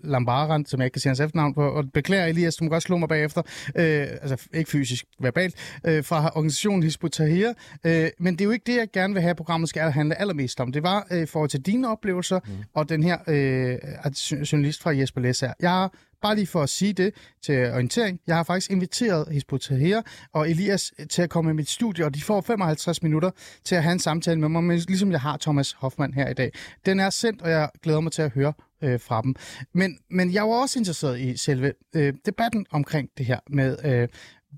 Lambaran, 0.03 0.65
som 0.65 0.79
jeg 0.79 0.85
ikke 0.85 0.93
kan 0.93 1.01
sige 1.01 1.09
hans 1.09 1.19
efternavn 1.19 1.53
på, 1.53 1.67
og 1.67 1.91
beklager 1.93 2.25
Elias, 2.25 2.55
du 2.55 2.63
må 2.63 2.69
godt 2.69 2.83
slå 2.83 2.97
mig 2.97 3.09
bagefter, 3.09 3.41
uh, 3.41 3.73
altså 3.75 4.47
ikke 4.53 4.69
fysisk, 4.71 5.05
verbalt, 5.19 5.55
uh, 5.87 6.03
fra 6.03 6.31
organisationen 6.35 6.83
Hizb 6.83 7.03
ut-Tahrir. 7.03 7.49
Uh, 7.85 7.91
men 8.19 8.33
det 8.33 8.41
er 8.41 8.45
jo 8.45 8.51
ikke 8.51 8.65
det, 8.65 8.77
jeg 8.77 8.87
gerne 8.93 9.13
vil 9.13 9.21
have, 9.21 9.29
at 9.29 9.37
programmet 9.37 9.69
skal 9.69 9.91
handle 9.91 10.19
allermest 10.21 10.59
om. 10.59 10.71
Det 10.71 10.83
var 10.83 11.07
uh, 11.11 11.27
forhold 11.27 11.49
til 11.49 11.61
dine 11.61 11.89
oplevelser, 11.89 12.39
mm. 12.45 12.51
og 12.73 12.89
den 12.89 13.03
her 13.03 13.17
uh, 13.27 14.41
journalist 14.51 14.81
fra 14.81 14.97
Jesper 14.97 15.21
Læsser. 15.21 15.53
Jeg 15.59 15.69
har 15.69 15.93
Bare 16.21 16.35
lige 16.35 16.47
for 16.47 16.61
at 16.61 16.69
sige 16.69 16.93
det 16.93 17.13
til 17.41 17.71
orientering. 17.71 18.19
Jeg 18.27 18.35
har 18.35 18.43
faktisk 18.43 18.71
inviteret 18.71 19.27
Hizbo 19.31 19.57
Tahir 19.57 20.01
og 20.33 20.49
Elias 20.49 20.93
øh, 20.99 21.07
til 21.07 21.21
at 21.21 21.29
komme 21.29 21.51
i 21.51 21.53
mit 21.53 21.69
studie, 21.69 22.05
og 22.05 22.15
de 22.15 22.21
får 22.21 22.41
55 22.41 23.03
minutter 23.03 23.31
til 23.63 23.75
at 23.75 23.83
have 23.83 23.93
en 23.93 23.99
samtale 23.99 24.39
med 24.39 24.49
mig, 24.49 24.63
men 24.63 24.77
ligesom 24.77 25.11
jeg 25.11 25.21
har 25.21 25.37
Thomas 25.37 25.71
Hoffmann 25.71 26.13
her 26.13 26.29
i 26.29 26.33
dag. 26.33 26.51
Den 26.85 26.99
er 26.99 27.09
sendt, 27.09 27.41
og 27.41 27.49
jeg 27.49 27.69
glæder 27.83 27.99
mig 27.99 28.11
til 28.11 28.21
at 28.21 28.31
høre 28.31 28.53
øh, 28.83 28.99
fra 28.99 29.21
dem. 29.21 29.35
Men, 29.73 29.97
men 30.09 30.33
jeg 30.33 30.43
var 30.43 30.61
også 30.61 30.79
interesseret 30.79 31.19
i 31.19 31.37
selve 31.37 31.73
øh, 31.95 32.13
debatten 32.25 32.65
omkring 32.71 33.09
det 33.17 33.25
her 33.25 33.39
med 33.49 33.77
øh, 33.85 34.07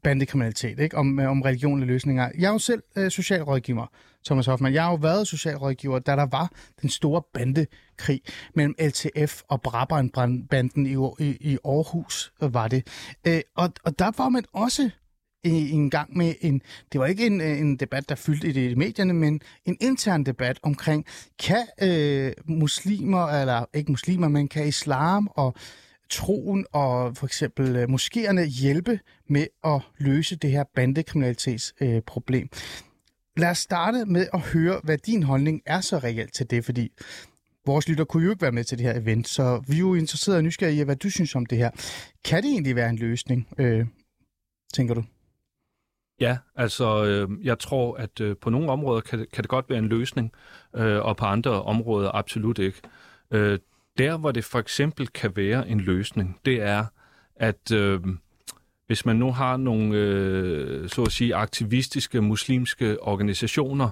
bandekriminalitet, 0.04 0.80
ikke? 0.80 0.98
Om, 0.98 1.20
øh, 1.20 1.30
om 1.30 1.42
religion 1.42 1.82
og 1.82 1.88
løsninger. 1.88 2.30
Jeg 2.38 2.48
er 2.48 2.52
jo 2.52 2.60
selv 2.60 2.84
øh, 2.96 3.12
socialrådgiver, 3.12 3.88
Thomas 4.26 4.46
Hoffmann. 4.46 4.76
Jeg 4.76 4.84
har 4.84 4.90
jo 4.90 4.96
været 4.96 5.28
socialrådgiver, 5.28 6.00
da 6.00 6.16
der 6.16 6.26
var 6.26 6.52
den 6.82 6.90
store 6.90 7.22
bandekrig 7.34 8.22
mellem 8.56 8.76
LTF 8.80 9.42
og 9.48 9.62
Brabrand-banden 9.62 10.86
i, 10.86 11.24
i, 11.24 11.38
i 11.40 11.58
Aarhus, 11.66 12.34
var 12.42 12.68
det. 12.68 12.88
Øh, 13.28 13.42
og, 13.56 13.74
og 13.84 14.00
der 14.00 14.12
var 14.18 14.30
man 14.30 14.44
også 14.54 14.90
en 15.44 15.90
gang 15.90 16.18
med 16.18 16.34
en, 16.42 16.62
det 16.92 17.00
var 17.00 17.06
ikke 17.06 17.26
en, 17.26 17.42
øh, 17.42 17.60
en 17.60 17.76
debat, 17.76 18.10
der 18.10 18.16
fyldte 18.16 18.48
i 18.48 18.52
de 18.52 18.76
medierne, 18.76 19.14
men 19.14 19.42
en 19.66 19.78
intern 19.82 20.24
debat 20.24 20.60
omkring, 20.64 21.06
kan 21.40 21.68
øh, 21.82 22.32
muslimer, 22.46 23.28
eller 23.28 23.66
ikke 23.74 23.92
muslimer, 23.92 24.28
men 24.28 24.48
kan 24.48 24.68
islam 24.68 25.30
og 25.32 25.56
troen 26.10 26.66
og 26.72 27.18
for 27.18 27.26
eksempel 27.26 27.76
øh, 27.76 27.84
moskéerne 27.84 28.44
hjælpe 28.62 29.00
med 29.30 29.48
at 29.64 29.82
løse 29.98 30.36
det 30.36 30.52
her 30.52 30.64
bandekriminalitetsproblem? 30.76 31.96
Øh, 31.96 32.02
problem? 32.02 32.50
Lad 33.38 33.50
os 33.50 33.58
starte 33.58 34.06
med 34.06 34.28
at 34.34 34.40
høre, 34.40 34.82
hvad 34.84 34.98
din 34.98 35.24
holdning 35.24 35.62
er 35.66 35.82
så 35.82 35.98
reelt 35.98 36.34
til 36.34 36.50
det, 36.50 36.66
fordi 36.66 36.92
vores 37.66 37.90
lytter 37.90 38.04
kunne 38.04 38.24
jo 38.24 38.30
ikke 38.30 38.42
være 38.42 38.52
med 38.52 38.64
til 38.64 38.78
det 38.78 38.86
her 38.86 39.00
event, 39.00 39.28
så 39.28 39.64
vi 39.68 39.76
er 39.76 39.80
jo 39.80 39.96
interesserede 39.96 40.40
og 40.40 40.44
nysgerrige 40.44 40.82
i, 40.82 40.84
hvad 40.84 40.96
du 40.96 41.10
synes 41.10 41.36
om 41.36 41.46
det 41.46 41.58
her. 41.58 41.70
Kan 42.26 42.44
det 42.44 42.50
egentlig 42.50 42.76
være 42.76 42.90
en 42.90 42.96
løsning, 42.96 43.48
øh, 43.58 43.86
tænker 44.74 44.94
du? 44.94 45.04
Ja, 46.20 46.38
altså 46.56 47.06
øh, 47.06 47.46
jeg 47.46 47.60
tror, 47.60 47.96
at 47.96 48.22
øh, 48.22 48.36
på 48.42 48.50
nogle 48.50 48.72
områder 48.72 49.02
kan 49.02 49.20
det, 49.20 49.32
kan 49.32 49.44
det 49.44 49.50
godt 49.50 49.70
være 49.70 49.80
en 49.80 49.88
løsning, 49.88 50.32
øh, 50.76 51.06
og 51.06 51.18
på 51.18 51.26
andre 51.26 51.64
områder 51.64 52.12
absolut 52.16 52.60
ikke. 52.60 52.82
Øh, 53.32 53.60
der, 53.98 54.18
hvor 54.18 54.32
det 54.32 54.46
for 54.46 54.60
eksempel 54.60 55.08
kan 55.08 55.36
være 55.36 55.70
en 55.70 55.80
løsning, 55.80 56.40
det 56.46 56.62
er, 56.62 56.86
at 57.36 57.72
øh, 57.72 58.00
hvis 58.88 59.06
man 59.06 59.16
nu 59.16 59.32
har 59.32 59.58
nogle, 59.58 59.98
øh, 59.98 60.90
så 60.90 61.04
at 61.04 61.12
sige, 61.12 61.36
aktivistiske 61.36 62.22
muslimske 62.22 63.04
organisationer, 63.04 63.90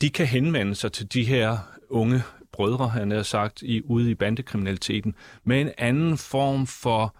de 0.00 0.10
kan 0.10 0.26
henvende 0.26 0.74
sig 0.74 0.92
til 0.92 1.12
de 1.12 1.24
her 1.24 1.58
unge 1.88 2.22
brødre, 2.52 2.88
han 2.88 3.10
har 3.10 3.22
sagt, 3.22 3.62
i, 3.62 3.82
ude 3.84 4.10
i 4.10 4.14
bandekriminaliteten, 4.14 5.14
med 5.44 5.60
en 5.60 5.70
anden 5.78 6.18
form 6.18 6.66
for 6.66 7.16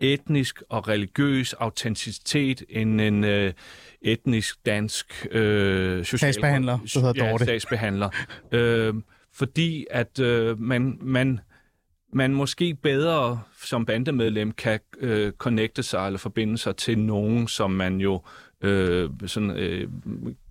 etnisk 0.00 0.62
og 0.68 0.88
religiøs 0.88 1.52
autenticitet 1.52 2.62
end 2.68 3.00
en 3.00 3.24
øh, 3.24 3.52
etnisk 4.02 4.66
dansk 4.66 5.26
øh, 5.30 6.04
social... 6.04 6.18
Sagsbehandler, 6.18 6.78
så 6.86 7.00
hedder 7.00 7.24
ja, 7.24 7.38
sagsbehandler. 7.38 8.10
øh, 8.52 8.94
fordi 9.40 9.86
at 9.90 10.18
øh, 10.18 10.60
man, 10.60 10.98
man, 11.00 11.40
man 12.12 12.34
måske 12.34 12.74
bedre 12.74 13.40
som 13.64 13.86
bandemedlem 13.86 14.52
kan 14.52 14.80
øh, 14.98 15.32
connecte 15.32 15.82
sig 15.82 16.06
eller 16.06 16.18
forbinde 16.18 16.58
sig 16.58 16.76
til 16.76 16.98
nogen, 16.98 17.48
som 17.48 17.70
man 17.70 18.00
jo 18.00 18.22
øh, 18.60 19.10
sådan, 19.26 19.50
øh, 19.50 19.88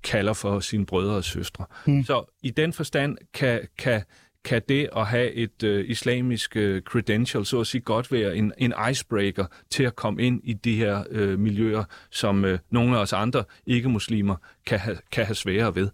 kalder 0.04 0.34
for 0.34 0.60
sine 0.60 0.86
brødre 0.86 1.16
og 1.16 1.24
søstre. 1.24 1.66
Hmm. 1.86 2.04
Så 2.04 2.24
i 2.44 2.50
den 2.50 2.74
forstand 2.74 3.18
kan, 3.34 3.68
kan, 3.78 4.02
kan 4.44 4.62
det 4.70 4.90
at 4.96 5.06
have 5.08 5.32
et 5.32 5.64
øh, 5.64 5.90
islamisk 5.90 6.56
øh, 6.56 6.82
credential, 6.82 7.46
så 7.46 7.60
at 7.60 7.68
sige, 7.68 7.82
godt 7.82 8.12
være 8.12 8.36
en, 8.36 8.54
en 8.58 8.74
icebreaker 8.92 9.46
til 9.70 9.84
at 9.84 9.96
komme 9.96 10.24
ind 10.24 10.42
i 10.44 10.54
de 10.54 10.76
her 10.76 11.04
øh, 11.10 11.40
miljøer, 11.40 11.84
som 12.12 12.46
øh, 12.46 12.60
nogle 12.70 12.98
af 12.98 13.02
os 13.02 13.14
andre 13.14 13.44
ikke-muslimer 13.66 14.36
kan, 14.66 14.80
ha, 14.80 14.94
kan 15.12 15.26
have 15.26 15.36
sværere 15.36 15.76
ved. 15.76 15.90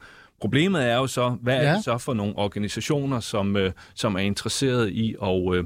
Problemet 0.46 0.90
er 0.90 0.96
jo 0.96 1.08
så, 1.08 1.30
hvad 1.30 1.62
ja. 1.62 1.64
er 1.64 1.74
det 1.74 1.84
så 1.84 1.98
for 1.98 2.14
nogle 2.14 2.38
organisationer, 2.38 3.20
som, 3.20 3.56
øh, 3.56 3.72
som 3.96 4.16
er 4.16 4.20
interesseret 4.20 4.90
i 4.90 5.16
at, 5.24 5.56
øh, 5.56 5.64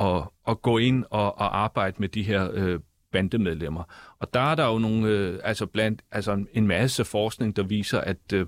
at, 0.00 0.22
at 0.48 0.62
gå 0.62 0.78
ind 0.78 1.04
og, 1.10 1.38
og 1.38 1.58
arbejde 1.58 1.96
med 1.98 2.08
de 2.08 2.22
her 2.22 2.48
øh, 2.52 2.80
bandemedlemmer. 3.12 3.82
Og 4.18 4.34
der 4.34 4.40
er 4.40 4.54
der 4.54 4.66
jo 4.66 4.78
nogle, 4.78 5.08
øh, 5.08 5.38
altså 5.44 5.66
blandt, 5.66 6.02
altså 6.10 6.44
en 6.52 6.66
masse 6.66 7.04
forskning, 7.04 7.56
der 7.56 7.62
viser, 7.62 8.00
at 8.00 8.32
øh, 8.34 8.46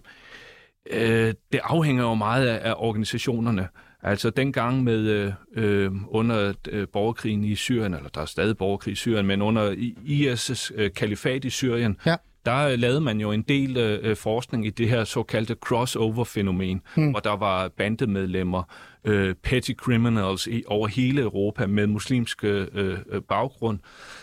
øh, 0.91 1.35
det 1.53 1.61
afhænger 1.63 2.03
jo 2.03 2.15
meget 2.15 2.47
af, 2.47 2.71
af 2.71 2.75
organisationerne. 2.77 3.69
Altså 4.03 4.31
dengang 4.31 4.83
med 4.83 4.99
øh, 4.99 5.33
øh, 5.57 5.93
under 6.09 6.55
øh, 6.69 6.89
borgerkrigen 6.93 7.45
i 7.45 7.55
Syrien, 7.55 7.95
eller 7.95 8.09
der 8.09 8.21
er 8.21 8.27
stadig 8.27 8.57
borgerkrig 8.57 8.93
i 8.93 8.97
Syrien, 8.97 9.27
men 9.27 9.43
under 9.43 9.73
IS' 10.05 10.71
øh, 10.75 10.93
kalifat 10.93 11.45
i 11.45 11.51
Syrien, 11.51 11.97
ja 12.07 12.17
der 12.45 12.77
lavede 12.77 13.01
man 13.01 13.21
jo 13.21 13.33
en 13.33 13.43
del 13.43 13.77
øh, 13.77 14.17
forskning 14.17 14.67
i 14.67 14.71
det 14.71 14.89
her 14.89 15.05
såkaldte 15.05 15.55
crossover-fænomen, 15.55 16.83
hmm. 16.97 17.11
hvor 17.11 17.21
der 17.21 17.37
var 17.37 17.69
bandemedlemmer, 17.69 18.63
øh, 19.05 19.35
petty 19.35 19.73
criminals 19.73 20.47
i, 20.47 20.63
over 20.67 20.89
hele 20.89 21.23
Europa 21.23 21.67
med 21.67 21.87
muslimsk 21.87 22.45
øh, 22.45 22.69
øh, 22.75 22.99
baggrund, 23.29 23.79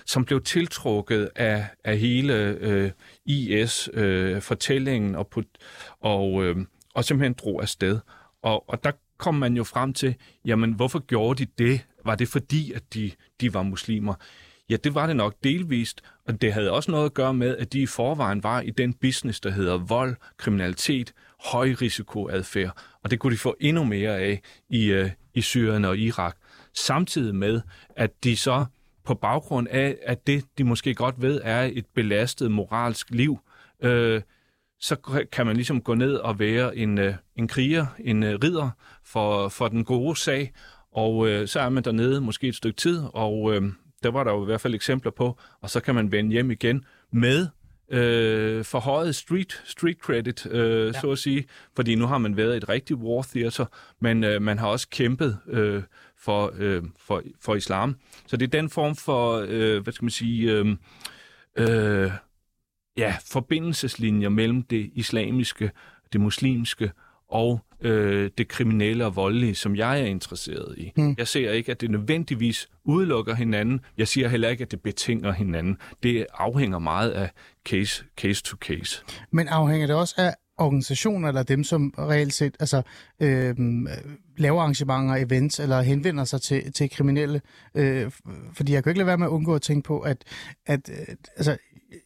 som 0.06 0.26
blev 0.26 0.42
tiltrukket 0.42 1.30
af, 1.36 1.68
af 1.84 1.98
hele 1.98 2.34
øh, 2.60 2.92
IS-fortællingen 3.26 5.12
øh, 5.12 5.20
og, 5.20 5.28
put, 5.28 5.46
og, 6.02 6.44
øh, 6.44 6.56
og 6.96 7.06
simpelthen 7.06 7.36
drog 7.44 7.62
afsted. 7.62 8.00
Og, 8.44 8.70
og 8.70 8.84
der 8.84 8.92
kom 9.18 9.36
man 9.36 9.58
jo 9.58 9.64
frem 9.64 9.94
til, 9.94 10.16
jamen 10.46 10.74
hvorfor 10.74 11.00
gjorde 11.00 11.46
de 11.46 11.52
det? 11.58 11.86
Var 12.06 12.16
det 12.16 12.28
fordi, 12.28 12.72
at 12.72 12.94
de, 12.94 13.12
de 13.42 13.54
var 13.54 13.64
muslimer? 13.64 14.14
Ja, 14.72 14.76
det 14.76 14.96
var 14.96 15.08
det 15.08 15.16
nok 15.16 15.36
delvist, 15.44 16.02
og 16.28 16.42
det 16.42 16.54
havde 16.54 16.72
også 16.72 16.92
noget 16.92 17.06
at 17.06 17.14
gøre 17.14 17.34
med, 17.34 17.58
at 17.58 17.74
de 17.74 17.82
i 17.82 17.86
forvejen 17.86 18.44
var 18.44 18.62
i 18.62 18.70
den 18.70 18.94
business, 18.94 19.40
der 19.40 19.50
hedder 19.50 19.78
vold, 19.78 20.16
kriminalitet, 20.38 21.14
højrisikoadfærd, 21.46 22.78
og 23.04 23.12
det 23.12 23.20
kunne 23.20 23.34
de 23.34 23.38
få 23.38 23.56
endnu 23.60 23.84
mere 23.84 24.18
af 24.18 24.42
i, 24.70 24.86
øh, 24.86 25.10
i 25.34 25.42
Syrien 25.42 25.86
og 25.86 25.98
Irak. 25.98 26.38
Samtidig 26.74 27.36
med, 27.36 27.62
at 27.96 28.24
de 28.24 28.38
så 28.38 28.66
på 29.06 29.14
baggrund 29.14 29.68
af, 29.68 29.98
at 30.04 30.28
det, 30.28 30.46
de 30.58 30.64
måske 30.64 30.96
godt 30.96 31.22
ved, 31.22 31.42
er 31.44 31.70
et 31.74 31.86
belastet 31.96 32.52
moralsk 32.52 33.10
liv, 33.10 33.40
øh, 33.84 34.22
så 34.80 34.96
kan 35.32 35.46
man 35.46 35.56
ligesom 35.56 35.82
gå 35.82 35.94
ned 35.94 36.16
og 36.16 36.40
være 36.40 36.78
en, 36.78 36.98
øh, 36.98 37.14
en 37.36 37.48
kriger, 37.48 37.86
en 38.00 38.24
øh, 38.24 38.40
ridder 38.44 38.70
for, 39.06 39.50
for 39.50 39.68
den 39.68 39.84
gode 39.84 40.16
sag, 40.16 40.54
og 40.94 41.28
øh, 41.28 41.48
så 41.48 41.60
er 41.60 41.70
man 41.70 41.84
dernede 41.84 42.22
måske 42.22 42.48
et 42.48 42.56
stykke 42.56 42.78
tid, 42.78 43.04
og 43.14 43.56
øh, 43.56 43.72
der 44.04 44.12
var 44.12 44.24
der 44.24 44.32
jo 44.32 44.42
i 44.42 44.46
hvert 44.46 44.62
fald 44.62 44.76
eksempler 44.76 45.12
på, 45.12 45.38
og 45.62 45.70
så 45.70 45.80
kan 45.80 45.96
man 45.96 46.12
vende 46.12 46.32
hjem 46.32 46.52
igen 46.52 46.86
med 47.12 47.48
øh, 47.92 48.66
forhøjet 48.66 49.16
street, 49.16 49.62
street 49.66 49.98
credit, 49.98 50.46
øh, 50.46 50.88
ja. 50.88 51.02
så 51.02 51.12
at 51.12 51.18
sige, 51.18 51.46
fordi 51.76 51.96
nu 51.96 52.06
har 52.06 52.18
man 52.18 52.38
været 52.38 52.58
et 52.58 52.70
rigtigt 52.70 53.00
war 53.00 53.22
theater, 53.22 53.66
men 54.00 54.24
øh, 54.24 54.42
man 54.42 54.60
har 54.60 54.68
også 54.68 54.90
kæmpet 54.90 55.38
øh, 55.48 55.84
for, 56.18 56.54
øh, 56.58 56.84
for, 57.00 57.22
for 57.42 57.56
islam. 57.56 57.96
Så 58.28 58.38
det 58.38 58.46
er 58.46 58.60
den 58.60 58.70
form 58.70 58.96
for, 58.96 59.46
øh, 59.48 59.84
hvad 59.84 59.94
skal 59.94 60.06
man 60.06 60.12
sige, 60.12 60.52
øh, 60.52 60.76
øh, 61.58 62.12
ja, 62.98 63.16
forbindelseslinjer 63.32 64.30
mellem 64.30 64.64
det 64.64 64.92
islamiske, 64.94 65.72
det 66.14 66.22
muslimske 66.22 66.92
og 67.28 67.60
øh, 67.82 68.30
det 68.38 68.48
kriminelle 68.48 69.06
og 69.06 69.16
voldelige, 69.16 69.56
som 69.56 69.76
jeg 69.76 70.02
er 70.02 70.06
interesseret 70.06 70.76
i. 70.78 70.92
Hmm. 70.96 71.16
Jeg 71.18 71.28
ser 71.28 71.52
ikke, 71.52 71.72
at 71.72 71.82
det 71.82 71.92
nødvendigvis 71.92 72.70
udelukker 72.84 73.36
hinanden. 73.36 73.80
Jeg 73.98 74.08
siger 74.08 74.28
heller 74.28 74.50
ikke, 74.50 74.62
at 74.62 74.72
det 74.72 74.82
betinger 74.82 75.32
hinanden. 75.32 75.78
Det 76.04 76.26
afhænger 76.34 76.80
meget 76.80 77.10
af 77.12 77.30
case, 77.66 78.04
case 78.18 78.44
to 78.44 78.58
case. 78.58 79.04
Men 79.32 79.48
afhænger 79.48 79.88
det 79.88 79.96
også 79.96 80.16
af 80.18 80.36
organisationer, 80.58 81.28
eller 81.28 81.44
dem, 81.44 81.64
som 81.64 81.94
reelt 82.00 82.34
set 82.34 82.56
altså, 82.60 82.82
øh, 83.20 83.56
laver 84.38 84.62
arrangementer, 84.62 85.16
events, 85.16 85.60
eller 85.60 85.82
henvender 85.82 86.24
sig 86.24 86.42
til, 86.42 86.74
til 86.74 86.90
kriminelle. 86.90 87.42
Øh, 87.76 88.12
fordi 88.54 88.74
jeg 88.74 88.84
kan 88.84 88.90
ikke 88.90 89.00
lade 89.00 89.08
være 89.08 89.18
med 89.18 89.26
at 89.26 89.32
undgå 89.32 89.56
at 89.56 89.62
tænke 89.62 89.88
på, 89.88 90.00
at, 90.00 90.24
at 90.66 90.90
øh, 90.90 91.16
altså, 91.38 91.58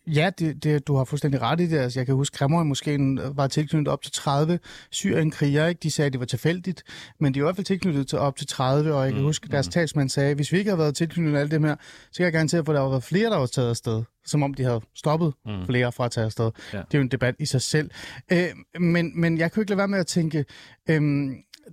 Ja, 0.08 0.30
det, 0.40 0.64
det, 0.64 0.88
du 0.88 0.96
har 0.96 1.04
fuldstændig 1.04 1.42
ret 1.42 1.60
i 1.62 1.68
det. 1.68 1.78
Altså, 1.78 2.00
jeg 2.00 2.06
kan 2.06 2.16
huske, 2.16 2.44
at 2.44 2.52
måske 2.52 3.00
var 3.36 3.48
tilknyttet 3.48 3.88
op 3.88 4.02
til 4.02 4.12
30 4.12 4.60
syrienkrigere. 4.92 5.70
Ikke? 5.70 5.80
De 5.84 5.92
sagde, 5.92 6.06
at 6.06 6.14
det 6.14 6.20
var 6.20 6.26
tilfældigt, 6.26 6.84
men 7.20 7.34
de 7.34 7.40
er 7.40 7.42
i 7.42 7.46
hvert 7.46 7.56
fald 7.56 7.66
tilknyttet 7.66 8.08
til 8.08 8.20
op 8.20 8.36
til 8.36 8.48
30, 8.48 8.94
og 8.94 9.04
jeg 9.04 9.12
kan 9.12 9.22
mm, 9.22 9.26
huske, 9.28 9.46
at 9.46 9.52
deres 9.52 9.68
mm. 9.68 9.72
talsmand 9.72 10.10
sagde, 10.10 10.30
at 10.30 10.36
hvis 10.36 10.52
vi 10.52 10.58
ikke 10.58 10.70
havde 10.70 10.80
været 10.80 10.96
tilknyttet 10.96 11.40
alt 11.40 11.52
det 11.52 11.62
her, 11.62 11.76
så 12.12 12.18
kan 12.18 12.24
jeg 12.24 12.34
garantere 12.34 12.60
at 12.60 12.68
der 12.68 12.80
var 12.80 13.00
flere, 13.00 13.30
der 13.30 13.38
var 13.38 13.46
taget 13.46 13.70
afsted. 13.70 14.04
Som 14.26 14.44
om 14.44 14.54
de 14.54 14.64
havde 14.64 14.82
stoppet 14.96 15.34
mm. 15.46 15.66
flere 15.66 15.92
fra 15.92 16.06
at 16.06 16.12
tage 16.12 16.26
afsted. 16.26 16.52
Ja. 16.74 16.78
Det 16.78 16.94
er 16.94 16.98
jo 16.98 17.02
en 17.02 17.12
debat 17.12 17.36
i 17.40 17.46
sig 17.46 17.62
selv. 17.62 17.92
Øh, 18.32 18.48
men, 18.80 19.22
men 19.22 19.38
jeg 19.38 19.52
kan 19.52 19.62
ikke 19.62 19.72
lade 19.72 19.78
være 19.78 19.88
med 19.88 20.00
at 20.00 20.08
tænke, 20.08 20.46
øh, 20.90 21.02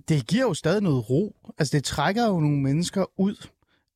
det 0.09 0.27
giver 0.27 0.43
jo 0.43 0.53
stadig 0.53 0.81
noget 0.81 1.09
ro. 1.09 1.35
Altså, 1.57 1.77
det 1.77 1.83
trækker 1.83 2.27
jo 2.27 2.39
nogle 2.39 2.61
mennesker 2.61 3.05
ud 3.17 3.47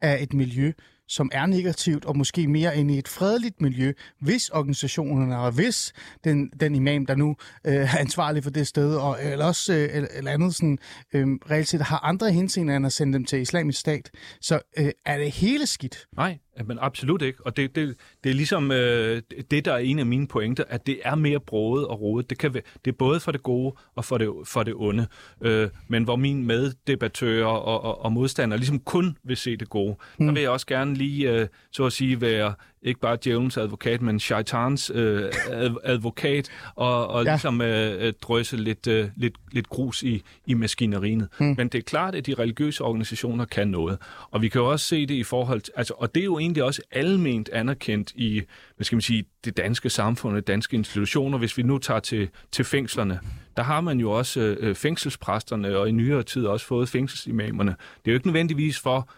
af 0.01 0.17
et 0.23 0.34
miljø, 0.34 0.71
som 1.08 1.30
er 1.34 1.46
negativt, 1.46 2.06
og 2.06 2.17
måske 2.17 2.48
mere 2.48 2.78
ind 2.78 2.91
i 2.91 2.98
et 2.98 3.08
fredeligt 3.08 3.62
miljø, 3.62 3.93
hvis 4.20 4.50
organisationerne 4.50 5.39
og 5.39 5.52
hvis 5.52 5.93
den, 6.24 6.50
den 6.60 6.76
imam, 6.76 7.06
der 7.06 7.15
nu 7.15 7.36
øh, 7.65 7.74
er 7.74 7.98
ansvarlig 7.98 8.43
for 8.43 8.50
det 8.50 8.67
sted, 8.67 8.96
og, 8.96 9.17
eller 9.24 9.46
også 9.46 9.74
øh, 9.74 10.08
eller, 10.17 10.32
andet 10.32 10.56
sådan, 10.56 10.78
øh, 11.13 11.28
reelt 11.52 11.67
set 11.67 11.82
har 11.82 12.00
andre 12.06 12.32
hensigter 12.32 12.76
end 12.76 12.86
at 12.86 12.93
sende 12.93 13.13
dem 13.13 13.26
til 13.26 13.41
islamisk 13.41 13.80
stat. 13.80 14.12
Så 14.41 14.60
øh, 14.78 14.91
er 15.05 15.18
det 15.18 15.32
hele 15.32 15.68
skidt? 15.68 16.08
Nej, 16.16 16.38
men 16.66 16.78
absolut 16.82 17.22
ikke. 17.22 17.45
Og 17.45 17.58
det, 17.58 17.76
det, 17.76 17.95
det 18.24 18.30
er 18.30 18.34
ligesom 18.34 18.72
øh, 18.72 19.22
det, 19.51 19.66
der 19.66 19.74
er 19.74 19.78
en 19.78 19.99
af 19.99 20.05
mine 20.05 20.28
pointer, 20.28 20.64
at 20.68 20.88
det 20.88 20.99
er 21.03 21.16
mere 21.16 21.39
broet 21.39 21.88
og 21.88 22.01
rodet. 22.01 22.30
Det, 22.30 22.38
kan 22.38 22.53
være, 22.53 22.64
det 22.86 22.91
er 22.91 22.95
både 22.95 23.20
for 23.20 23.32
det 23.32 23.43
gode 23.43 23.76
og 23.95 24.05
for 24.05 24.18
det, 24.18 24.30
for 24.45 24.64
det 24.64 24.74
onde. 24.78 25.08
Øh, 25.41 25.70
men 25.88 26.03
hvor 26.03 26.16
min 26.16 26.45
meddebattører 26.45 27.45
og, 27.45 27.82
og, 27.84 28.05
og 28.05 28.12
modstandere 28.12 28.60
ligesom 28.60 28.80
kun 28.80 29.18
vil 29.24 29.38
se 29.38 29.58
det 29.58 29.70
gode, 29.70 29.95
mm. 30.20 30.26
der 30.26 30.34
vil 30.34 30.41
jeg 30.41 30.51
også 30.51 30.68
gerne 30.68 30.93
lige, 30.93 31.32
øh, 31.32 31.47
så 31.72 31.86
at 31.86 31.93
sige, 31.93 32.22
være 32.22 32.53
ikke 32.82 32.99
bare 32.99 33.17
djævelens 33.23 33.57
advokat, 33.57 34.01
men 34.01 34.19
shaitans 34.19 34.91
øh, 34.95 35.23
ad- 35.49 35.78
advokat, 35.84 36.49
og, 36.75 37.07
og 37.07 37.25
Ja. 37.25 37.32
ligesom 37.32 37.61
øh, 37.61 38.05
øh, 38.07 38.13
drøse 38.21 38.57
lidt, 38.57 38.88
øh, 38.88 39.09
lidt, 39.15 39.36
lidt 39.51 39.69
grus 39.69 40.03
i, 40.03 40.21
i 40.45 40.53
maskineriet. 40.53 41.28
Mm. 41.39 41.45
Men 41.57 41.67
det 41.67 41.75
er 41.75 41.82
klart, 41.82 42.15
at 42.15 42.25
de 42.25 42.34
religiøse 42.34 42.84
organisationer 42.84 43.45
kan 43.45 43.67
noget. 43.67 43.97
Og 44.32 44.41
vi 44.41 44.49
kan 44.49 44.61
jo 44.61 44.71
også 44.71 44.86
se 44.86 45.05
det 45.05 45.15
i 45.15 45.23
forhold 45.23 45.61
til, 45.61 45.73
altså, 45.78 45.93
og 45.97 46.15
det 46.15 46.21
er 46.21 46.25
jo 46.25 46.39
egentlig 46.39 46.63
også 46.63 46.82
alment 46.91 47.49
anerkendt 47.49 48.11
i, 48.15 48.41
hvad 48.75 48.86
skal 48.86 48.95
man 48.95 49.01
sige, 49.01 49.25
det 49.45 49.57
danske 49.57 49.89
samfund, 49.89 50.36
de 50.36 50.41
danske 50.41 50.75
institutioner. 50.75 51.38
Hvis 51.38 51.57
vi 51.57 51.63
nu 51.63 51.78
tager 51.78 51.99
til, 51.99 52.30
til 52.51 52.65
fængslerne, 52.65 53.19
der 53.57 53.63
har 53.63 53.82
man 53.82 53.99
jo 53.99 54.11
også 54.11 54.39
øh, 54.59 54.75
fængselspræsterne, 54.75 55.78
og 55.78 55.89
i 55.89 55.91
nyere 55.91 56.23
tid 56.23 56.45
også 56.45 56.65
fået 56.65 56.89
fængselsimamerne. 56.89 57.71
Det 57.71 58.07
er 58.07 58.11
jo 58.11 58.13
ikke 58.13 58.28
nødvendigvis 58.28 58.80
for 58.80 59.09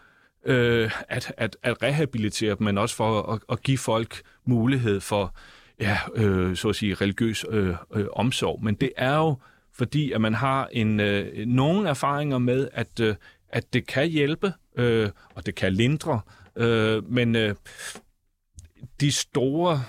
øh, 0.46 0.92
at, 1.10 1.34
at, 1.38 1.58
at 1.64 1.84
rehabilitere 1.84 2.56
dem, 2.56 2.64
men 2.64 2.78
også 2.78 2.96
for 2.96 3.22
at, 3.22 3.40
at 3.52 3.64
give 3.64 3.78
folk 3.78 4.22
mulighed 4.46 5.00
for, 5.00 5.36
ja, 5.80 5.98
øh, 6.16 6.56
så 6.56 6.70
at 6.70 6.76
sige, 6.76 6.94
religiøs 6.94 7.46
øh, 7.50 7.76
øh, 7.96 8.06
omsorg. 8.14 8.64
Men 8.64 8.76
det 8.76 8.92
er 8.98 9.16
jo 9.16 9.36
fordi, 9.74 10.12
at 10.12 10.22
man 10.22 10.34
har 10.34 10.70
en 10.72 11.00
øh, 11.00 11.46
nogle 11.48 11.90
erfaringer 11.90 12.38
med, 12.38 12.70
at, 12.74 13.00
øh, 13.00 13.16
at 13.50 13.74
det 13.74 13.88
kan 13.88 14.08
hjælpe, 14.08 14.54
øh, 14.78 15.10
og 15.36 15.46
det 15.46 15.56
kan 15.56 15.74
lindre, 15.74 16.22
øh, 16.56 17.12
men 17.12 17.36
øh, 17.36 17.56
de 19.02 19.12
store 19.12 19.84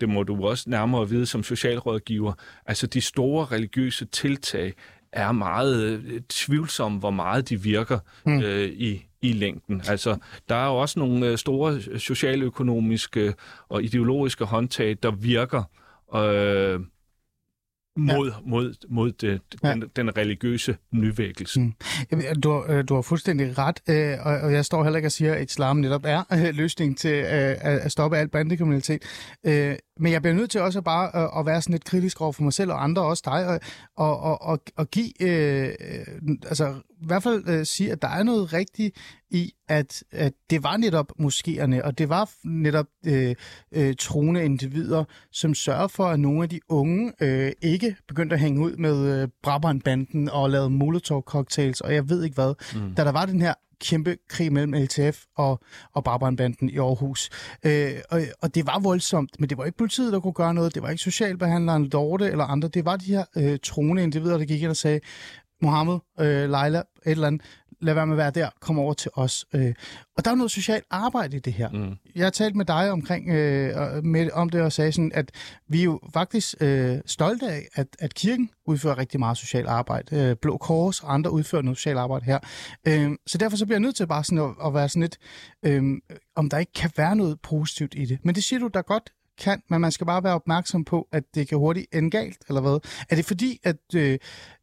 det 0.00 0.08
må 0.08 0.22
du 0.22 0.46
også 0.46 0.70
nærmere 0.70 1.08
vide 1.08 1.26
som 1.26 1.42
socialrådgiver, 1.42 2.32
altså 2.66 2.86
de 2.86 3.00
store 3.00 3.44
religiøse 3.44 4.04
tiltag 4.04 4.74
er 5.14 5.32
meget 5.32 5.82
øh, 5.82 6.20
tvivlsomme, 6.28 6.98
hvor 6.98 7.10
meget 7.10 7.48
de 7.48 7.62
virker 7.62 7.98
mm. 8.26 8.40
øh, 8.40 8.68
i, 8.68 9.06
i 9.22 9.32
længden. 9.32 9.82
Altså, 9.88 10.16
der 10.48 10.54
er 10.54 10.66
jo 10.66 10.76
også 10.76 10.98
nogle 10.98 11.26
øh, 11.26 11.38
store 11.38 11.98
socialøkonomiske 11.98 13.34
og 13.68 13.82
ideologiske 13.82 14.44
håndtag, 14.44 14.96
der 15.02 15.10
virker 15.10 15.62
øh, 16.14 16.80
mod, 17.96 18.30
ja. 18.30 18.34
mod, 18.46 18.74
mod 18.88 19.12
det, 19.12 19.40
den, 19.62 19.80
ja. 19.82 19.86
den 19.96 20.16
religiøse 20.16 20.76
nyvækkelse. 20.92 21.60
Mm. 21.60 21.72
Jamen, 22.10 22.40
Du, 22.40 22.64
øh, 22.68 22.84
du 22.88 22.94
har 22.94 23.02
fuldstændig 23.02 23.58
ret, 23.58 23.80
øh, 23.88 24.26
og 24.26 24.40
og 24.40 24.52
jeg 24.52 24.64
står 24.64 24.82
heller 24.82 24.96
ikke 24.96 25.08
og 25.08 25.12
siger, 25.12 25.34
at 25.34 25.50
islam 25.50 25.76
netop 25.76 26.02
er 26.04 26.22
øh, 26.32 26.54
løsningen 26.54 26.94
til 26.94 27.14
øh, 27.14 27.56
at 27.60 27.92
stoppe 27.92 28.16
alt 28.16 28.30
bandekriminalitet. 28.30 29.02
Øh, 29.46 29.76
Men 30.00 30.12
jeg 30.12 30.22
bliver 30.22 30.34
nødt 30.34 30.50
til 30.50 30.60
også 30.60 30.80
bare 30.82 31.16
at- 31.16 31.30
at 31.40 31.46
være 31.46 31.62
sådan 31.62 31.72
lidt 31.72 31.84
kritisk 31.84 32.20
over 32.20 32.32
for 32.32 32.42
mig 32.42 32.52
selv 32.52 32.70
og 32.72 32.84
andre, 32.84 33.02
også 33.02 33.22
dig, 33.26 33.46
og, 33.46 33.60
og, 33.96 34.20
og, 34.20 34.42
og, 34.42 34.58
og 34.76 34.90
give, 34.90 35.22
øh, 35.22 35.68
øh, 35.68 36.36
altså 36.46 36.74
i 37.02 37.06
hvert 37.06 37.22
fald 37.22 37.48
øh, 37.48 37.66
sige, 37.66 37.92
at 37.92 38.02
der 38.02 38.08
er 38.08 38.22
noget 38.22 38.52
rigtigt 38.52 38.96
i, 39.30 39.52
at, 39.68 40.02
at 40.12 40.32
det 40.50 40.62
var 40.62 40.76
netop 40.76 41.12
moskéerne, 41.20 41.82
og 41.84 41.98
det 41.98 42.08
var 42.08 42.30
netop 42.44 42.86
øh, 43.06 43.34
øh, 43.72 43.94
troende 43.98 44.44
individer, 44.44 45.04
som 45.32 45.54
sørger 45.54 45.88
for, 45.88 46.04
at 46.04 46.20
nogle 46.20 46.42
af 46.42 46.48
de 46.48 46.60
unge 46.68 47.12
øh, 47.20 47.52
ikke 47.62 47.96
begyndte 48.08 48.34
at 48.34 48.40
hænge 48.40 48.60
ud 48.64 48.76
med 48.76 49.22
øh, 49.22 49.28
Brabantbanden 49.42 50.28
og 50.28 50.50
lavede 50.50 50.70
Molotov-cocktails, 50.70 51.80
og 51.80 51.94
jeg 51.94 52.08
ved 52.08 52.24
ikke 52.24 52.34
hvad. 52.34 52.54
Mm. 52.74 52.94
Da 52.94 53.04
der 53.04 53.12
var 53.12 53.26
den 53.26 53.40
her 53.42 53.54
kæmpe 53.80 54.16
krig 54.28 54.52
mellem 54.52 54.72
LTF 54.74 55.24
og, 55.36 55.60
og 55.92 56.04
Brabantbanden 56.04 56.70
i 56.70 56.78
Aarhus. 56.78 57.30
Øh, 57.64 57.92
og, 58.10 58.20
og 58.42 58.54
det 58.54 58.66
var 58.66 58.78
voldsomt, 58.78 59.40
men 59.40 59.48
det 59.48 59.58
var 59.58 59.64
ikke 59.64 59.78
politiet, 59.78 60.12
der 60.12 60.20
kunne 60.20 60.32
gøre 60.32 60.54
noget. 60.54 60.74
Det 60.74 60.82
var 60.82 60.90
ikke 60.90 61.02
socialbehandleren 61.02 61.88
Dorte 61.88 62.26
eller 62.26 62.44
andre. 62.44 62.68
Det 62.68 62.84
var 62.84 62.96
de 62.96 63.06
her 63.06 63.24
øh, 63.36 63.58
troende 63.62 64.02
individer, 64.02 64.38
der 64.38 64.44
gik 64.44 64.62
ind 64.62 64.70
og 64.70 64.76
sagde, 64.76 65.00
Mohammed, 65.62 65.98
øh, 66.20 66.50
Leila, 66.50 66.78
et 66.78 66.84
eller 67.06 67.26
andet, 67.26 67.42
lad 67.84 67.94
være 67.94 68.06
med 68.06 68.14
at 68.14 68.18
være 68.18 68.30
der, 68.30 68.48
kom 68.60 68.78
over 68.78 68.94
til 68.94 69.10
os. 69.14 69.46
Øh, 69.52 69.74
og 70.16 70.24
der 70.24 70.30
er 70.30 70.34
noget 70.34 70.50
socialt 70.50 70.84
arbejde 70.90 71.36
i 71.36 71.40
det 71.40 71.52
her. 71.52 71.68
Mm. 71.70 71.94
Jeg 72.14 72.26
har 72.26 72.30
talt 72.30 72.56
med 72.56 72.64
dig 72.64 72.90
omkring 72.90 73.28
øh, 73.28 74.04
med, 74.04 74.30
om 74.32 74.48
det 74.48 74.62
og 74.62 74.72
sagde 74.72 74.92
sådan, 74.92 75.12
at 75.14 75.30
vi 75.68 75.80
er 75.80 75.84
jo 75.84 76.00
faktisk 76.12 76.54
øh, 76.60 76.98
stolte 77.06 77.46
af, 77.48 77.68
at, 77.74 77.86
at 77.98 78.14
kirken 78.14 78.50
udfører 78.66 78.98
rigtig 78.98 79.20
meget 79.20 79.36
socialt 79.36 79.68
arbejde. 79.68 80.16
Øh, 80.16 80.36
Blå 80.36 80.56
Kors 80.56 81.00
og 81.00 81.14
andre 81.14 81.30
udfører 81.30 81.62
noget 81.62 81.76
socialt 81.78 81.98
arbejde 81.98 82.24
her. 82.24 82.38
Øh, 82.86 83.10
så 83.26 83.38
derfor 83.38 83.56
så 83.56 83.66
bliver 83.66 83.76
jeg 83.76 83.82
nødt 83.82 83.96
til 83.96 84.06
bare 84.06 84.24
sådan 84.24 84.38
at, 84.38 84.66
at 84.66 84.74
være 84.74 84.88
sådan 84.88 85.02
lidt, 85.02 85.18
øh, 85.62 85.82
om 86.36 86.48
der 86.48 86.58
ikke 86.58 86.72
kan 86.72 86.90
være 86.96 87.16
noget 87.16 87.40
positivt 87.40 87.94
i 87.96 88.04
det. 88.04 88.18
Men 88.22 88.34
det 88.34 88.44
siger 88.44 88.60
du, 88.60 88.66
der 88.66 88.82
godt 88.82 89.12
kan, 89.38 89.62
men 89.70 89.80
man 89.80 89.92
skal 89.92 90.06
bare 90.06 90.24
være 90.24 90.34
opmærksom 90.34 90.84
på, 90.84 91.08
at 91.12 91.24
det 91.34 91.48
kan 91.48 91.58
hurtigt 91.58 91.86
ende 91.94 92.10
galt, 92.10 92.38
eller 92.48 92.60
hvad? 92.60 92.80
Er 93.10 93.16
det 93.16 93.24
fordi, 93.24 93.60
at, 93.62 93.76
øh, 93.96 94.18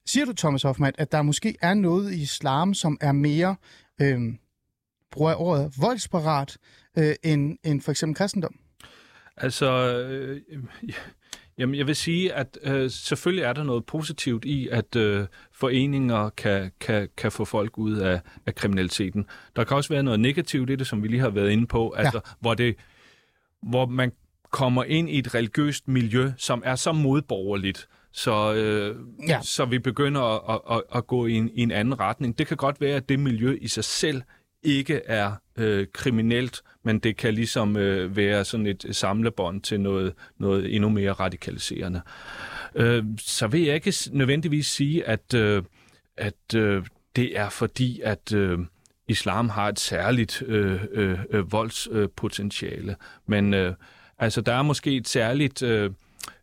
siger 0.05 0.25
du, 0.25 0.33
Thomas 0.33 0.63
Hoffmann, 0.63 0.95
at 0.97 1.11
der 1.11 1.21
måske 1.21 1.55
er 1.61 1.73
noget 1.73 2.13
i 2.13 2.21
islam, 2.21 2.73
som 2.73 2.97
er 3.01 3.11
mere, 3.11 3.55
øh, 4.01 4.19
bruger 5.11 5.29
jeg 5.29 5.37
ordet, 5.37 5.73
voldsparat, 5.79 6.57
øh, 6.97 7.15
end, 7.23 7.57
end 7.63 7.81
for 7.81 7.91
eksempel 7.91 8.15
kristendom? 8.15 8.55
Altså, 9.37 9.97
øh, 9.97 10.41
jamen 11.57 11.75
jeg 11.75 11.87
vil 11.87 11.95
sige, 11.95 12.33
at 12.33 12.57
øh, 12.63 12.91
selvfølgelig 12.91 13.43
er 13.43 13.53
der 13.53 13.63
noget 13.63 13.85
positivt 13.85 14.45
i, 14.45 14.67
at 14.67 14.95
øh, 14.95 15.27
foreninger 15.51 16.29
kan, 16.29 16.71
kan, 16.79 17.09
kan 17.17 17.31
få 17.31 17.45
folk 17.45 17.77
ud 17.77 17.95
af, 17.95 18.21
af 18.45 18.55
kriminaliteten. 18.55 19.25
Der 19.55 19.63
kan 19.63 19.77
også 19.77 19.93
være 19.93 20.03
noget 20.03 20.19
negativt 20.19 20.69
i 20.69 20.75
det, 20.75 20.87
som 20.87 21.03
vi 21.03 21.07
lige 21.07 21.19
har 21.19 21.29
været 21.29 21.51
inde 21.51 21.67
på, 21.67 21.91
altså, 21.91 22.19
hvor, 22.39 22.53
det, 22.53 22.75
hvor 23.61 23.85
man 23.85 24.11
kommer 24.51 24.83
ind 24.83 25.09
i 25.09 25.19
et 25.19 25.35
religiøst 25.35 25.87
miljø, 25.87 26.31
som 26.37 26.61
er 26.65 26.75
så 26.75 26.91
modborgerligt, 26.91 27.87
så, 28.13 28.53
øh, 28.53 28.95
Ja. 29.27 29.39
så 29.41 29.65
vi 29.65 29.79
begynder 29.79 30.49
at, 30.49 30.61
at, 30.71 30.83
at 30.95 31.07
gå 31.07 31.25
i 31.25 31.33
en, 31.33 31.49
i 31.53 31.61
en 31.61 31.71
anden 31.71 31.99
retning. 31.99 32.37
Det 32.37 32.47
kan 32.47 32.57
godt 32.57 32.81
være, 32.81 32.95
at 32.95 33.09
det 33.09 33.19
miljø 33.19 33.57
i 33.61 33.67
sig 33.67 33.83
selv 33.83 34.21
ikke 34.63 35.01
er 35.05 35.31
øh, 35.57 35.87
kriminelt, 35.93 36.61
men 36.83 36.99
det 36.99 37.17
kan 37.17 37.33
ligesom 37.33 37.77
øh, 37.77 38.15
være 38.15 38.45
sådan 38.45 38.67
et 38.67 38.85
samlebånd 38.91 39.61
til 39.61 39.79
noget, 39.81 40.13
noget 40.37 40.75
endnu 40.75 40.89
mere 40.89 41.11
radikaliserende. 41.11 42.01
Øh, 42.75 43.03
så 43.19 43.47
vil 43.47 43.61
jeg 43.61 43.75
ikke 43.75 43.93
nødvendigvis 44.11 44.67
sige, 44.67 45.07
at, 45.07 45.33
øh, 45.33 45.63
at 46.17 46.55
øh, 46.55 46.85
det 47.15 47.39
er 47.39 47.49
fordi, 47.49 48.01
at 48.03 48.33
øh, 48.33 48.59
islam 49.07 49.49
har 49.49 49.67
et 49.69 49.79
særligt 49.79 50.43
øh, 50.47 50.81
øh, 50.91 51.19
øh, 51.29 51.51
voldspotentiale. 51.51 52.95
Men 53.27 53.53
øh, 53.53 53.73
altså, 54.21 54.41
der 54.41 54.53
er 54.53 54.61
måske 54.61 54.95
et 54.95 55.07
særligt 55.07 55.63
øh, 55.63 55.91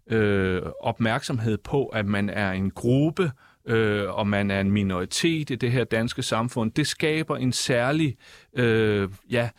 øh, 0.07 0.63
opmærksomhed 0.81 1.59
på, 1.59 1.87
at 1.87 2.07
man 2.07 2.31
er 2.31 2.53
en 2.53 2.71
gruppe, 2.71 3.31
øh, 3.67 4.19
og 4.19 4.27
man 4.27 4.51
er 4.51 4.61
en 4.61 4.71
minoritet 4.71 5.51
i 5.51 5.55
det 5.55 5.73
her 5.73 5.85
danske 5.85 6.23
samfund, 6.23 6.73
det 6.73 6.87
skaber 6.87 7.37
en 7.37 7.53
særlig 7.53 8.17
øh, 8.55 9.09
ja, 9.31 9.51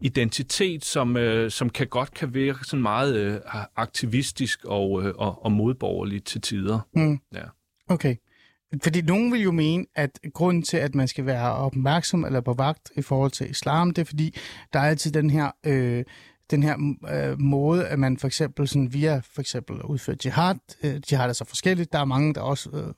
identitet, 0.00 0.84
som, 0.84 1.16
øh, 1.16 1.50
som 1.50 1.70
kan 1.70 1.86
godt 1.86 2.14
kan 2.14 2.34
virke 2.34 2.64
sådan 2.64 2.82
meget 2.82 3.16
øh, 3.16 3.40
aktivistisk 3.76 4.64
og, 4.64 5.02
øh, 5.02 5.14
og, 5.18 5.44
og 5.44 5.52
modborgerlig 5.52 6.24
til 6.24 6.40
tider. 6.40 6.80
Mm. 6.94 7.20
Ja. 7.34 7.44
Okay. 7.88 8.16
Fordi 8.82 9.00
nogen 9.00 9.32
vil 9.32 9.42
jo 9.42 9.52
mene, 9.52 9.86
at 9.94 10.18
grunden 10.34 10.62
til, 10.62 10.76
at 10.76 10.94
man 10.94 11.08
skal 11.08 11.26
være 11.26 11.52
opmærksom 11.52 12.24
eller 12.24 12.40
på 12.40 12.52
vagt 12.52 12.92
i 12.96 13.02
forhold 13.02 13.30
til 13.30 13.50
islam, 13.50 13.90
det 13.90 14.02
er 14.02 14.06
fordi, 14.06 14.36
der 14.72 14.78
er 14.80 14.88
altid 14.88 15.12
den 15.12 15.30
her, 15.30 15.50
øh, 15.66 16.04
den 16.50 16.62
her 16.62 16.94
øh, 17.12 17.40
måde, 17.40 17.86
at 17.86 17.98
man 17.98 18.16
for 18.16 18.26
eksempel 18.26 18.68
sådan 18.68 18.92
via 18.92 19.20
for 19.34 19.40
eksempel 19.40 19.82
udfører 19.82 20.16
jihad. 20.24 20.54
Øh, 20.84 21.00
jihad 21.10 21.28
er 21.28 21.32
så 21.32 21.44
forskelligt. 21.44 21.92
Der 21.92 21.98
er 21.98 22.04
mange, 22.04 22.34
der 22.34 22.40
også 22.40 22.70
øh, 22.72 22.94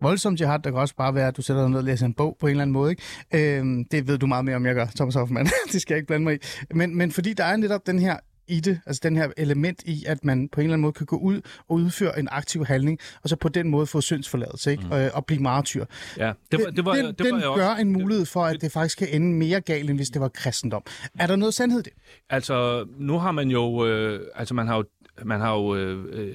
voldsom 0.00 0.34
jihad. 0.34 0.58
Der 0.58 0.70
kan 0.70 0.80
også 0.80 0.96
bare 0.96 1.14
være, 1.14 1.28
at 1.28 1.36
du 1.36 1.42
sætter 1.42 1.62
dig 1.62 1.70
ned 1.70 1.78
og 1.78 1.84
læser 1.84 2.06
en 2.06 2.14
bog 2.14 2.36
på 2.40 2.46
en 2.46 2.50
eller 2.50 2.62
anden 2.62 2.72
måde. 2.72 2.90
Ikke? 2.90 3.58
Øh, 3.58 3.84
det 3.90 4.08
ved 4.08 4.18
du 4.18 4.26
meget 4.26 4.44
mere 4.44 4.56
om, 4.56 4.66
jeg 4.66 4.74
gør, 4.74 4.86
Thomas 4.96 5.14
Hoffmann. 5.14 5.48
det 5.72 5.82
skal 5.82 5.94
jeg 5.94 5.98
ikke 5.98 6.06
blande 6.06 6.24
mig 6.24 6.34
i. 6.34 6.38
Men, 6.74 6.96
men 6.96 7.12
fordi 7.12 7.32
der 7.32 7.44
er 7.44 7.56
netop 7.56 7.86
den 7.86 7.98
her 7.98 8.16
i 8.50 8.60
det, 8.60 8.80
altså 8.86 9.00
den 9.02 9.16
her 9.16 9.28
element 9.36 9.82
i, 9.84 10.04
at 10.06 10.24
man 10.24 10.48
på 10.48 10.60
en 10.60 10.64
eller 10.64 10.74
anden 10.74 10.82
måde 10.82 10.92
kan 10.92 11.06
gå 11.06 11.16
ud 11.16 11.40
og 11.68 11.74
udføre 11.74 12.18
en 12.18 12.28
aktiv 12.30 12.66
handling, 12.66 12.98
og 13.22 13.28
så 13.28 13.36
på 13.36 13.48
den 13.48 13.68
måde 13.68 13.86
få 13.86 14.00
syndsforladelse, 14.00 14.70
ikke? 14.70 14.84
Mm. 14.84 14.90
Og, 14.90 15.10
og 15.14 15.26
blive 15.26 15.42
martyr. 15.42 15.84
Ja, 16.16 16.32
det 16.52 16.60
var, 16.64 16.70
det 16.70 16.84
var, 16.84 16.94
den 16.94 17.06
det 17.06 17.18
den 17.18 17.32
var 17.32 17.38
jeg 17.38 17.48
også. 17.48 17.62
gør 17.62 17.70
en 17.74 17.92
mulighed 17.92 18.26
for, 18.26 18.44
at 18.44 18.60
det 18.60 18.72
faktisk 18.72 18.98
kan 18.98 19.08
ende 19.10 19.34
mere 19.34 19.60
galt, 19.60 19.90
end 19.90 19.98
hvis 19.98 20.10
det 20.10 20.20
var 20.20 20.28
kristendom. 20.28 20.82
Er 21.18 21.26
der 21.26 21.36
noget 21.36 21.54
sandhed 21.54 21.80
i 21.80 21.82
det? 21.82 21.92
Altså, 22.30 22.86
nu 22.98 23.18
har 23.18 23.32
man 23.32 23.48
jo, 23.48 23.86
øh, 23.86 24.20
altså 24.34 24.54
man 24.54 24.66
har 24.66 24.76
jo, 24.76 24.84
man 25.24 25.40
har 25.40 25.54
jo 25.54 25.76
øh, 25.76 26.04
øh, 26.12 26.34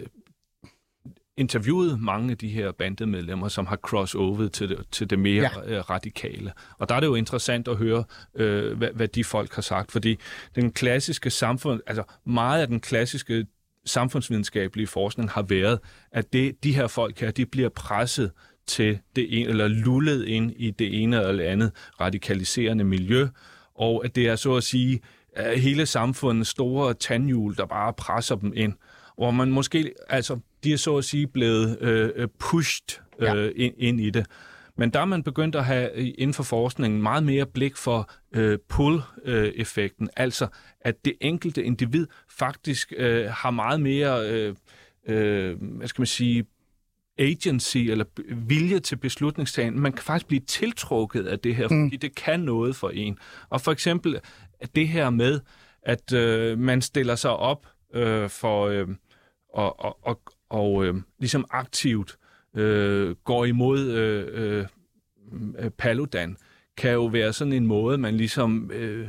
interviewet 1.38 2.00
mange 2.00 2.32
af 2.32 2.38
de 2.38 2.50
her 2.50 2.72
bandemedlemmer, 2.72 3.48
som 3.48 3.66
har 3.66 3.76
crossover 3.76 4.48
til 4.48 4.70
det, 4.70 4.78
til 4.92 5.10
det 5.10 5.20
mere 5.20 5.42
Ja. 5.44 5.50
ja. 5.68 5.78
øh, 5.78 5.90
radikale. 5.90 6.54
Og 6.78 6.90
der 6.90 6.96
er 6.96 7.00
det 7.00 7.08
jo 7.08 7.16
interessant 7.16 7.68
at 7.68 7.76
høre, 7.78 8.04
øh, 8.36 8.78
hvad, 8.78 8.90
hvad 8.94 9.08
de 9.08 9.24
folk 9.24 9.54
har 9.54 9.62
sagt, 9.62 9.92
fordi 9.92 10.18
den 10.56 10.72
klassiske 10.72 11.30
samfund, 11.30 11.82
altså 11.88 12.04
meget 12.26 12.62
af 12.62 12.68
den 12.68 12.80
klassiske 12.80 13.46
samfundsvidenskabelige 13.86 14.88
forskning 14.88 15.30
har 15.30 15.42
været, 15.42 15.80
at 16.12 16.34
det, 16.34 16.64
de 16.64 16.76
her 16.76 16.88
folk 16.88 17.20
her, 17.20 17.32
de 17.32 17.46
bliver 17.46 17.70
presset 17.70 18.32
til 18.68 19.00
det 19.16 19.40
ene, 19.42 19.50
eller 19.50 19.68
lullet 19.68 20.26
ind 20.26 20.52
i 20.56 20.72
det 20.72 21.04
ene 21.04 21.22
eller 21.22 21.44
andet 21.44 21.72
radikaliserende 22.02 22.84
miljø, 22.84 23.28
og 23.76 24.06
at 24.06 24.16
det 24.16 24.28
er 24.28 24.36
så 24.36 24.56
at 24.56 24.64
sige 24.64 25.00
øh, 25.38 25.46
hele 25.46 25.86
samfundets 25.86 26.50
store 26.50 26.94
tandhjul, 26.94 27.56
der 27.56 27.66
bare 27.66 27.94
presser 27.94 28.36
dem 28.36 28.54
ind. 28.56 28.74
Hvor 29.18 29.32
man 29.32 29.52
måske, 29.52 29.94
altså, 30.10 30.40
de 30.66 30.74
er 30.74 30.78
så 30.78 30.98
at 30.98 31.06
sige 31.06 31.28
blevet 31.28 31.78
øh, 31.82 32.10
øh, 32.16 32.28
pushed 32.40 33.00
øh, 33.20 33.28
Ja. 33.28 33.50
ind, 33.56 33.74
ind 33.78 34.02
i 34.02 34.10
det. 34.10 34.26
Men 34.78 34.90
der 34.90 35.00
er 35.00 35.06
man 35.06 35.24
begyndt 35.24 35.56
at 35.56 35.66
have 35.66 35.92
øh, 35.96 36.08
inden 36.18 36.34
for 36.34 36.44
forskningen 36.44 37.02
meget 37.02 37.24
mere 37.24 37.46
blik 37.46 37.76
for 37.76 38.12
øh, 38.34 38.60
pull-effekten, 38.70 40.10
altså 40.16 40.48
at 40.82 41.06
det 41.06 41.14
enkelte 41.22 41.64
individ 41.64 42.08
faktisk 42.30 42.94
øh, 42.98 43.26
har 43.30 43.52
meget 43.52 43.82
mere, 43.82 44.30
øh, 44.30 44.56
øh, 45.08 45.56
hvad 45.62 45.88
skal 45.88 46.02
man 46.02 46.08
sige, 46.08 46.46
agency 47.18 47.78
eller 47.78 48.06
vilje 48.48 48.80
til 48.80 48.96
beslutningstagen. 48.96 49.80
Man 49.80 49.94
kan 49.94 50.04
faktisk 50.04 50.28
blive 50.28 50.42
tiltrukket 50.42 51.28
af 51.28 51.40
det 51.40 51.56
her, 51.56 51.68
mm. 51.68 51.86
fordi 51.86 51.98
det 51.98 52.16
kan 52.16 52.40
noget 52.40 52.76
for 52.76 52.90
en. 52.90 53.18
Og 53.50 53.62
for 53.62 53.72
eksempel 53.72 54.20
det 54.76 54.88
her 54.88 55.10
med, 55.10 55.40
at 55.82 56.14
øh, 56.14 56.60
man 56.60 56.82
stiller 56.82 57.16
sig 57.16 57.32
op 57.32 57.68
øh, 57.94 58.30
for 58.30 58.68
øh, 58.68 58.88
og, 59.54 59.80
og, 59.80 59.98
og, 60.02 60.22
og 60.50 60.86
øh, 60.86 60.96
ligesom 61.20 61.46
aktivt 61.50 62.18
øh, 62.56 63.16
går 63.24 63.46
imod 63.46 63.80
øh, 63.92 64.66
øh, 65.60 65.70
Paludan, 65.70 66.38
kan 66.78 66.92
jo 66.92 67.06
være 67.06 67.34
sådan 67.34 67.54
en 67.54 67.68
måde, 67.68 67.98
man 67.98 68.18
ligesom 68.18 68.72
øh, 68.72 69.08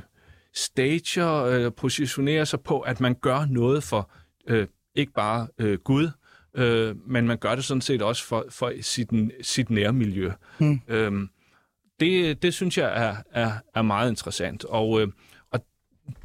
stager, 0.55 1.45
øh, 1.45 1.73
positionerer 1.77 2.45
sig 2.45 2.61
på, 2.61 2.81
at 2.81 3.01
man 3.01 3.15
gør 3.15 3.47
noget 3.51 3.83
for 3.83 4.11
øh, 4.47 4.67
ikke 4.95 5.13
bare 5.13 5.49
øh, 5.59 5.79
Gud, 5.79 6.11
øh, 6.55 6.97
men 7.09 7.27
man 7.27 7.39
gør 7.39 7.55
det 7.55 7.65
sådan 7.65 7.81
set 7.81 8.03
også 8.03 8.25
for, 8.25 8.47
for 8.51 8.73
sit, 8.81 9.11
sit 9.43 9.71
nærmiljø. 9.71 10.33
Mm. 10.59 10.81
Øhm, 10.89 11.29
det, 12.01 12.43
det 12.43 12.55
synes 12.55 12.79
jeg 12.79 13.07
er, 13.07 13.17
er, 13.31 13.53
er 13.75 13.83
meget 13.83 14.11
interessant, 14.11 14.65
og, 14.65 15.01
øh, 15.01 15.09
og 15.51 15.61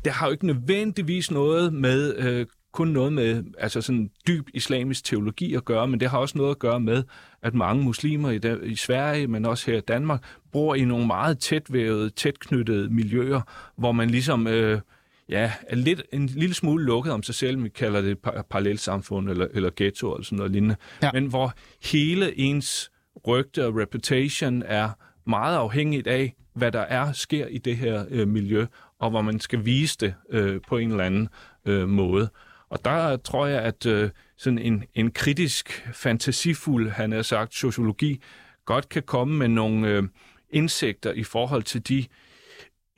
det 0.06 0.12
har 0.12 0.26
jo 0.26 0.32
ikke 0.32 0.48
nødvendigvis 0.48 1.32
noget 1.32 1.74
med 1.74 2.16
øh, 2.18 2.46
kun 2.72 2.88
noget 2.88 3.14
med 3.14 3.44
altså 3.58 3.82
sådan 3.82 4.10
dyb 4.28 4.48
islamisk 4.54 5.04
teologi 5.04 5.54
at 5.56 5.66
gøre, 5.66 5.88
men 5.88 6.00
det 6.00 6.10
har 6.10 6.18
også 6.18 6.38
noget 6.38 6.52
at 6.52 6.60
gøre 6.60 6.80
med, 6.80 7.04
at 7.42 7.54
mange 7.54 7.84
muslimer 7.84 8.30
i, 8.30 8.38
der, 8.38 8.58
i 8.62 8.76
Sverige, 8.76 9.28
men 9.28 9.46
også 9.46 9.72
her 9.72 9.78
i 9.78 9.82
Danmark, 9.82 10.24
bor 10.52 10.76
i 10.76 10.86
nogle 10.86 11.08
meget 11.08 11.40
tætvævede, 11.40 12.10
tætknyttede 12.10 12.90
miljøer, 12.90 13.42
hvor 13.78 13.92
man 13.92 14.10
ligesom 14.10 14.48
øh, 14.48 14.82
ja, 15.30 15.52
er 15.68 15.76
lidt, 15.76 16.02
en 16.14 16.26
lille 16.26 16.56
smule 16.56 16.86
lukket 16.86 17.14
om 17.14 17.24
sig 17.24 17.36
selv, 17.36 17.64
vi 17.64 17.70
kalder 17.70 18.02
det 18.02 18.20
par- 18.20 18.46
parallelsamfund 18.50 19.30
eller, 19.30 19.48
eller 19.54 19.70
ghetto 19.76 20.14
eller 20.14 20.26
sådan 20.26 20.38
noget 20.38 20.52
lignende, 20.52 20.76
ja. 21.04 21.12
men 21.14 21.26
hvor 21.26 21.54
hele 21.84 22.40
ens 22.40 22.92
rygte 23.28 23.66
og 23.66 23.76
reputation 23.78 24.64
er 24.66 24.90
meget 25.26 25.58
afhængigt 25.58 26.08
af, 26.08 26.36
hvad 26.54 26.72
der 26.72 26.80
er, 26.80 27.12
sker 27.12 27.48
i 27.48 27.58
det 27.58 27.78
her 27.78 28.06
øh, 28.10 28.28
miljø, 28.28 28.66
og 29.00 29.10
hvor 29.10 29.22
man 29.22 29.40
skal 29.40 29.66
vise 29.66 29.98
det 30.00 30.14
øh, 30.30 30.62
på 30.68 30.78
en 30.78 30.92
eller 30.92 31.04
anden 31.04 31.30
øh, 31.66 31.90
måde. 31.90 32.30
Og 32.72 32.86
der 32.86 33.18
tror 33.18 33.46
jeg, 33.46 33.62
at 33.62 33.86
øh, 33.86 34.10
sådan 34.38 34.60
en, 34.60 34.84
en 34.94 35.12
kritisk, 35.12 35.90
fantasifuld, 35.94 36.90
han 36.90 37.12
har 37.12 37.22
sagt, 37.22 37.54
sociologi, 37.54 38.22
godt 38.66 38.90
kan 38.90 39.04
komme 39.04 39.38
med 39.38 39.48
nogle 39.48 39.88
øh, 39.88 40.04
indsigter 40.50 41.12
i 41.12 41.24
forhold 41.24 41.64
til 41.64 41.88
de 41.88 42.06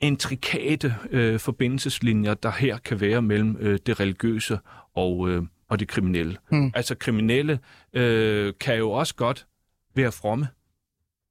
intrikate 0.00 0.94
øh, 1.10 1.40
forbindelseslinjer, 1.40 2.34
der 2.34 2.50
her 2.50 2.78
kan 2.78 3.00
være 3.00 3.22
mellem 3.22 3.56
øh, 3.60 3.78
det 3.86 4.00
religiøse 4.00 4.58
og, 4.94 5.28
øh, 5.28 5.42
og 5.68 5.80
det 5.80 5.88
kriminelle. 5.88 6.36
Hmm. 6.50 6.72
Altså 6.74 6.94
kriminelle 6.94 7.58
øh, 7.92 8.52
kan 8.60 8.78
jo 8.78 8.90
også 8.90 9.14
godt 9.14 9.46
være 9.94 10.12
fromme. 10.12 10.48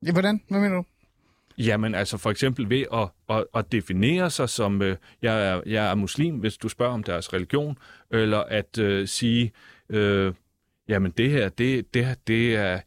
Ja, 0.05 0.11
hvordan? 0.11 0.41
Hvad 0.49 0.59
mener 0.59 0.75
du? 0.75 0.83
Jamen 1.57 1.95
altså 1.95 2.17
for 2.17 2.31
eksempel 2.31 2.69
ved 2.69 2.85
at, 2.93 3.09
at, 3.29 3.45
at 3.55 3.71
definere 3.71 4.29
sig 4.29 4.49
som, 4.49 4.81
øh, 4.81 4.97
jeg, 5.21 5.47
er, 5.47 5.61
jeg 5.65 5.91
er 5.91 5.95
muslim, 5.95 6.35
hvis 6.35 6.57
du 6.57 6.69
spørger 6.69 6.93
om 6.93 7.03
deres 7.03 7.33
religion, 7.33 7.77
eller 8.11 8.39
at 8.39 8.77
øh, 8.77 9.07
sige, 9.07 9.51
øh, 9.89 10.33
jamen 10.87 11.11
det 11.11 11.29
her, 11.31 11.49
det, 11.49 11.93
det, 11.93 12.17
det 12.27 12.55
er, 12.55 12.79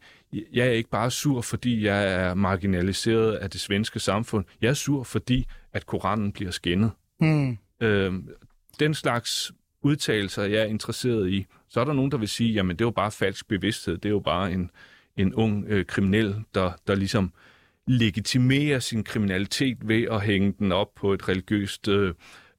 jeg 0.53 0.67
er 0.67 0.71
ikke 0.71 0.89
bare 0.89 1.11
sur, 1.11 1.41
fordi 1.41 1.85
jeg 1.85 2.13
er 2.13 2.33
marginaliseret 2.33 3.33
af 3.33 3.49
det 3.49 3.61
svenske 3.61 3.99
samfund. 3.99 4.45
Jeg 4.61 4.69
er 4.69 4.73
sur, 4.73 5.03
fordi 5.03 5.47
at 5.73 5.85
Koranen 5.85 6.31
bliver 6.31 6.51
skændet. 6.51 6.91
Mm. 7.19 7.57
Øh, 7.81 8.13
den 8.79 8.93
slags 8.93 9.51
udtalelser, 9.81 10.43
jeg 10.43 10.61
er 10.61 10.65
interesseret 10.65 11.29
i, 11.29 11.45
så 11.69 11.79
er 11.79 11.85
der 11.85 11.93
nogen, 11.93 12.11
der 12.11 12.17
vil 12.17 12.29
sige, 12.29 12.53
jamen 12.53 12.75
det 12.75 12.81
er 12.81 12.87
jo 12.87 12.91
bare 12.91 13.11
falsk 13.11 13.47
bevidsthed, 13.47 13.97
det 13.97 14.05
er 14.05 14.13
jo 14.13 14.19
bare 14.19 14.51
en, 14.51 14.71
en 15.17 15.33
ung 15.33 15.65
øh, 15.67 15.85
kriminel, 15.85 16.35
der, 16.53 16.71
der 16.87 16.95
ligesom 16.95 17.23
øh, 17.23 17.56
legitimere 17.87 18.81
sin 18.81 19.03
kriminalitet 19.03 19.77
ved 19.87 20.03
at 20.11 20.21
hænge 20.21 20.53
den 20.59 20.71
op 20.71 20.95
på 20.95 21.13
et 21.13 21.29
religiøst, 21.29 21.87
øh, 21.87 22.13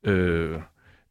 øh, 0.05 0.59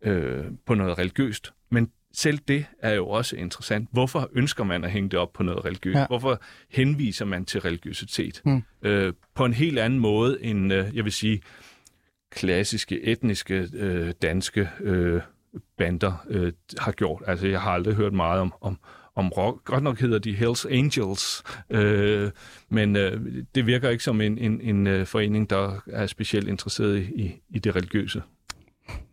øh, 0.01 0.45
på 0.65 0.73
noget 0.73 0.97
religiøst. 0.97 1.53
Men 1.71 1.91
selv 2.13 2.39
det 2.47 2.65
er 2.79 2.93
jo 2.93 3.07
også 3.07 3.35
interessant. 3.35 3.89
Hvorfor 3.91 4.29
ønsker 4.33 4.63
man 4.63 4.83
at 4.83 4.91
hænge 4.91 5.09
det 5.09 5.19
op 5.19 5.33
på 5.33 5.43
noget 5.43 5.65
religiøst? 5.65 5.97
Ja. 5.97 6.07
Hvorfor 6.07 6.41
henviser 6.69 7.25
man 7.25 7.45
til 7.45 7.61
religiøsitet? 7.61 8.41
Mm. 8.45 8.63
Øh, 8.81 9.13
på 9.35 9.45
en 9.45 9.53
helt 9.53 9.79
anden 9.79 9.99
måde 9.99 10.43
end, 10.43 10.73
øh, 10.73 10.95
jeg 10.95 11.03
vil 11.03 11.11
sige, 11.11 11.41
klassiske, 12.31 13.03
etniske, 13.03 13.67
øh, 13.73 14.13
danske 14.21 14.69
øh, 14.79 15.21
bander 15.77 16.25
øh, 16.29 16.53
har 16.77 16.91
gjort. 16.91 17.23
Altså, 17.27 17.47
jeg 17.47 17.61
har 17.61 17.71
aldrig 17.71 17.95
hørt 17.95 18.13
meget 18.13 18.41
om, 18.41 18.53
om, 18.61 18.79
om 19.17 19.29
rock. 19.29 19.63
Godt 19.65 19.83
nok 19.83 19.99
hedder 19.99 20.19
de 20.19 20.33
Hells 20.33 20.65
Angels, 20.65 21.43
øh, 21.69 22.31
men 22.69 22.95
øh, 22.95 23.21
det 23.55 23.65
virker 23.65 23.89
ikke 23.89 24.03
som 24.03 24.21
en, 24.21 24.37
en, 24.37 24.61
en 24.61 24.87
øh, 24.87 25.05
forening, 25.05 25.49
der 25.49 25.83
er 25.87 26.07
specielt 26.07 26.47
interesseret 26.47 26.97
i, 26.97 27.41
i 27.49 27.59
det 27.59 27.75
religiøse. 27.75 28.21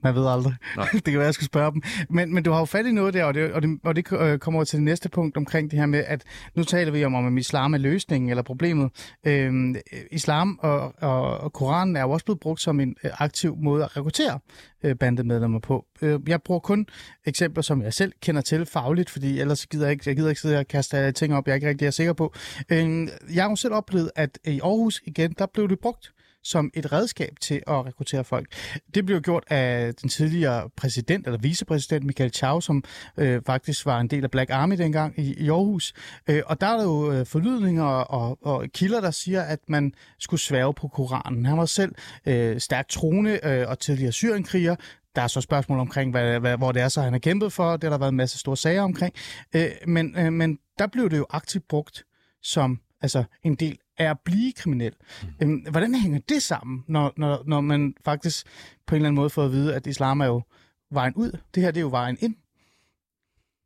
Man 0.05 0.15
ved 0.15 0.27
aldrig. 0.27 0.55
Nej. 0.77 0.89
det 0.93 1.05
kan 1.05 1.15
være, 1.15 1.25
jeg 1.25 1.35
skal 1.35 1.45
spørge 1.45 1.73
dem. 1.73 1.83
Men, 2.11 2.35
men 2.35 2.45
du 2.45 2.53
har 2.53 2.59
jo 2.59 2.65
fat 2.65 2.87
i 2.87 2.93
noget 2.93 3.15
der, 3.15 3.25
og 3.25 3.35
det, 3.35 3.53
og 3.53 3.63
det, 3.63 3.79
og 3.85 3.97
det 3.97 4.13
øh, 4.13 4.39
kommer 4.39 4.59
over 4.59 4.65
til 4.65 4.77
det 4.77 4.85
næste 4.85 5.09
punkt 5.09 5.37
omkring 5.37 5.71
det 5.71 5.79
her 5.79 5.87
med, 5.87 6.05
at 6.07 6.25
nu 6.55 6.65
taler 6.65 6.93
vi 6.93 7.05
om, 7.05 7.15
om 7.15 7.39
islam 7.39 7.75
er 7.75 7.79
løsningen 7.79 8.31
eller 8.31 8.43
problemet. 8.43 8.91
Øhm, 9.27 9.77
islam 10.11 10.59
og, 10.63 10.95
og, 11.01 11.39
og 11.39 11.53
Koranen 11.53 11.97
er 11.97 12.01
jo 12.01 12.11
også 12.11 12.25
blevet 12.25 12.41
brugt 12.41 12.61
som 12.61 12.81
en 12.81 12.97
øh, 13.05 13.11
aktiv 13.19 13.57
måde 13.57 13.85
at 13.85 13.97
rekruttere 13.97 14.39
øh, 14.83 14.97
bandemedlemmer 14.97 15.59
på. 15.59 15.87
Øh, 16.03 16.21
jeg 16.27 16.43
bruger 16.43 16.61
kun 16.61 16.87
eksempler, 17.27 17.63
som 17.63 17.83
jeg 17.83 17.95
selv 17.95 18.13
kender 18.23 18.41
til 18.41 18.67
fagligt, 18.67 19.11
fordi 19.11 19.41
ellers 19.41 19.67
gider 19.67 19.85
jeg 19.85 19.93
ikke, 19.93 20.05
jeg 20.07 20.17
gider 20.17 20.29
ikke 20.29 20.41
sidde 20.41 20.59
og 20.59 20.69
kaste 20.69 21.13
ting 21.13 21.35
op, 21.35 21.47
jeg 21.47 21.53
er 21.53 21.55
ikke 21.55 21.69
rigtig 21.69 21.87
er 21.87 21.91
sikker 21.91 22.13
på. 22.13 22.35
Øh, 22.69 23.09
jeg 23.35 23.43
har 23.43 23.51
jo 23.51 23.57
selv 23.57 23.75
oplevet, 23.75 24.11
at 24.17 24.39
i 24.45 24.61
Aarhus 24.61 25.03
igen, 25.07 25.35
der 25.39 25.47
blev 25.47 25.69
det 25.69 25.79
brugt 25.79 26.14
som 26.45 26.71
et 26.75 26.93
redskab 26.93 27.33
til 27.41 27.63
at 27.67 27.87
rekruttere 27.87 28.25
folk. 28.25 28.47
Det 28.95 29.07
blev 29.07 29.21
gjort 29.21 29.45
af 29.51 29.95
den 29.95 30.09
tidligere 30.09 30.71
præsident, 30.77 31.27
eller 31.27 31.39
vicepræsident 31.39 32.05
Michael 32.05 32.35
Chau, 32.35 32.61
som 32.61 32.85
øh, 33.17 33.43
faktisk 33.47 33.87
var 33.87 34.01
en 34.01 34.09
del 34.09 34.25
af 34.25 34.31
Black 34.31 34.51
Army 34.51 34.79
dengang 34.79 35.19
i, 35.19 35.35
i 35.35 35.49
Aarhus. 35.49 35.93
Øh, 36.29 36.43
og 36.47 36.61
der 36.61 36.67
er 36.67 36.77
der 36.77 36.85
jo 36.85 37.13
øh, 37.13 37.27
forlydninger 37.27 37.85
og, 37.85 38.39
og 38.43 38.65
kilder, 38.75 39.01
der 39.01 39.11
siger, 39.11 39.43
at 39.43 39.59
man 39.69 39.93
skulle 40.19 40.41
sværge 40.41 40.75
på 40.75 40.89
Koranen. 40.89 41.47
Han 41.47 41.59
var 41.59 41.67
selv 41.67 41.95
øh, 42.27 42.61
stærkt 42.61 42.89
troende 42.91 43.41
øh, 43.43 43.69
og 43.69 43.79
tidligere 43.79 44.13
syrienkriger, 44.13 44.77
der 45.17 45.23
er 45.23 45.27
så 45.27 45.41
spørgsmål 45.41 45.79
omkring, 45.79 46.11
hvad, 46.11 46.41
hvad, 46.41 46.57
hvor 46.57 46.73
det 46.73 46.83
er, 46.83 46.89
så 46.89 47.03
han 47.03 47.13
har 47.13 47.19
kæmpet 47.19 47.53
for. 47.53 47.73
Det 47.73 47.85
har 47.85 47.91
der 47.91 47.99
været 47.99 48.13
en 48.13 48.17
masse 48.17 48.39
store 48.39 48.57
sager 48.57 48.83
omkring. 48.83 49.15
Øh, 49.55 49.71
men, 49.87 50.19
øh, 50.19 50.33
men 50.33 50.59
der 50.79 50.87
blev 50.87 51.11
det 51.11 51.19
jo 51.19 51.27
aktivt 51.31 51.69
brugt 51.69 52.05
som 52.43 52.81
altså, 53.03 53.25
en 53.43 53.55
del 53.55 53.79
er 53.99 54.11
at 54.11 54.21
blive 54.25 54.53
kriminel. 54.53 54.93
Mm. 55.41 55.67
Hvordan 55.71 55.95
hænger 55.95 56.21
det 56.29 56.43
sammen, 56.43 56.85
når, 56.89 57.13
når, 57.17 57.43
når 57.47 57.61
man 57.61 57.95
faktisk 58.05 58.47
på 58.87 58.95
en 58.95 58.97
eller 58.97 59.09
anden 59.09 59.21
måde 59.21 59.31
får 59.31 59.45
at 59.45 59.53
vide, 59.53 59.75
at 59.75 59.87
islam 59.87 60.21
er 60.21 60.27
jo 60.27 60.43
vejen 60.91 61.15
ud? 61.15 61.39
Det 61.55 61.63
her 61.63 61.71
det 61.71 61.81
er 61.81 61.83
jo 61.83 61.89
vejen 61.89 62.17
ind. 62.21 62.37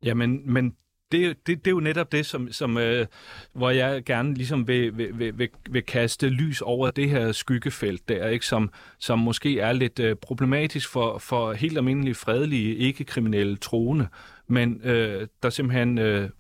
Ja, 0.05 0.15
men, 0.15 0.53
men 0.53 0.77
det, 1.13 1.47
det, 1.47 1.65
det 1.65 1.67
er 1.67 1.75
jo 1.75 1.81
netop 1.81 2.13
det, 2.13 2.27
som, 2.27 2.53
som, 2.53 2.79
øh, 2.79 3.07
hvor 3.53 3.71
jeg 3.71 4.05
gerne 4.05 4.35
ligesom 4.35 4.69
vil, 4.69 4.99
vil, 4.99 5.19
vil, 5.19 5.39
vil, 5.39 5.49
vil 5.71 5.83
kaste 5.83 6.29
lys 6.29 6.61
over 6.61 6.91
det 6.91 7.11
her 7.11 7.33
skyggefelt 7.33 8.09
der, 8.09 8.29
ikke? 8.29 8.47
Som, 8.47 8.71
som 8.99 9.19
måske 9.19 9.61
er 9.61 9.73
lidt 9.73 9.99
øh, 9.99 10.17
problematisk 10.17 10.89
for, 10.89 11.19
for 11.19 11.53
helt 11.53 11.79
almindelige, 11.79 12.15
fredelige, 12.15 12.77
ikke-kriminelle 12.77 13.57
troende, 13.57 14.09
men 14.47 14.81
øh, 14.85 15.29
der 15.43 15.51
simpelthen... 15.51 15.99
Øh, 15.99 16.31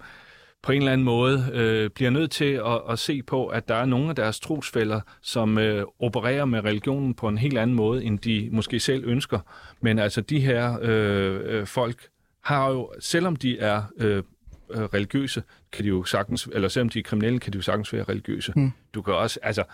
på 0.62 0.72
en 0.72 0.78
eller 0.78 0.92
anden 0.92 1.04
måde 1.04 1.50
øh, 1.52 1.90
bliver 1.90 2.11
nødt 2.11 2.30
til 2.30 2.52
at, 2.52 2.80
at 2.90 2.98
se 2.98 3.22
på, 3.22 3.46
at 3.46 3.68
der 3.68 3.74
er 3.74 3.84
nogle 3.84 4.09
af 4.09 4.16
deres 4.16 4.40
trosfælder, 4.40 5.00
som 5.22 5.59
øh, 5.59 5.84
opererer 5.98 6.44
med 6.44 6.64
religionen 6.64 7.14
på 7.14 7.28
en 7.28 7.38
helt 7.38 7.59
anden 7.59 7.76
måde, 7.76 8.04
end 8.04 8.18
de 8.18 8.48
måske 8.52 8.80
selv 8.80 9.04
ønsker. 9.06 9.40
Men 9.80 9.98
altså 9.98 10.20
de 10.20 10.40
her 10.40 10.78
øh, 10.82 11.40
øh, 11.44 11.66
folk 11.66 12.09
har 12.40 12.70
jo, 12.70 12.92
selvom 13.00 13.36
de 13.36 13.59
er 13.59 13.82
øh, 13.98 14.22
øh, 14.70 14.82
religiøse, 14.82 15.42
kan 15.72 15.84
de 15.84 15.88
jo 15.88 16.04
sagtens, 16.04 16.48
eller 16.52 16.68
selvom 16.68 16.88
de 16.88 16.98
er 16.98 17.02
kriminelle, 17.02 17.38
kan 17.38 17.52
de 17.52 17.59
jo 17.59 17.62
sagtens 17.62 17.92
være 17.92 18.02
religiøse. 18.02 18.52
Mm. 18.56 18.72
Du 18.94 19.02
kan 19.02 19.14
også, 19.14 19.38
altså 19.42 19.64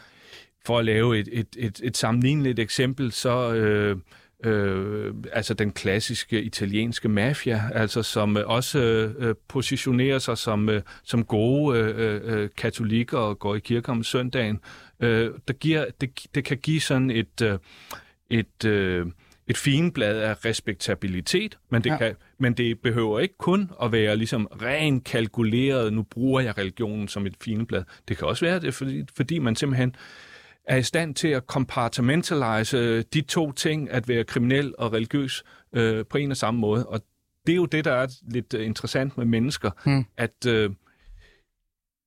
for 0.66 0.78
at 0.78 0.85
lave 0.85 1.18
et, 1.18 1.28
et, 1.32 1.49
et, 1.57 1.80
et 1.85 1.97
sammenligneligt 1.97 2.59
eksempel, 2.59 3.12
så... 3.12 3.55
Øh, 3.55 3.97
øh, 4.45 5.15
altså 5.33 5.55
den 5.55 5.73
klassiske 5.73 6.43
italienske 6.43 7.09
mafia, 7.09 7.63
altså 7.75 8.03
som 8.03 8.37
øh, 8.37 8.43
også 8.47 8.79
øh, 9.19 9.35
positionerer 9.49 10.19
sig 10.19 10.39
som, 10.39 10.69
øh, 10.69 10.83
som 11.05 11.25
gode 11.25 11.79
øh, 11.79 12.21
øh, 12.25 12.49
katolikker 12.57 13.19
og 13.19 13.39
går 13.39 13.55
i 13.55 13.59
kirke 13.59 13.89
om 13.89 14.05
søndagen. 14.05 14.61
Øh, 15.01 15.31
der 15.49 15.55
giver, 15.55 15.85
det, 16.01 16.27
det 16.35 16.45
kan 16.45 16.57
give 16.57 16.81
sådan 16.81 17.11
et, 17.11 17.43
øh, 17.43 17.59
et, 18.31 18.65
øh, 18.65 19.07
et 19.47 19.57
fineblad 19.57 20.19
af 20.21 20.45
respektabilitet, 20.45 21.59
men 21.71 21.85
det, 21.85 21.91
Ja. 21.91 21.97
kan, 21.97 22.15
men 22.39 22.53
det 22.53 22.79
behøver 22.81 23.21
ikke 23.21 23.39
kun 23.39 23.71
at 23.83 23.93
være 23.93 24.17
ligesom 24.17 24.47
ren 24.63 25.01
kalkuleret, 25.01 25.93
nu 25.93 26.03
bruger 26.03 26.41
jeg 26.41 26.59
religionen 26.59 27.09
som 27.09 27.27
et 27.27 27.35
fineblad. 27.41 27.85
Det 28.09 28.19
kan 28.19 28.29
også 28.29 28.45
være 28.45 28.61
det, 28.61 28.75
fordi, 28.75 29.05
fordi 29.17 29.39
man 29.39 29.57
simpelthen 29.57 29.95
er 30.69 30.77
i 30.77 30.83
stand 30.83 31.15
til 31.15 31.29
at 31.29 31.43
compartmentalize 31.47 32.77
øh, 32.79 33.05
de 33.15 33.21
to 33.21 33.53
ting, 33.53 33.91
at 33.91 34.09
være 34.09 34.25
kriminel 34.25 34.75
og 34.79 34.93
religiøs 34.93 35.45
øh, 35.73 36.05
på 36.11 36.19
en 36.19 36.31
og 36.31 36.37
samme 36.37 36.61
måde. 36.61 36.87
Og 36.87 37.01
det 37.47 37.53
er 37.53 37.57
jo 37.57 37.67
det, 37.67 37.85
der 37.85 37.93
er 37.93 38.07
lidt 38.31 38.55
øh, 38.55 38.67
interessant 38.67 39.19
med 39.19 39.27
mennesker, 39.27 39.71
Hmm. 39.85 40.05
at 40.17 40.47
øh, 40.49 40.71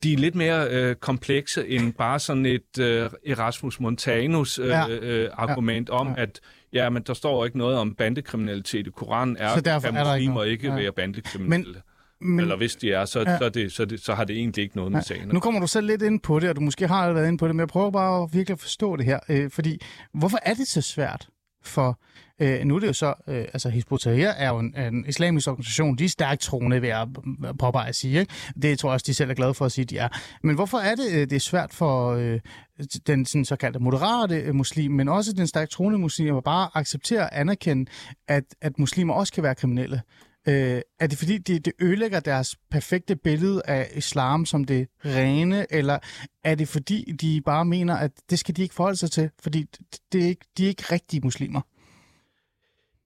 de 0.03 0.14
er 0.14 0.18
lidt 0.18 0.36
mere 0.36 0.68
øh, 0.72 0.95
komplekse 0.95 1.68
end 1.68 1.93
bare 1.93 2.20
sådan 2.20 2.45
et 2.45 2.80
øh, 2.80 3.10
Erasmus 3.26 3.80
Montanus 3.80 4.60
øh, 4.60 4.68
Ja. 4.68 4.89
øh, 4.89 5.30
argument 5.34 5.89
om, 5.89 6.08
Ja. 6.08 6.14
at 6.22 6.39
ja, 6.74 6.89
men 6.89 7.03
der 7.03 7.14
står 7.14 7.45
ikke 7.45 7.58
noget 7.58 7.78
om 7.78 7.95
bandekriminalitet 7.95 8.88
i 8.88 8.89
Koranen, 8.89 9.38
er, 9.38 9.55
Så 9.55 9.62
derfor 9.62 9.88
kan 9.88 9.97
er 9.97 10.03
der 10.03 10.16
ikke 10.16 10.45
ikke 10.51 10.68
Ja. 10.68 10.76
være 10.76 10.91
bandekriminelle. 10.91 11.74
Men, 11.74 11.82
Men, 12.22 12.39
Eller 12.39 12.57
hvis 12.57 12.76
de 12.76 12.91
er, 12.91 13.05
så, 13.05 13.20
Ja. 13.20 13.32
ja. 13.32 13.38
så, 13.38 13.49
det, 13.49 13.72
så, 13.72 13.86
det, 13.86 13.99
så 13.99 14.13
har 14.13 14.24
det 14.24 14.38
egentlig 14.38 14.63
ikke 14.63 14.76
noget 14.76 14.91
med 14.91 15.01
sagen. 15.01 15.22
at 15.28 15.34
Nu 15.34 15.39
kommer 15.39 15.59
du 15.59 15.68
selv 15.68 15.88
lidt 15.88 16.01
ind 16.01 16.20
på 16.20 16.39
det, 16.39 16.49
og 16.49 16.55
du 16.55 16.61
måske 16.61 16.88
har 16.88 17.13
været 17.13 17.28
ind 17.28 17.39
på 17.39 17.47
det, 17.47 17.55
men 17.55 17.59
jeg 17.59 17.68
prøver 17.68 17.91
bare 17.91 18.24
at 18.24 18.30
virkelig 18.34 18.53
at 18.53 18.59
forstå 18.59 18.95
det 18.95 19.05
her. 19.05 19.20
Øh, 19.30 19.51
fordi, 19.51 19.82
hvorfor 20.13 20.39
er 20.41 20.53
det 20.53 20.68
så 20.68 20.82
svært 20.82 21.28
for... 21.63 21.99
Øh, 22.41 22.65
nu 22.65 22.76
er 22.76 22.80
det 22.80 22.88
jo 22.88 22.93
så, 22.93 23.13
øh, 23.28 23.45
altså 23.53 23.70
Hizb 23.70 23.91
er 23.91 24.47
jo 24.49 24.59
en, 24.59 24.78
en 24.78 25.05
islamisk 25.07 25.47
organisation, 25.47 25.95
de 25.97 26.05
er 26.05 26.09
stærkt 26.09 26.41
troende 26.41 26.82
ved 26.82 26.89
at 26.89 27.07
påpege 27.59 27.88
at 27.88 27.95
sige, 27.95 28.20
ikke? 28.20 28.34
Det 28.61 28.80
tror 28.80 28.89
jeg 28.89 28.93
også, 28.93 29.03
de 29.07 29.13
selv 29.13 29.30
er 29.30 29.34
glade 29.34 29.53
for 29.53 29.65
at 29.65 29.72
sige, 29.72 29.86
de 29.86 29.97
er. 29.97 30.07
Men 30.43 30.55
hvorfor 30.55 30.78
er 30.78 30.95
det, 30.95 31.11
øh, 31.13 31.20
det 31.20 31.34
er 31.34 31.39
svært 31.39 31.74
for 31.74 32.11
øh, 32.11 32.39
den 33.07 33.26
sådan, 33.26 33.45
såkaldte 33.45 33.80
moderate 33.80 34.36
øh, 34.36 34.55
muslim, 34.55 34.91
men 34.91 35.09
også 35.09 35.34
den 35.34 35.47
stærkt 35.47 35.72
troende 35.72 35.99
muslim, 35.99 36.36
at 36.36 36.43
bare 36.43 36.70
acceptere 36.74 37.22
og 37.22 37.39
anerkende, 37.39 37.91
at, 38.28 38.43
at 38.61 38.80
muslimer 38.80 39.13
også 39.13 39.34
kan 39.34 39.43
være 39.43 39.55
kriminelle? 39.55 40.01
Øh, 40.48 40.82
er 41.00 41.08
det 41.08 41.18
fordi, 41.18 41.38
det, 41.38 41.66
det 41.66 41.74
ødelægger 41.82 42.20
deres 42.20 42.56
perfekte 42.72 43.16
billede 43.16 43.62
af 43.66 43.91
islam 43.95 44.45
som 44.45 44.64
det 44.66 44.88
rene, 45.06 45.74
eller 45.74 46.00
er 46.43 46.56
det 46.56 46.68
fordi, 46.68 47.12
de 47.22 47.41
bare 47.41 47.66
mener, 47.66 47.95
at 47.95 48.12
det 48.30 48.39
skal 48.39 48.56
de 48.56 48.62
ikke 48.62 48.76
forholde 48.76 48.98
sig 48.98 49.12
til, 49.12 49.30
fordi 49.43 49.64
det, 49.64 50.00
det 50.12 50.24
er 50.24 50.28
ikke, 50.28 50.45
de 50.58 50.64
er 50.64 50.68
ikke 50.68 50.84
rigtige 50.91 51.22
muslimer? 51.24 51.62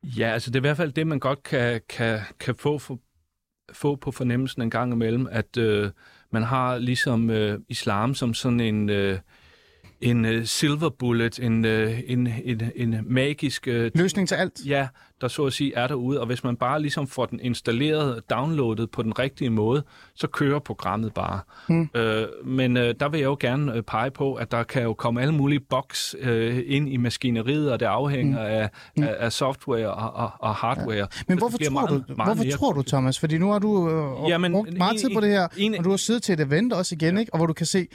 Ja, 0.03 0.27
altså 0.33 0.51
det 0.51 0.55
er 0.55 0.59
i 0.59 0.67
hvert 0.67 0.77
fald 0.77 0.91
det, 0.91 1.07
man 1.07 1.19
godt 1.19 1.43
kan, 1.43 1.81
kan, 1.89 2.19
kan 2.39 2.55
få, 2.55 2.77
for, 2.77 2.99
få 3.73 3.95
på 3.95 4.11
fornemmelsen 4.11 4.61
en 4.61 4.69
gang 4.69 4.93
imellem, 4.93 5.27
at 5.31 5.57
øh, 5.57 5.91
man 6.31 6.43
har 6.43 6.77
ligesom 6.77 7.29
øh, 7.29 7.59
islam 7.69 8.15
som 8.15 8.33
sådan 8.33 8.59
en, 8.59 8.89
øh, 8.89 9.19
en 10.01 10.25
øh, 10.25 10.45
silver 10.45 10.89
bullet, 10.89 11.39
en, 11.39 11.65
øh, 11.65 11.99
en, 12.07 12.27
en, 12.45 12.61
en 12.75 12.95
magisk 13.05 13.67
øh, 13.67 13.91
Løsning 13.95 14.27
til 14.27 14.35
alt? 14.35 14.59
ja, 14.65 14.87
der 15.21 15.27
så 15.27 15.45
at 15.45 15.53
sige 15.53 15.73
er 15.75 15.87
derude, 15.87 16.19
og 16.19 16.25
hvis 16.25 16.43
man 16.43 16.55
bare 16.55 16.81
ligesom 16.81 17.07
får 17.07 17.25
den 17.25 17.39
installeret, 17.39 18.29
downloadet 18.29 18.91
på 18.91 19.03
den 19.03 19.19
rigtige 19.19 19.49
måde, 19.49 19.83
så 20.15 20.27
kører 20.27 20.59
programmet 20.59 21.13
bare. 21.13 21.39
Hmm. 21.67 21.89
Øh, 21.95 22.25
men 22.45 22.77
øh, 22.77 22.95
der 22.99 23.09
vil 23.09 23.17
jeg 23.19 23.25
jo 23.27 23.37
gerne 23.39 23.75
øh, 23.75 23.83
pege 23.83 24.11
på, 24.11 24.33
at 24.33 24.51
der 24.51 24.63
kan 24.63 24.83
jo 24.83 24.93
komme 24.93 25.21
alle 25.21 25.33
mulige 25.33 25.59
boks 25.59 26.15
øh, 26.19 26.63
ind 26.65 26.89
i 26.89 26.97
maskineriet, 26.97 27.71
og 27.71 27.79
det 27.79 27.85
afhænger 27.85 28.37
Hmm. 28.37 29.03
af, 29.03 29.09
af, 29.09 29.15
af 29.25 29.31
software 29.33 29.91
og, 29.93 30.13
og, 30.13 30.31
og 30.39 30.55
hardware. 30.55 30.97
Men 30.97 31.07
Så 31.07 31.23
det 31.27 31.37
hvorfor 31.39 31.57
tror, 31.57 31.71
meget, 31.71 31.89
du, 31.89 31.95
meget 32.15 32.27
hvorfor 32.27 32.43
mere 32.43 32.53
tror 32.53 32.73
du, 32.73 32.81
Thomas? 32.81 33.19
Fordi 33.19 33.37
nu 33.37 33.51
har 33.51 33.59
du 33.59 33.89
øh, 33.89 34.29
Jamen, 34.29 34.51
brugt 34.51 34.77
meget 34.77 34.91
en- 34.93 34.97
tid 34.99 35.09
på 35.15 35.19
det 35.21 35.29
her, 35.29 35.47
en- 35.57 35.75
og 35.77 35.83
du 35.83 35.89
har 35.89 35.97
siddet 35.97 36.23
til 36.23 36.33
et 36.33 36.39
event 36.39 36.73
også 36.73 36.95
igen, 36.95 37.17
ikke? 37.17 37.33
og 37.33 37.37
hvor 37.39 37.45
du 37.45 37.53
kan 37.53 37.65
se, 37.65 37.87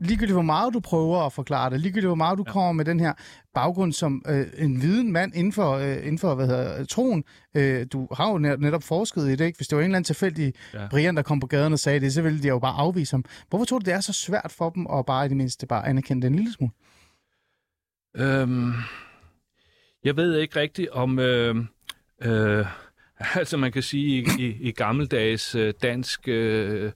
ligegyldigt 0.00 0.34
hvor 0.34 0.42
meget 0.42 0.74
du 0.74 0.80
prøver 0.80 1.26
at 1.26 1.32
forklare 1.32 1.70
det, 1.70 1.80
ligegyldigt 1.80 2.08
hvor 2.08 2.14
meget 2.14 2.38
du 2.38 2.44
ja. 2.46 2.52
kommer 2.52 2.72
med 2.72 2.84
den 2.84 3.00
her 3.00 3.12
baggrund 3.54 3.92
som 3.92 4.22
øh, 4.28 4.46
en 4.58 4.82
viden 4.82 5.12
mand 5.12 5.34
inden 5.34 5.52
for, 5.52 5.72
øh, 5.72 5.96
inden 5.96 6.18
for 6.18 6.34
hvad 6.34 6.46
hedder, 6.46 6.84
troen. 6.84 7.24
Øh, 7.56 7.86
du 7.92 8.08
har 8.14 8.30
jo 8.30 8.38
net- 8.38 8.60
netop 8.60 8.82
forsket 8.82 9.28
i 9.28 9.30
det, 9.36 9.40
ikke? 9.40 9.56
Hvis 9.56 9.68
det 9.68 9.76
var 9.76 9.82
en 9.82 9.84
eller 9.84 9.96
anden 9.96 10.04
tilfældig. 10.04 10.54
Ja. 10.74 10.88
Brian, 10.90 11.16
der 11.16 11.22
kom 11.22 11.40
på 11.40 11.46
gaden 11.46 11.72
og 11.72 11.78
sagde 11.78 12.00
det, 12.00 12.12
så 12.12 12.22
ville 12.22 12.42
de 12.42 12.48
jo 12.48 12.58
bare 12.58 12.74
afvise 12.74 13.12
ham. 13.12 13.24
Hvorfor 13.48 13.64
tror 13.64 13.78
du, 13.78 13.84
det 13.84 13.94
er 13.94 14.00
så 14.00 14.12
svært 14.12 14.54
for 14.58 14.70
dem 14.70 14.86
at 14.92 15.06
bare 15.06 15.26
i 15.26 15.28
det 15.28 15.36
mindste 15.36 15.66
bare 15.66 15.86
anerkende 15.88 16.26
den 16.26 16.34
lille 16.34 16.52
smule? 16.52 16.72
Øhm, 18.16 18.72
jeg 20.04 20.16
ved 20.16 20.38
ikke 20.38 20.60
rigtigt 20.60 20.88
om... 20.90 21.18
Øh, 21.18 21.56
øh, 22.22 22.66
altså 23.36 23.56
man 23.56 23.72
kan 23.72 23.82
sige, 23.82 24.22
i, 24.22 24.26
i, 24.46 24.56
i 24.60 24.72
gammeldags 24.72 25.54
øh, 25.54 25.74
dansk 25.82 26.28
øh, 26.28 26.92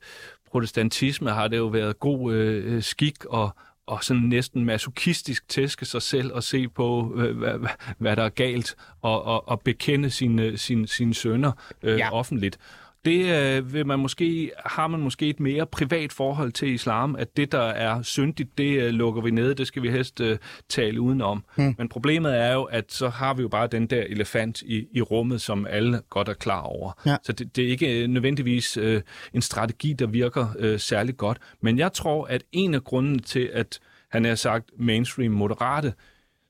protestantisme 0.54 1.30
har 1.30 1.48
det 1.48 1.56
jo 1.56 1.66
været 1.66 2.00
god 2.00 2.34
øh, 2.34 2.82
skik 2.82 3.24
og, 3.24 3.56
og 3.86 4.04
sådan 4.04 4.22
næsten 4.22 4.64
masochistisk 4.64 5.48
tæske 5.48 5.84
sig 5.84 6.02
selv 6.02 6.32
og 6.32 6.42
se 6.42 6.68
på, 6.68 7.12
øh, 7.16 7.38
hvad, 7.38 7.68
hvad, 7.98 8.16
der 8.16 8.22
er 8.22 8.28
galt, 8.28 8.76
og, 9.02 9.24
og, 9.24 9.48
og 9.48 9.60
bekende 9.60 10.10
sine, 10.10 10.58
sine, 10.58 10.88
sine 10.88 11.14
sønner 11.14 11.52
øh, 11.82 11.98
ja. 11.98 12.12
offentligt. 12.12 12.58
Det 13.04 13.56
øh, 13.56 13.72
vil 13.72 13.86
man 13.86 13.98
måske, 13.98 14.50
har 14.66 14.86
man 14.86 15.00
måske 15.00 15.28
et 15.28 15.40
mere 15.40 15.66
privat 15.66 16.12
forhold 16.12 16.52
til 16.52 16.68
islam, 16.68 17.16
at 17.16 17.36
det, 17.36 17.52
der 17.52 17.62
er 17.62 18.02
syndigt, 18.02 18.58
det 18.58 18.82
øh, 18.82 18.90
lukker 18.90 19.22
vi 19.22 19.30
ned, 19.30 19.54
det 19.54 19.66
skal 19.66 19.82
vi 19.82 19.90
helst 19.90 20.20
øh, 20.20 20.38
tale 20.68 21.00
udenom. 21.00 21.44
Hmm. 21.56 21.74
Men 21.78 21.88
problemet 21.88 22.38
er 22.38 22.52
jo, 22.52 22.62
at 22.62 22.92
så 22.92 23.08
har 23.08 23.34
vi 23.34 23.42
jo 23.42 23.48
bare 23.48 23.66
den 23.66 23.86
der 23.86 24.02
elefant 24.02 24.62
i, 24.62 24.86
i 24.92 25.02
rummet, 25.02 25.40
som 25.40 25.66
alle 25.66 26.00
godt 26.10 26.28
er 26.28 26.34
klar 26.34 26.60
over. 26.60 26.92
Ja. 27.06 27.16
Så 27.22 27.32
det, 27.32 27.56
det 27.56 27.64
er 27.64 27.68
ikke 27.68 28.02
øh, 28.02 28.08
nødvendigvis 28.08 28.76
øh, 28.76 29.02
en 29.34 29.42
strategi, 29.42 29.92
der 29.92 30.06
virker 30.06 30.46
øh, 30.58 30.80
særlig 30.80 31.16
godt. 31.16 31.38
Men 31.60 31.78
jeg 31.78 31.92
tror, 31.92 32.26
at 32.26 32.42
en 32.52 32.74
af 32.74 32.84
grundene 32.84 33.18
til, 33.18 33.50
at 33.52 33.78
han 34.10 34.24
har 34.24 34.34
sagt 34.34 34.70
mainstream 34.78 35.32
moderate, 35.32 35.92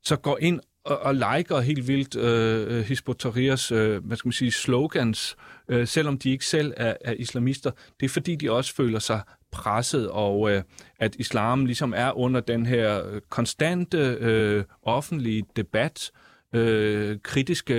så 0.03 0.17
går 0.17 0.39
ind 0.41 0.61
og, 0.85 0.99
og 0.99 1.15
liker 1.15 1.61
helt 1.61 1.89
vildt 1.89 2.17
øh, 2.17 2.79
øh 2.79 2.85
Hizb 2.85 3.09
øh, 3.09 4.05
hvad 4.05 4.17
skal 4.17 4.29
man 4.29 4.33
sige, 4.33 4.53
slogans, 4.53 5.37
øh, 5.69 5.87
selvom 5.87 6.19
de 6.19 6.31
ikke 6.31 6.47
selv 6.47 6.73
er, 6.77 6.95
er 7.01 7.13
islamister. 7.13 7.71
Det 8.01 8.07
er 8.07 8.11
fordi, 8.11 8.37
de 8.37 8.53
også 8.53 8.75
føler 8.75 8.99
sig 8.99 9.21
presset, 9.51 10.11
og 10.11 10.51
øh, 10.51 10.63
at 10.99 11.17
islam 11.17 11.67
ligesom 11.67 11.95
er 11.97 12.19
under 12.19 12.41
den 12.41 12.67
her 12.67 13.21
konstante 13.29 13.99
øh, 13.99 14.65
offentlige 14.83 15.45
debat, 15.57 16.11
øh, 16.53 17.19
kritiske 17.23 17.75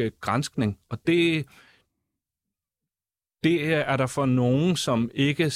øh, 0.00 0.10
grænskning. 0.20 0.78
Og 0.88 0.98
det, 1.06 1.46
det 3.44 3.74
er 3.74 3.96
der 3.96 4.06
for 4.06 4.26
nogen, 4.26 4.76
som 4.76 5.10
ikke... 5.14 5.52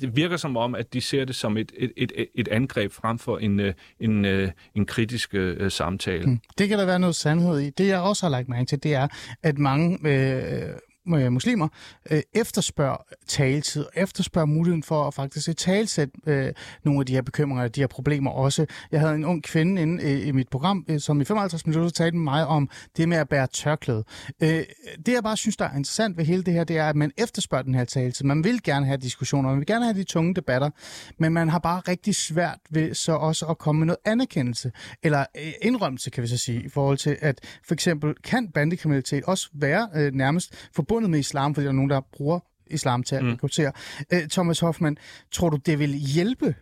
Det 0.00 0.16
virker 0.16 0.36
som 0.36 0.56
om, 0.56 0.74
at 0.74 0.92
de 0.92 1.00
ser 1.00 1.24
det 1.24 1.36
som 1.36 1.56
et, 1.56 1.72
et, 1.76 1.92
et, 1.96 2.26
et 2.34 2.48
angreb 2.48 2.92
frem 2.92 3.18
for 3.18 3.38
en, 3.38 3.60
øh, 3.60 3.74
en, 4.00 4.24
øh, 4.24 4.50
en 4.74 4.86
kritisk 4.86 5.34
øh, 5.34 5.56
øh 5.60 5.70
samtale. 5.70 6.24
Hmm. 6.24 6.40
Det 6.58 6.68
kan 6.68 6.78
der 6.78 6.86
være 6.86 6.98
noget 6.98 7.16
sandhed 7.16 7.58
i. 7.58 7.70
Det 7.70 7.86
jeg 7.86 8.00
også 8.00 8.26
har 8.26 8.30
lagt 8.30 8.48
mærke 8.48 8.66
til, 8.66 8.82
det 8.82 8.94
er, 8.94 9.08
at 9.42 9.58
mange 9.58 9.98
øh, 10.08 10.74
øh, 11.14 11.32
muslimer 11.32 11.68
øh, 12.10 12.22
efterspørger 12.34 12.96
taletid, 13.26 13.86
efterspørger 13.94 14.46
muligheden 14.46 14.82
for 14.82 15.04
at 15.04 15.14
faktisk 15.14 15.48
øh, 15.48 15.54
talsætte 15.54 16.12
øh, 16.26 16.52
nogle 16.84 17.00
af 17.00 17.06
de 17.06 17.12
her 17.12 17.22
bekymringer, 17.22 17.68
de 17.68 17.80
her 17.80 17.86
problemer 17.86 18.30
også. 18.30 18.66
Jeg 18.92 19.00
havde 19.00 19.14
en 19.14 19.24
ung 19.24 19.42
kvinde 19.42 19.82
inde 19.82 20.04
øh, 20.04 20.26
i 20.26 20.32
mit 20.32 20.48
program, 20.48 20.84
øh, 20.88 21.00
som 21.00 21.20
i 21.20 21.24
55 21.24 21.66
minutter 21.66 21.90
talte 21.90 22.16
med 22.16 22.24
mig 22.24 22.46
om 22.46 22.70
det 22.96 23.08
med 23.08 23.16
at 23.16 23.28
bære 23.28 23.46
tørklæde. 23.46 24.04
Øh, 24.42 24.64
det 25.06 25.12
jeg 25.12 25.22
bare 25.22 25.36
synes, 25.36 25.56
der 25.56 25.64
er 25.64 25.76
interessant 25.76 26.16
ved 26.16 26.24
hele 26.24 26.42
det 26.42 26.54
her, 26.54 26.64
det 26.64 26.78
er, 26.78 26.88
at 26.88 26.96
man 26.96 27.12
efterspørger 27.18 27.62
den 27.62 27.74
her 27.74 27.84
taletid. 27.84 28.24
Man 28.24 28.44
vil 28.44 28.62
gerne 28.62 28.86
have 28.86 28.98
diskussioner, 28.98 29.48
man 29.48 29.58
vil 29.58 29.66
gerne 29.66 29.84
have 29.84 29.98
de 29.98 30.04
tunge 30.04 30.34
debatter, 30.34 30.70
men 31.18 31.32
man 31.32 31.48
har 31.48 31.58
bare 31.58 31.80
rigtig 31.80 32.14
svært 32.14 32.58
ved 32.70 32.94
så 32.94 33.12
også 33.12 33.46
at 33.46 33.58
komme 33.58 33.78
med 33.78 33.86
noget 33.86 33.98
anerkendelse, 34.04 34.72
eller 35.02 35.24
øh, 35.38 35.52
indrømmelse, 35.62 36.10
kan 36.10 36.22
vi 36.22 36.28
så 36.28 36.36
sige, 36.36 36.62
i 36.62 36.68
forhold 36.68 36.98
til, 36.98 37.16
at 37.20 37.40
for 37.66 37.74
eksempel 37.74 38.14
kan 38.24 38.48
bandekriminalitet 38.48 39.24
også 39.24 39.48
være 39.52 39.88
øh, 39.94 40.12
nærmest 40.12 40.68
forbundet 40.74 40.95
med 41.02 41.18
islam, 41.18 41.54
fordi 41.54 41.64
der 41.64 41.70
er 41.70 41.74
nogen, 41.74 41.90
der 41.90 42.00
bruger 42.12 42.40
islam 42.70 43.02
til 43.02 43.16
at 43.16 43.24
Mm. 43.24 43.30
rekruttere. 43.32 43.72
Øh, 44.12 44.28
Thomas 44.28 44.60
Hoffmann, 44.60 44.96
tror 45.32 45.50
du, 45.50 45.56
det 45.56 45.78
vil 45.78 45.90
hjælpe 45.94 46.54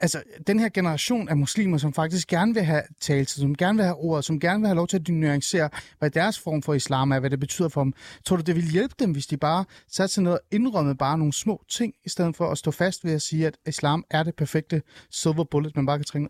altså, 0.00 0.22
den 0.46 0.58
her 0.60 0.68
generation 0.68 1.28
af 1.28 1.36
muslimer, 1.36 1.78
som 1.78 1.92
faktisk 1.92 2.28
gerne 2.28 2.54
vil 2.54 2.62
have 2.62 2.82
taletid, 3.00 3.42
som 3.42 3.54
gerne 3.56 3.76
vil 3.76 3.84
have 3.84 3.96
ordet, 3.96 4.24
som 4.24 4.40
gerne 4.40 4.60
vil 4.60 4.66
have 4.68 4.76
lov 4.76 4.88
til 4.88 4.96
at 4.96 5.08
nuancere, 5.08 5.68
hvad 5.98 6.10
deres 6.10 6.38
form 6.38 6.62
for 6.62 6.74
islam 6.74 7.12
er, 7.12 7.18
hvad 7.20 7.30
det 7.30 7.40
betyder 7.40 7.68
for 7.68 7.82
dem. 7.82 7.92
Tror 8.26 8.36
du, 8.36 8.42
det 8.42 8.56
vil 8.56 8.64
hjælpe 8.70 8.94
dem, 8.98 9.12
hvis 9.12 9.26
de 9.26 9.36
bare 9.36 9.64
satte 9.90 10.14
sig 10.14 10.22
ned 10.22 10.32
og 10.32 10.40
indrømmede 10.50 10.94
bare 10.94 11.18
nogle 11.18 11.32
små 11.32 11.64
ting, 11.70 11.94
i 12.04 12.08
stedet 12.08 12.36
for 12.36 12.50
at 12.50 12.58
stå 12.58 12.70
fast 12.70 13.04
ved 13.04 13.12
at 13.12 13.22
sige, 13.22 13.46
at 13.46 13.56
islam 13.66 14.04
er 14.10 14.22
det 14.22 14.34
perfekte 14.36 14.82
silver 15.10 15.44
bullet, 15.44 15.76
man 15.76 15.86
bare 15.86 15.98
kan 15.98 16.04
træne? 16.04 16.28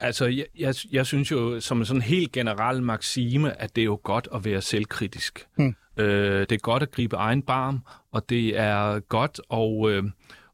Altså, 0.00 0.26
jeg, 0.26 0.46
jeg, 0.58 0.74
jeg 0.92 1.06
synes 1.06 1.30
jo, 1.30 1.60
som 1.60 1.78
en 1.78 1.84
sådan 1.84 2.02
helt 2.02 2.32
generel 2.32 2.82
maxime, 2.82 3.60
at 3.60 3.76
det 3.76 3.82
er 3.82 3.86
jo 3.86 4.00
godt 4.02 4.28
at 4.34 4.44
være 4.44 4.62
selvkritisk. 4.62 5.46
Hmm. 5.56 5.76
Øh, 5.96 6.40
det 6.40 6.52
er 6.52 6.58
godt 6.58 6.82
at 6.82 6.90
gribe 6.90 7.16
egen 7.16 7.42
barm, 7.42 7.80
og 8.12 8.28
det 8.28 8.58
er 8.58 9.00
godt 9.00 9.40
at, 9.52 9.90
øh, 9.90 10.04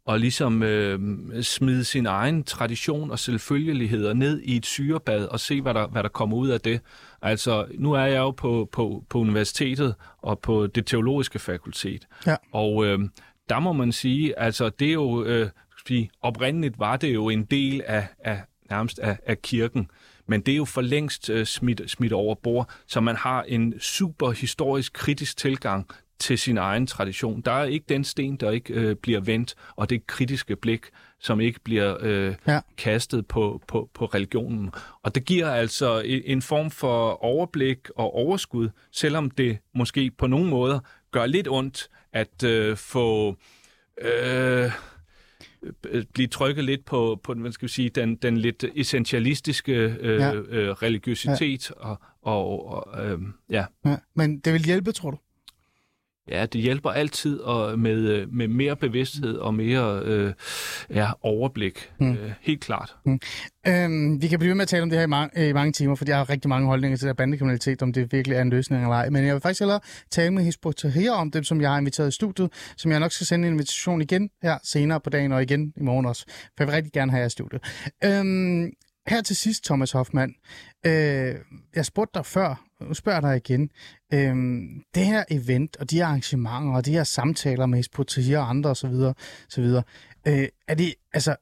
at 0.08 0.20
ligesom 0.20 0.62
øh, 0.62 0.98
smide 1.42 1.84
sin 1.84 2.06
egen 2.06 2.44
tradition 2.44 3.10
og 3.10 3.18
selvfølgeligheder 3.18 4.12
ned 4.12 4.40
i 4.40 4.56
et 4.56 4.66
syrebad 4.66 5.24
og 5.24 5.40
se, 5.40 5.60
hvad 5.60 5.74
der, 5.74 5.88
hvad 5.88 6.02
der 6.02 6.08
kommer 6.08 6.36
ud 6.36 6.48
af 6.48 6.60
det. 6.60 6.80
Altså, 7.22 7.66
nu 7.74 7.92
er 7.92 8.04
jeg 8.04 8.18
jo 8.18 8.30
på, 8.30 8.68
på, 8.72 9.04
på 9.08 9.18
universitetet 9.18 9.94
og 10.18 10.38
på 10.38 10.66
det 10.66 10.86
teologiske 10.86 11.38
fakultet. 11.38 12.06
Ja. 12.26 12.36
Og 12.52 12.86
øh, 12.86 12.98
der 13.48 13.60
må 13.60 13.72
man 13.72 13.92
sige, 13.92 14.38
altså 14.38 14.68
det 14.68 14.88
er 14.88 14.92
jo, 14.92 15.24
øh, 15.24 15.48
sige, 15.86 16.10
oprindeligt 16.22 16.78
var 16.78 16.96
det 16.96 17.14
jo 17.14 17.28
en 17.28 17.44
del 17.44 17.82
af, 17.86 18.06
af 18.18 18.42
nærmest 18.70 18.98
af, 18.98 19.18
af 19.26 19.42
kirken. 19.42 19.90
Men 20.26 20.40
det 20.40 20.52
er 20.52 20.56
jo 20.56 20.64
for 20.64 20.80
længst 20.80 21.30
øh, 21.30 21.46
smidt, 21.46 21.90
smidt 21.90 22.12
over 22.12 22.34
bord, 22.34 22.70
så 22.86 23.00
man 23.00 23.16
har 23.16 23.42
en 23.42 23.80
super 23.80 24.30
historisk 24.30 24.92
kritisk 24.92 25.36
tilgang 25.36 25.86
til 26.18 26.38
sin 26.38 26.58
egen 26.58 26.86
tradition. 26.86 27.40
Der 27.40 27.52
er 27.52 27.64
ikke 27.64 27.86
den 27.88 28.04
sten, 28.04 28.36
der 28.36 28.50
ikke 28.50 28.74
øh, 28.74 28.96
bliver 28.96 29.20
vendt, 29.20 29.54
og 29.76 29.90
det 29.90 30.06
kritiske 30.06 30.56
blik, 30.56 30.86
som 31.20 31.40
ikke 31.40 31.60
bliver 31.60 31.96
øh, 32.00 32.34
ja. 32.46 32.60
kastet 32.76 33.26
på, 33.26 33.62
på, 33.68 33.90
på 33.94 34.04
religionen. 34.04 34.70
Og 35.02 35.14
det 35.14 35.24
giver 35.24 35.50
altså 35.50 36.02
en, 36.04 36.42
form 36.42 36.70
for 36.70 37.24
overblik 37.24 37.78
og 37.96 38.14
overskud, 38.14 38.68
selvom 38.92 39.30
det 39.30 39.58
måske 39.74 40.10
på 40.18 40.26
nogle 40.26 40.50
måder 40.50 40.80
gør 41.10 41.26
lidt 41.26 41.48
ondt 41.48 41.88
at 42.12 42.42
øh, 42.44 42.76
få... 42.76 43.36
Øh, 44.02 44.70
blive 46.14 46.28
trykket 46.28 46.64
lidt 46.64 46.84
på, 46.84 47.20
på 47.22 47.34
hvad 47.34 47.52
skal 47.52 47.68
sige, 47.68 47.88
den, 47.88 48.16
den 48.16 48.36
lidt 48.36 48.64
essentialistiske 48.74 49.72
øh, 50.00 50.20
ja. 50.20 50.34
øh, 50.34 50.70
religiøsitet. 50.70 51.70
Ja. 51.70 51.84
Og, 51.84 51.98
og, 52.22 52.66
og 52.66 53.06
øh, 53.06 53.18
ja. 53.50 53.64
ja. 53.84 53.96
Men 54.14 54.38
det 54.38 54.52
vil 54.52 54.64
hjælpe, 54.64 54.92
tror 54.92 55.10
du? 55.10 55.18
Ja, 56.30 56.46
det 56.46 56.60
hjælper 56.60 56.90
altid 56.90 57.38
og 57.38 57.78
med, 57.78 57.98
øh, 57.98 58.32
med 58.32 58.48
mere 58.48 58.76
bevidsthed 58.76 59.36
og 59.36 59.54
mere 59.54 60.02
øh, 60.04 60.32
ja, 60.90 61.10
overblik. 61.22 61.90
Mm. 62.00 62.12
Øh, 62.12 62.32
helt 62.40 62.60
klart. 62.60 62.96
Mm. 63.06 63.20
Øhm, 63.66 64.22
vi 64.22 64.28
kan 64.28 64.38
blive 64.38 64.48
ved 64.48 64.54
med 64.54 64.62
at 64.62 64.68
tale 64.68 64.82
om 64.82 64.90
det 64.90 64.98
her 64.98 65.04
i 65.04 65.08
mange, 65.08 65.48
i 65.48 65.52
mange 65.52 65.72
timer, 65.72 65.94
fordi 65.94 66.10
jeg 66.10 66.18
har 66.18 66.30
rigtig 66.30 66.48
mange 66.48 66.66
holdninger 66.66 66.96
til 66.96 67.08
der 67.08 67.14
bandekriminalitet, 67.14 67.82
om 67.82 67.92
det 67.92 68.12
virkelig 68.12 68.36
er 68.36 68.42
en 68.42 68.50
løsning 68.50 68.82
eller 68.82 68.96
ej. 68.96 69.10
Men 69.10 69.26
jeg 69.26 69.34
vil 69.34 69.40
faktisk 69.40 69.60
hellere 69.60 69.80
tale 70.10 70.30
med 70.30 70.42
Hisbo 70.42 70.72
Tahir 70.72 71.12
om 71.12 71.30
dem, 71.30 71.44
som 71.44 71.60
jeg 71.60 71.70
har 71.70 71.78
inviteret 71.78 72.08
i 72.08 72.12
studiet, 72.12 72.52
som 72.76 72.90
jeg 72.90 73.00
nok 73.00 73.12
skal 73.12 73.26
sende 73.26 73.48
en 73.48 73.54
invitation 73.54 74.02
igen 74.02 74.30
her 74.42 74.58
senere 74.64 75.00
på 75.00 75.10
dagen 75.10 75.32
og 75.32 75.42
igen 75.42 75.72
i 75.76 75.82
morgen 75.82 76.06
også. 76.06 76.24
For 76.26 76.54
jeg 76.58 76.66
vil 76.66 76.74
rigtig 76.74 76.92
gerne 76.92 77.10
have 77.10 77.20
jer 77.20 77.26
i 77.26 77.30
studiet. 77.30 77.62
Øhm, 78.04 78.70
her 79.06 79.22
til 79.22 79.36
sidst, 79.36 79.64
Thomas 79.64 79.92
Hoffmann. 79.92 80.34
Øh, 80.86 81.34
jeg 81.74 81.86
spurgte 81.86 82.18
dig 82.18 82.26
før, 82.26 82.69
nu 82.88 82.94
spørger 82.94 83.16
jeg 83.16 83.22
dig 83.22 83.50
igen. 83.50 83.70
Øhm, 84.14 84.82
det 84.94 85.06
her 85.06 85.24
event 85.30 85.76
og 85.76 85.90
de 85.90 85.96
her 85.96 86.06
arrangementer 86.06 86.72
og 86.72 86.86
de 86.86 86.92
her 86.92 87.04
samtaler 87.04 87.66
med 87.66 87.78
Hizbut 87.78 88.18
og 88.18 88.50
andre 88.50 88.70
osv., 88.70 88.94
osv. 89.48 89.64
Øh, 90.28 90.48
er 90.68 90.74
det, 90.74 90.94
altså, 91.12 91.36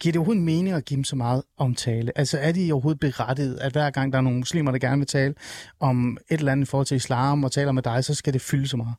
giver 0.00 0.12
det 0.12 0.16
overhovedet 0.16 0.44
mening 0.44 0.74
at 0.74 0.84
give 0.84 0.96
dem 0.96 1.04
så 1.04 1.16
meget 1.16 1.42
omtale? 1.58 2.18
Altså 2.18 2.38
er 2.38 2.52
de 2.52 2.72
overhovedet 2.72 3.00
berettiget, 3.00 3.58
at 3.60 3.72
hver 3.72 3.90
gang 3.90 4.12
der 4.12 4.18
er 4.18 4.22
nogle 4.22 4.38
muslimer, 4.38 4.70
der 4.70 4.78
gerne 4.78 4.98
vil 4.98 5.06
tale 5.06 5.34
om 5.80 6.18
et 6.30 6.38
eller 6.38 6.52
andet 6.52 6.66
i 6.66 6.70
forhold 6.70 6.86
til 6.86 6.96
islam 6.96 7.44
og 7.44 7.52
taler 7.52 7.72
med 7.72 7.82
dig, 7.82 8.04
så 8.04 8.14
skal 8.14 8.32
det 8.32 8.40
fylde 8.40 8.68
så 8.68 8.76
meget? 8.76 8.94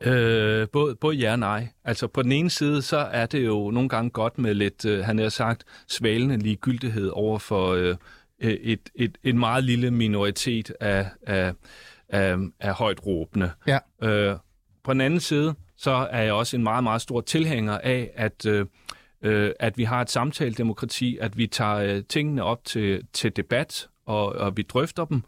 Øh, 0.00 0.68
både, 0.72 0.94
både 0.94 1.16
ja 1.16 1.32
og 1.32 1.38
nej. 1.38 1.68
Altså 1.84 2.06
på 2.06 2.22
den 2.22 2.32
ene 2.32 2.50
side, 2.50 2.82
så 2.82 2.96
er 2.96 3.26
det 3.26 3.46
jo 3.46 3.70
nogle 3.70 3.88
gange 3.88 4.10
godt 4.10 4.38
med 4.38 4.54
lidt, 4.54 4.84
øh, 4.84 5.04
han 5.04 5.18
har 5.18 5.28
sagt, 5.28 5.64
svalende 5.88 6.36
ligegyldighed 6.36 7.08
over 7.08 7.38
for 7.38 7.72
øh, 7.72 7.96
et, 8.44 8.90
et, 8.94 9.18
en 9.24 9.38
meget 9.38 9.64
lille 9.64 9.90
minoritet 9.90 10.72
af, 10.80 11.06
af, 11.22 11.52
af, 12.08 12.36
af 12.60 12.74
højt 12.74 13.06
råbende. 13.06 13.50
Ja. 13.66 13.78
Øh, 14.02 14.36
på 14.84 14.92
den 14.92 15.00
anden 15.00 15.20
side, 15.20 15.54
så 15.76 15.90
er 15.90 16.22
jeg 16.22 16.32
også 16.32 16.56
en 16.56 16.62
meget, 16.62 16.84
meget 16.84 17.02
stor 17.02 17.20
tilhænger 17.20 17.78
af, 17.78 18.10
at, 18.14 18.46
øh, 18.46 18.66
øh 19.22 19.50
at 19.60 19.78
vi 19.78 19.84
har 19.84 20.00
et 20.00 20.10
samtaledemokrati, 20.10 21.18
at 21.20 21.38
vi 21.38 21.46
tager 21.46 21.76
øh, 21.76 22.02
tingene 22.08 22.42
op 22.42 22.64
til, 22.64 23.02
til 23.12 23.36
debat, 23.36 23.88
og, 24.06 24.26
og 24.26 24.56
vi 24.56 24.62
drøfter 24.62 25.04
dem, 25.04 25.22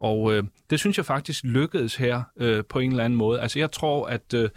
og 0.00 0.34
øh, 0.34 0.44
det 0.70 0.78
synes 0.78 0.96
jeg 0.96 1.06
faktisk 1.06 1.44
lykkedes 1.44 1.96
her 1.96 2.22
øh, 2.36 2.64
på 2.68 2.78
en 2.78 2.90
eller 2.90 3.04
anden 3.04 3.16
måde. 3.16 3.40
Altså 3.40 3.58
jeg 3.58 3.72
tror, 3.72 4.06
at 4.06 4.34
øh, 4.34 4.50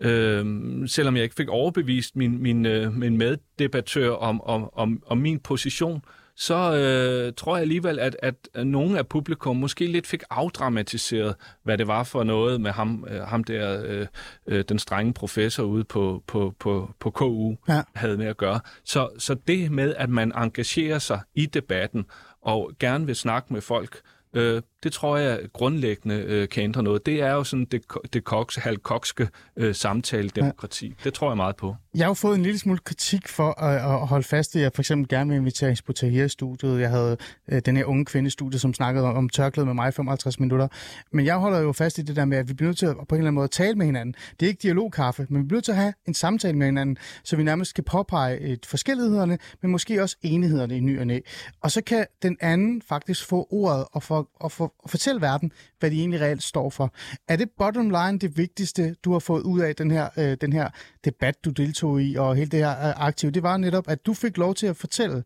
øh, 0.00 0.44
selvom 0.88 1.16
jeg 1.16 1.22
ikke 1.22 1.34
fik 1.34 1.48
overbevist 1.48 2.16
min, 2.16 2.42
min, 2.42 2.66
øh, 2.66 2.92
min 2.92 3.16
meddebattør 3.16 4.10
om, 4.10 4.40
om, 4.40 4.70
om, 4.72 5.02
om 5.06 5.18
min 5.18 5.40
position, 5.40 6.04
så 6.42 6.74
øh, 6.76 7.32
tror 7.36 7.56
jeg 7.56 7.62
alligevel, 7.62 7.98
at, 7.98 8.16
at 8.22 8.34
nogle 8.66 8.98
af 8.98 9.06
publikum 9.06 9.56
måske 9.56 9.86
lidt 9.86 10.06
fik 10.06 10.22
afdramatiseret, 10.30 11.34
hvad 11.62 11.78
det 11.78 11.86
var 11.86 12.04
for 12.04 12.24
noget 12.24 12.60
med 12.60 12.70
ham, 12.70 13.06
øh, 13.10 13.20
ham 13.20 13.44
der, 13.44 13.82
øh, 13.84 14.06
øh, 14.46 14.64
den 14.68 14.78
strenge 14.78 15.12
professor 15.12 15.62
ude 15.62 15.84
på, 15.84 16.22
på, 16.26 16.54
på, 16.58 16.90
på 17.00 17.10
KU, 17.10 17.54
ja. 17.68 17.82
havde 17.94 18.16
med 18.16 18.26
at 18.26 18.36
gøre. 18.36 18.60
Så, 18.84 19.08
så 19.18 19.34
det 19.34 19.72
med, 19.72 19.94
at 19.94 20.10
man 20.10 20.32
engagerer 20.36 20.98
sig 20.98 21.20
i 21.34 21.46
debatten 21.46 22.04
og 22.40 22.70
gerne 22.78 23.06
vil 23.06 23.16
snakke 23.16 23.52
med 23.52 23.60
folk, 23.60 24.02
Øh, 24.34 24.62
det 24.82 24.92
tror 24.92 25.16
jeg 25.16 25.40
grundlæggende 25.52 26.14
øh, 26.14 26.48
kan 26.48 26.62
ændre 26.62 26.82
noget. 26.82 27.06
Det 27.06 27.22
er 27.22 27.32
jo 27.32 27.44
sådan 27.44 27.64
det, 27.64 27.82
det 28.12 28.24
koks, 28.24 28.56
halvkokske 28.56 29.28
øh, 29.56 29.74
samtale-demokrati. 29.74 30.86
Ja. 30.86 30.94
Det 31.04 31.14
tror 31.14 31.30
jeg 31.30 31.36
meget 31.36 31.56
på. 31.56 31.76
Jeg 31.94 32.04
har 32.04 32.10
jo 32.10 32.14
fået 32.14 32.36
en 32.36 32.42
lille 32.42 32.58
smule 32.58 32.78
kritik 32.78 33.28
for 33.28 33.60
at, 33.62 33.76
at 33.76 34.06
holde 34.06 34.24
fast 34.24 34.54
i, 34.54 34.58
at 34.58 34.62
jeg 34.62 34.72
for 34.74 34.82
eksempel 34.82 35.08
gerne 35.08 35.30
vil 35.30 35.36
invitere 35.36 35.70
Hizbo 35.70 35.92
i 36.02 36.28
studiet. 36.28 36.80
Jeg 36.80 36.90
havde 36.90 37.16
øh, 37.48 37.62
den 37.66 37.76
her 37.76 37.84
unge 37.84 38.04
kvinde 38.04 38.30
studie, 38.30 38.58
som 38.58 38.74
snakkede 38.74 39.06
om, 39.06 39.16
om 39.16 39.28
tørklæde 39.28 39.66
med 39.66 39.74
mig 39.74 39.88
i 39.88 39.92
55 39.92 40.40
minutter. 40.40 40.68
Men 41.10 41.26
jeg 41.26 41.36
holder 41.36 41.60
jo 41.60 41.72
fast 41.72 41.98
i 41.98 42.02
det 42.02 42.16
der 42.16 42.24
med, 42.24 42.38
at 42.38 42.48
vi 42.48 42.54
bliver 42.54 42.68
nødt 42.68 42.78
til 42.78 42.86
at 42.86 42.96
på 42.96 43.14
en 43.14 43.14
eller 43.14 43.18
anden 43.18 43.34
måde 43.34 43.44
at 43.44 43.50
tale 43.50 43.74
med 43.74 43.86
hinanden. 43.86 44.14
Det 44.40 44.46
er 44.46 44.48
ikke 44.50 44.62
dialogkaffe, 44.62 45.26
men 45.28 45.42
vi 45.42 45.46
bliver 45.46 45.56
nødt 45.56 45.64
til 45.64 45.72
at 45.72 45.78
have 45.78 45.92
en 46.06 46.14
samtale 46.14 46.58
med 46.58 46.66
hinanden, 46.66 46.96
så 47.24 47.36
vi 47.36 47.42
nærmest 47.42 47.74
kan 47.74 47.84
påpege 47.84 48.38
et 48.38 48.66
forskellighederne, 48.66 49.38
men 49.62 49.70
måske 49.70 50.02
også 50.02 50.16
enighederne 50.22 50.76
i 50.76 50.80
ny 50.80 51.00
og 51.00 51.06
næ. 51.06 51.20
Og 51.60 51.70
så 51.70 51.82
kan 51.82 52.06
den 52.22 52.36
anden 52.40 52.82
faktisk 52.88 53.26
få 53.26 53.48
ordet 53.50 53.84
og, 53.92 54.02
for, 54.02 54.28
og, 54.34 54.52
for, 54.52 54.74
og 54.78 54.90
fortælle 54.90 55.20
verden, 55.20 55.52
hvad 55.80 55.90
de 55.90 55.98
egentlig 55.98 56.20
reelt 56.20 56.42
står 56.42 56.70
for. 56.70 56.94
Er 57.28 57.36
det 57.36 57.48
bottom 57.58 57.90
line 57.90 58.18
det 58.18 58.36
vigtigste, 58.36 58.96
du 59.04 59.12
har 59.12 59.18
fået 59.18 59.42
ud 59.42 59.60
af 59.60 59.76
den 59.76 59.90
her, 59.90 60.08
øh, 60.16 60.36
den 60.40 60.52
her 60.52 60.68
debat, 61.04 61.44
du 61.44 61.50
deltog 61.50 62.02
i, 62.02 62.14
og 62.14 62.36
hele 62.36 62.50
det 62.50 62.58
her 62.58 62.70
øh, 62.70 63.06
aktive. 63.06 63.30
Det 63.30 63.42
var 63.42 63.56
netop, 63.56 63.88
at 63.88 64.06
du 64.06 64.14
fik 64.14 64.36
lov 64.36 64.54
til 64.54 64.66
at 64.66 64.76
fortælle, 64.76 65.24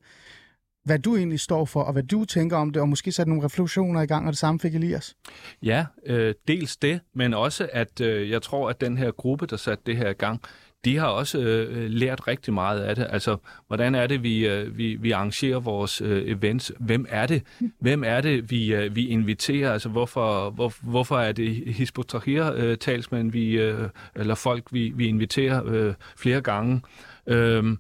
hvad 0.84 0.98
du 0.98 1.16
egentlig 1.16 1.40
står 1.40 1.64
for, 1.64 1.82
og 1.82 1.92
hvad 1.92 2.02
du 2.02 2.24
tænker 2.24 2.56
om 2.56 2.70
det, 2.72 2.82
og 2.82 2.88
måske 2.88 3.12
sætte 3.12 3.30
nogle 3.30 3.44
refleksioner 3.44 4.02
i 4.02 4.06
gang, 4.06 4.26
og 4.26 4.32
det 4.32 4.38
samme 4.38 4.60
fik 4.60 4.74
Elias. 4.74 5.14
Ja, 5.62 5.86
øh, 6.06 6.34
dels 6.48 6.76
det, 6.76 7.00
men 7.14 7.34
også, 7.34 7.68
at 7.72 8.00
øh, 8.00 8.30
jeg 8.30 8.42
tror, 8.42 8.70
at 8.70 8.80
den 8.80 8.98
her 8.98 9.10
gruppe, 9.10 9.46
der 9.46 9.56
satte 9.56 9.82
det 9.86 9.96
her 9.96 10.10
i 10.10 10.12
gang, 10.12 10.40
de 10.84 10.96
har 10.96 11.06
også 11.06 11.38
øh, 11.38 11.90
lært 11.90 12.26
rigtig 12.26 12.54
meget 12.54 12.80
af 12.80 12.96
det. 12.96 13.06
Altså, 13.10 13.36
hvordan 13.66 13.94
er 13.94 14.06
det, 14.06 14.22
vi, 14.22 14.46
øh, 14.46 14.78
vi, 14.78 14.94
vi 14.94 15.10
arrangerer 15.10 15.60
vores 15.60 16.00
øh, 16.00 16.22
events? 16.26 16.72
Hvem 16.80 17.06
er 17.08 17.26
det? 17.26 17.42
Hvem 17.80 18.04
er 18.06 18.20
det, 18.20 18.50
vi, 18.50 18.74
øh, 18.74 18.96
vi 18.96 19.06
inviterer? 19.06 19.72
Altså, 19.72 19.88
hvorfor, 19.88 20.50
hvor, 20.50 20.72
hvorfor 20.82 21.18
er 21.18 21.32
det 21.32 21.74
Hisbutahir 21.74 22.76
talsmænd 22.80 23.32
vi, 23.32 23.58
øh, 23.58 23.88
eller 24.14 24.34
folk, 24.34 24.64
vi, 24.70 24.92
vi 24.94 25.06
inviterer 25.06 25.62
øh, 25.66 25.94
flere 26.16 26.40
gange? 26.40 26.82
Øh, 27.26 27.76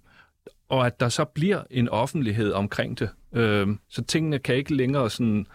og 0.68 0.86
at 0.86 1.00
der 1.00 1.08
så 1.08 1.24
bliver 1.24 1.62
en 1.70 1.88
offentlighed 1.88 2.52
omkring 2.52 2.98
det. 2.98 3.08
Øh, 3.32 3.68
så 3.88 4.04
tingene 4.04 4.38
kan 4.38 4.54
ikke 4.54 4.74
længere 4.74 5.10
sådan 5.10 5.46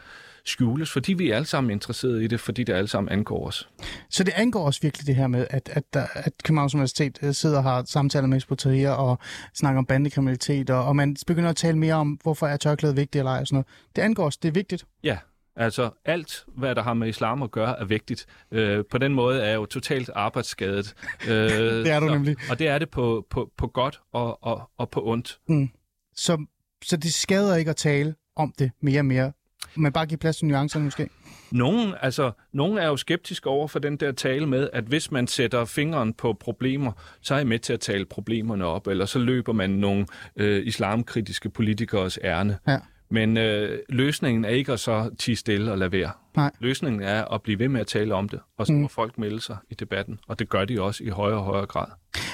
skjules, 0.45 0.91
fordi 0.91 1.13
vi 1.13 1.29
er 1.29 1.35
alle 1.35 1.45
sammen 1.45 1.71
interesserede 1.71 2.23
i 2.23 2.27
det, 2.27 2.39
fordi 2.39 2.63
det 2.63 2.73
alle 2.73 2.87
sammen 2.87 3.13
angår 3.13 3.47
os. 3.47 3.69
Så 4.09 4.23
det 4.23 4.33
angår 4.35 4.67
os 4.67 4.83
virkelig 4.83 5.07
det 5.07 5.15
her 5.15 5.27
med, 5.27 5.47
at, 5.49 5.69
at, 5.73 5.83
der, 5.93 6.05
at 6.13 6.33
Københavns 6.43 6.75
Universitet 6.75 7.19
øh, 7.21 7.33
sidder 7.33 7.57
og 7.57 7.63
har 7.63 7.83
samtaler 7.85 8.27
med 8.27 8.37
Espoteria 8.37 8.91
og 8.91 9.19
snakker 9.53 9.77
om 9.77 9.85
bandekriminalitet, 9.85 10.69
og, 10.69 10.85
og 10.85 10.95
man 10.95 11.15
begynder 11.27 11.49
at 11.49 11.55
tale 11.55 11.77
mere 11.77 11.93
om, 11.93 12.19
hvorfor 12.23 12.47
er 12.47 12.57
tørklædet 12.57 12.97
vigtigt 12.97 13.19
eller 13.19 13.31
ej 13.31 13.39
og 13.39 13.47
sådan 13.47 13.55
noget. 13.55 13.67
Det 13.95 14.01
angår 14.01 14.25
os, 14.25 14.37
det 14.37 14.47
er 14.47 14.53
vigtigt. 14.53 14.85
Ja, 15.03 15.17
Altså 15.55 15.89
alt, 16.05 16.45
hvad 16.47 16.75
der 16.75 16.83
har 16.83 16.93
med 16.93 17.07
islam 17.07 17.43
at 17.43 17.51
gøre, 17.51 17.79
er 17.79 17.85
vigtigt. 17.85 18.25
Øh, 18.51 18.85
på 18.91 18.97
den 18.97 19.13
måde 19.13 19.41
er 19.41 19.47
jeg 19.47 19.55
jo 19.55 19.65
totalt 19.65 20.09
arbejdsskadet. 20.15 20.93
Øh, 21.27 21.33
det 21.33 21.91
er 21.91 21.99
du 21.99 22.07
så, 22.07 22.13
nemlig. 22.13 22.37
Og 22.49 22.59
det 22.59 22.67
er 22.67 22.79
det 22.79 22.89
på, 22.89 23.25
på, 23.29 23.51
på 23.57 23.67
godt 23.67 24.01
og, 24.13 24.43
og, 24.43 24.69
og 24.77 24.89
på 24.89 25.05
ondt. 25.05 25.39
Mm. 25.47 25.69
Så, 26.15 26.45
så 26.83 26.97
det 26.97 27.13
skader 27.13 27.55
ikke 27.55 27.69
at 27.69 27.75
tale 27.75 28.15
om 28.35 28.53
det 28.59 28.71
mere 28.81 28.99
og 28.99 29.05
mere 29.05 29.31
men 29.75 29.91
bare 29.91 30.05
give 30.05 30.17
plads 30.17 30.37
til 30.37 30.47
nuancerne 30.47 30.85
måske. 30.85 31.09
Nogen, 31.51 31.93
altså, 32.01 32.31
nogen 32.53 32.77
er 32.77 32.87
jo 32.87 32.97
skeptiske 32.97 33.49
over 33.49 33.67
for 33.67 33.79
den 33.79 33.97
der 33.97 34.11
tale 34.11 34.47
med, 34.47 34.69
at 34.73 34.83
hvis 34.83 35.11
man 35.11 35.27
sætter 35.27 35.65
fingeren 35.65 36.13
på 36.13 36.33
problemer, 36.33 36.91
så 37.21 37.33
er 37.33 37.37
jeg 37.37 37.47
med 37.47 37.59
til 37.59 37.73
at 37.73 37.79
tale 37.79 38.05
problemerne 38.05 38.65
op, 38.65 38.87
eller 38.87 39.05
så 39.05 39.19
løber 39.19 39.53
man 39.53 39.69
nogle 39.69 40.05
øh, 40.35 40.67
islamkritiske 40.67 41.49
politikers 41.49 42.19
ærne. 42.23 42.57
Ja. 42.67 42.77
Men 43.11 43.37
øh, 43.37 43.79
løsningen 43.89 44.45
er 44.45 44.49
ikke 44.49 44.71
at 44.71 44.79
så 44.79 45.09
tige 45.19 45.35
stille 45.35 45.71
og 45.71 45.77
lade 45.77 45.91
være. 45.91 46.11
Nej. 46.35 46.51
Løsningen 46.59 47.01
er 47.01 47.25
at 47.25 47.41
blive 47.41 47.59
ved 47.59 47.67
med 47.67 47.81
at 47.81 47.87
tale 47.87 48.15
om 48.15 48.29
det, 48.29 48.39
og 48.57 48.67
så 48.67 48.73
må 48.73 48.79
mm. 48.79 48.89
folk 48.89 49.17
melde 49.17 49.41
sig 49.41 49.57
i 49.69 49.73
debatten. 49.73 50.19
Og 50.27 50.39
det 50.39 50.49
gør 50.49 50.65
de 50.65 50.81
også 50.81 51.03
i 51.03 51.07
højere 51.07 51.37
og 51.37 51.43
højere 51.43 51.65
grad. 51.65 51.85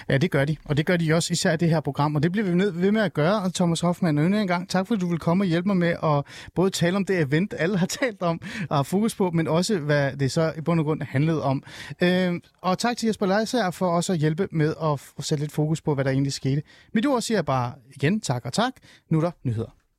Ja, 0.09 0.17
det 0.17 0.31
gør 0.31 0.45
de. 0.45 0.57
Og 0.65 0.77
det 0.77 0.85
gør 0.85 0.97
de 0.97 1.13
også 1.13 1.33
især 1.33 1.53
i 1.53 1.57
det 1.57 1.69
her 1.69 1.79
program. 1.79 2.15
Og 2.15 2.23
det 2.23 2.31
bliver 2.31 2.47
vi 2.47 2.55
nødt 2.55 2.81
ved 2.81 2.91
med 2.91 3.01
at 3.01 3.13
gøre. 3.13 3.51
Thomas 3.55 3.81
Hoffmann, 3.81 4.17
endnu 4.17 4.37
en 4.37 4.47
gang 4.47 4.69
tak, 4.69 4.87
fordi 4.87 4.99
du 4.99 5.09
vil 5.09 5.19
komme 5.19 5.43
og 5.43 5.47
hjælpe 5.47 5.67
mig 5.67 5.77
med 5.77 5.95
at 6.03 6.49
både 6.55 6.69
tale 6.69 6.95
om 6.95 7.05
det 7.05 7.19
event, 7.19 7.53
alle 7.57 7.77
har 7.77 7.85
talt 8.01 8.21
om 8.21 8.41
og 8.69 8.75
har 8.75 8.83
fokus 8.83 9.15
på, 9.15 9.31
men 9.31 9.47
også 9.47 9.79
hvad 9.79 10.17
det 10.17 10.31
så 10.31 10.53
i 10.57 10.61
bund 10.61 10.79
og 10.79 10.85
grund 10.85 11.01
handlede 11.01 11.43
om. 11.43 11.63
Øh, 12.01 12.33
og 12.61 12.77
tak 12.77 12.97
til 12.97 13.07
Jesper 13.07 13.25
Leiser 13.25 13.71
for 13.71 13.87
også 13.89 14.13
at 14.13 14.19
hjælpe 14.19 14.47
med 14.51 14.73
at 14.83 15.25
sætte 15.25 15.43
lidt 15.43 15.51
fokus 15.51 15.81
på, 15.81 15.93
hvad 15.93 16.05
der 16.05 16.11
egentlig 16.11 16.33
skete. 16.33 16.61
Mit 16.93 17.05
ord 17.05 17.21
siger 17.21 17.41
bare 17.41 17.73
igen 17.95 18.21
tak 18.21 18.45
og 18.45 18.53
tak. 18.53 18.73
Nu 19.09 19.17
er 19.17 19.21
der 19.21 19.31
nyheder. 19.43 19.76